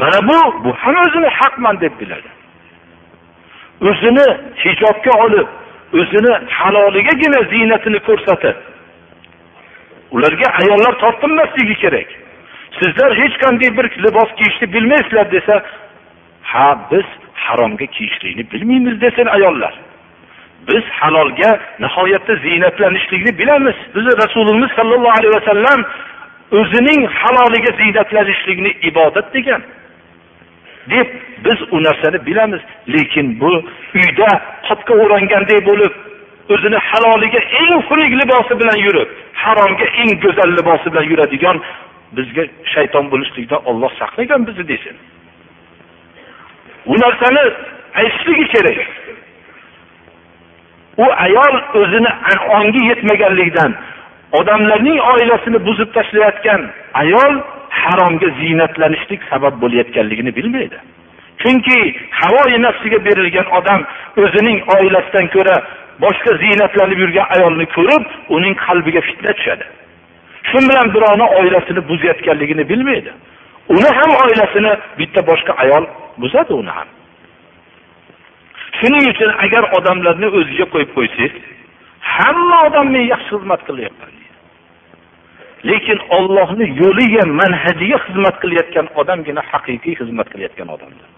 [0.00, 2.28] mana bu bu ham o'zini haqman deb biladi.
[3.80, 4.26] O'zini
[4.64, 5.48] hijobga olib
[6.00, 8.56] o'zini haloligagina ziynatini ko'rsatib
[10.10, 12.08] ularga ayollar tortinmasligi kerak.
[12.80, 15.62] Sizlar hech qanday bir libos kiyishni bilmaysizlar desa
[16.42, 19.74] ha biz haromga kiyishlikni bilmaymiz desin ayollar.
[20.68, 23.76] Biz halolga nihoyatda ziynatlanishlikni bilamiz.
[23.94, 25.80] Bizni rasulimiz sollallohu alayhi vasallam
[26.52, 29.62] o'zining haloliga ziynatlanishlikni ibodat degan
[30.90, 31.06] deb
[31.44, 32.60] biz u narsani bilamiz.
[32.88, 33.52] Lekin bu
[33.94, 34.30] uyda
[34.68, 35.92] qopga o'ranganday bo'lib
[36.54, 39.08] o'zini haloliga eng xunuk libosi bilan yurib
[39.42, 41.56] haromga eng go'zal libosi bilan yuradigan
[42.16, 42.44] bizga
[42.74, 44.96] shayton bo'lishlikdan olloh saqlagan bizni desin.
[46.92, 47.44] U narsani
[48.00, 48.78] aytishligi kerak.
[51.04, 52.10] U ayol o'zini
[52.56, 53.72] ongi yetmaganligidan
[54.32, 56.60] odamlarning oilasini buzib tashlayotgan
[57.02, 57.34] ayol
[57.82, 60.78] haromga ziynatlanishlik sabab bo'layotganligini bilmaydi.
[61.42, 61.78] Chunki
[62.20, 63.80] havoyi nafsiga berilgan odam
[64.22, 65.56] o'zining oilasidan ko'ra
[66.04, 68.04] boshqa ziynatlanib yurgan ayolni ko'rib
[68.36, 69.64] uning qalbiga fitna tushadi.
[70.48, 73.12] Shu bilan birovni oilasini buzayotganligini bilmaydi.
[73.76, 75.84] Uni ham oilasini bitta boshqa ayol
[76.22, 76.88] buzadi uni ham.
[78.78, 81.34] Shuning uchun agar odamlarni o'ziga qo'yib qo'ysangiz
[82.14, 84.15] hamma odam men yaxshi xizmat qilyapman.
[85.70, 91.08] Lekin ollohni yo'liga manhajiga xizmat qilayotgan odamgina haqiqiy xizmat qilayotgan odamdir.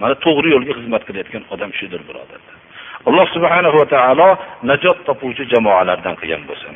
[0.00, 2.56] Mana to'g'ri yo'lga xizmat qilayotgan odam shudir birodarlar.
[3.08, 4.28] Alloh subhanahu va taolo
[4.70, 6.74] najot topuvchi jamoalardan qilgan bo'lsin.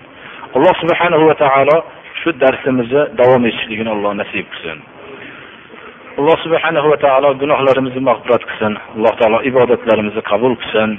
[0.56, 1.76] Alloh subhanahu va taolo
[2.20, 4.78] shu darsimizni davom etishligini alloh nasib qilsin.
[6.18, 8.72] Alloh subhanahu va taolo gunohlarimizni mag'firat qilsin.
[8.96, 10.90] Alloh taolo ibodatlarimizni qabul qilsin.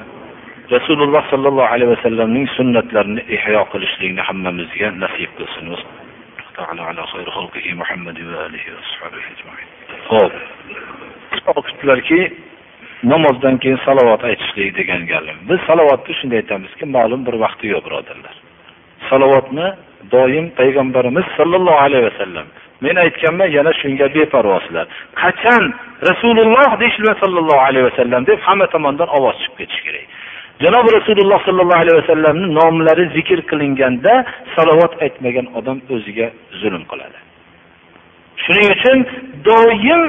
[0.75, 5.65] Rasululloh sollallohu alayhi vasallamning sunnatlarini ihyo qilishlikni hammamizga nasib qilsin.
[10.11, 10.33] Ho'p
[11.59, 12.19] o'qitdilarki
[13.13, 15.37] namozdan keyin salovat aytishlik degan galim.
[15.49, 18.35] Biz salovatni shunday aytamizki ma'lum bir vaqti yo'q birodarlar.
[19.09, 19.67] Salovatni
[20.11, 22.47] doim payg'ambarimiz sollallohu alayhi vasallam
[22.85, 24.85] men aytganman yana shunga beparvosizlar
[25.21, 25.63] qachon
[26.09, 30.05] rasululloh deyishlar sollallohu alayhi vasallam deb hamma tomondan ovoz chiqib ketishi kerak?
[30.61, 34.13] Janob rasululloh sollallohu alayhi vasallamni nomlari zikr qilinganda
[34.55, 36.27] salovat aytmagan odam o'ziga
[36.61, 37.19] zulm qiladi.
[38.43, 38.97] Shuning uchun
[39.47, 40.01] doim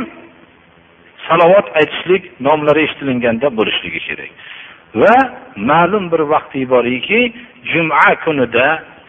[1.29, 4.33] salovat aytishlik nomlari eshitilganda bo'lishligi kerak.
[5.03, 5.17] Va
[5.71, 7.21] ma'lum bir vaqti boriki
[7.73, 8.67] juma kunida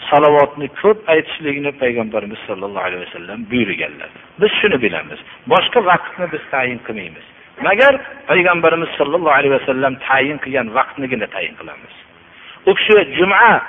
[0.09, 4.09] salovatni ko'p aytishlikni payg'ambarimiz sollallohu alayhi vasallam buyurganlar.
[4.41, 5.19] Biz shuni bilamiz.
[5.53, 7.25] Boshqa vaqtni biz tayin qilmaymiz.
[7.63, 7.93] Magar
[8.29, 11.93] payg'ambarimiz sollallohu alayhi vasallam tayin qilgan vaqtnigina tayin qilamiz.
[12.69, 13.61] U kishi juma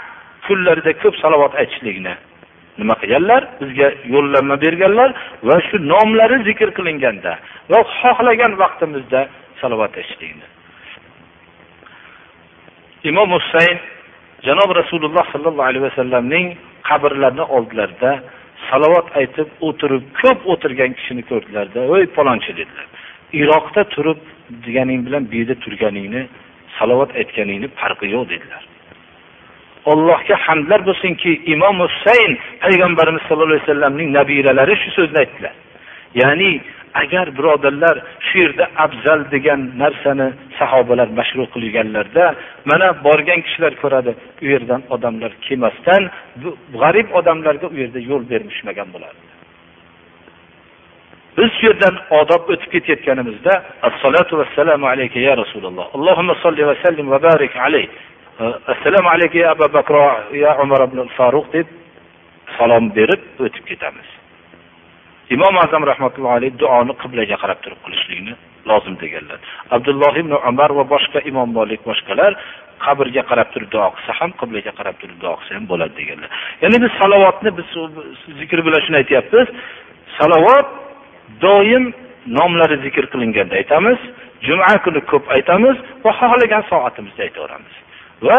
[0.47, 2.15] kunlarida ko'p salovat aytishlikni
[2.81, 3.43] nima qilganlar?
[3.61, 5.11] Bizga yo'llanma berganlar
[5.49, 7.33] va shu nomlari zikr qilinganda
[7.73, 9.21] va xohlagan vaqtimizda
[9.61, 10.47] salovat aytishlikni
[13.11, 13.79] imom husayn
[14.47, 16.47] janob rasululloh sollallohu alayhi vasallamning
[16.89, 18.13] qabrlarini oldilarida
[18.69, 22.87] salovat aytib o'tirib ko'p o'tirgan kishini ko'rdilarda voy palonchi dedilar.
[23.33, 24.21] Iroqda turib
[24.67, 26.23] deganing bilan bu yerda turganingni
[26.79, 28.63] salovat aytganingni farqi yo'q dedilar.
[29.93, 32.33] Allohga hamdlar bo'lsinki imom husayn
[32.65, 35.55] payg'ambarimiz sallallohu alayhi vasallamning nabiralari shu so'zni aytdilar.
[36.23, 36.51] Ya'ni
[37.03, 37.97] agar birodarlar
[38.27, 40.29] shu yerda afzal degan narsani
[40.59, 42.25] sahobalar mashru qilganlarda
[42.71, 44.13] mana borgan kishilar ko'radi
[44.45, 46.03] u yerdan odamlar kelmasdan
[46.81, 49.26] g'arib odamlarga u yerda yo'l bermishmagan bo'lardi.
[51.37, 53.53] Biz shu yerdan odob o'tib ketayotganimizda
[53.89, 55.87] assalotu vassalamu alayka ya rasululloh.
[55.97, 57.87] Allohumma solli va sallim va barik alayh
[58.73, 60.03] assalomu alayka ya abu bakro
[60.45, 61.67] ya umar ibn faruq deb
[62.59, 64.09] salom berib o'tib ketamiz.
[65.35, 68.35] Imom azam rahmatullohi alayhi duoni qiblaga qarab turib qilishlikni
[68.71, 69.39] lozim deganlar.
[69.77, 72.33] Abdulloh ibn umar va boshqa imom molik boshqalar
[72.85, 76.31] qabrga qarab turib duo qilsa ham qiblaga qarab turib duo qilsa ham bo'ladi deganlar.
[76.63, 77.69] Ya'ni biz salovatni biz
[78.41, 79.49] zikr bilan shuni aytyapmiz.
[80.19, 80.86] Salovat
[81.45, 81.85] doim
[82.39, 83.99] nomlari zikr qilinganda aytamiz
[84.49, 87.75] juma kuni ko'p aytamiz va xohlagan soatimizda aytaveramiz.
[88.27, 88.39] Va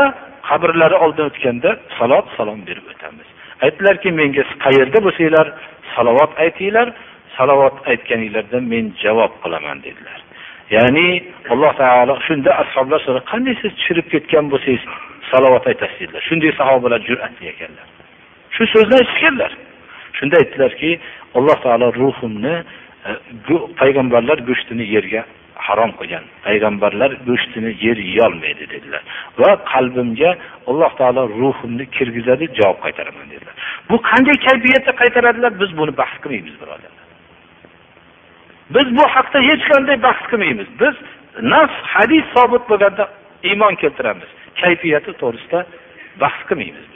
[0.49, 3.27] qabrlari oldidan o'tganda salot salom berib o'tamiz.
[3.65, 5.47] Aytdilarki menga qayerda bo'lsanglar
[5.95, 6.87] salovat aytinglar
[7.37, 10.19] salovat aytganinglarda men javob qilaman dedilar.
[10.75, 11.07] Ya'ni
[11.53, 14.83] alloh taolo shunda ashoblar so'radi qanday siz tushirib ketgan bo'lsangiz
[15.31, 15.99] salovat aytasiz?
[16.01, 16.21] dedilar.
[16.29, 17.87] Shunday sahobalar jur'atli ekanlar
[18.57, 19.51] shu so'zni aytishganlar.
[20.17, 20.91] Shunda aytdilarki
[21.35, 22.55] alloh taolo ruhimni
[23.09, 23.11] e,
[23.81, 25.21] payg'ambarlar go'shtini yerga
[25.67, 26.23] harom qilgan.
[26.47, 29.03] Payg'ambarlar go'shtini yer yeyolmaydi dedilar.
[29.41, 30.31] Va qalbimga
[30.69, 33.55] alloh taolo ruhimni kirgizadi javob qaytaraman dedilar.
[33.89, 35.51] Bu qanday kayfiyatda qaytaradilar?
[35.61, 37.05] Biz buni bahs qilmaymiz birodarlar.
[38.75, 40.67] Biz bu haqda hech qanday bahs qilmaymiz.
[40.81, 40.95] Biz
[41.53, 43.03] nas hadis sobit bo'lganda
[43.49, 44.29] iymon keltiramiz.
[44.61, 45.59] Kayfiyati to'g'risida
[46.21, 46.87] bahs qilmaymiz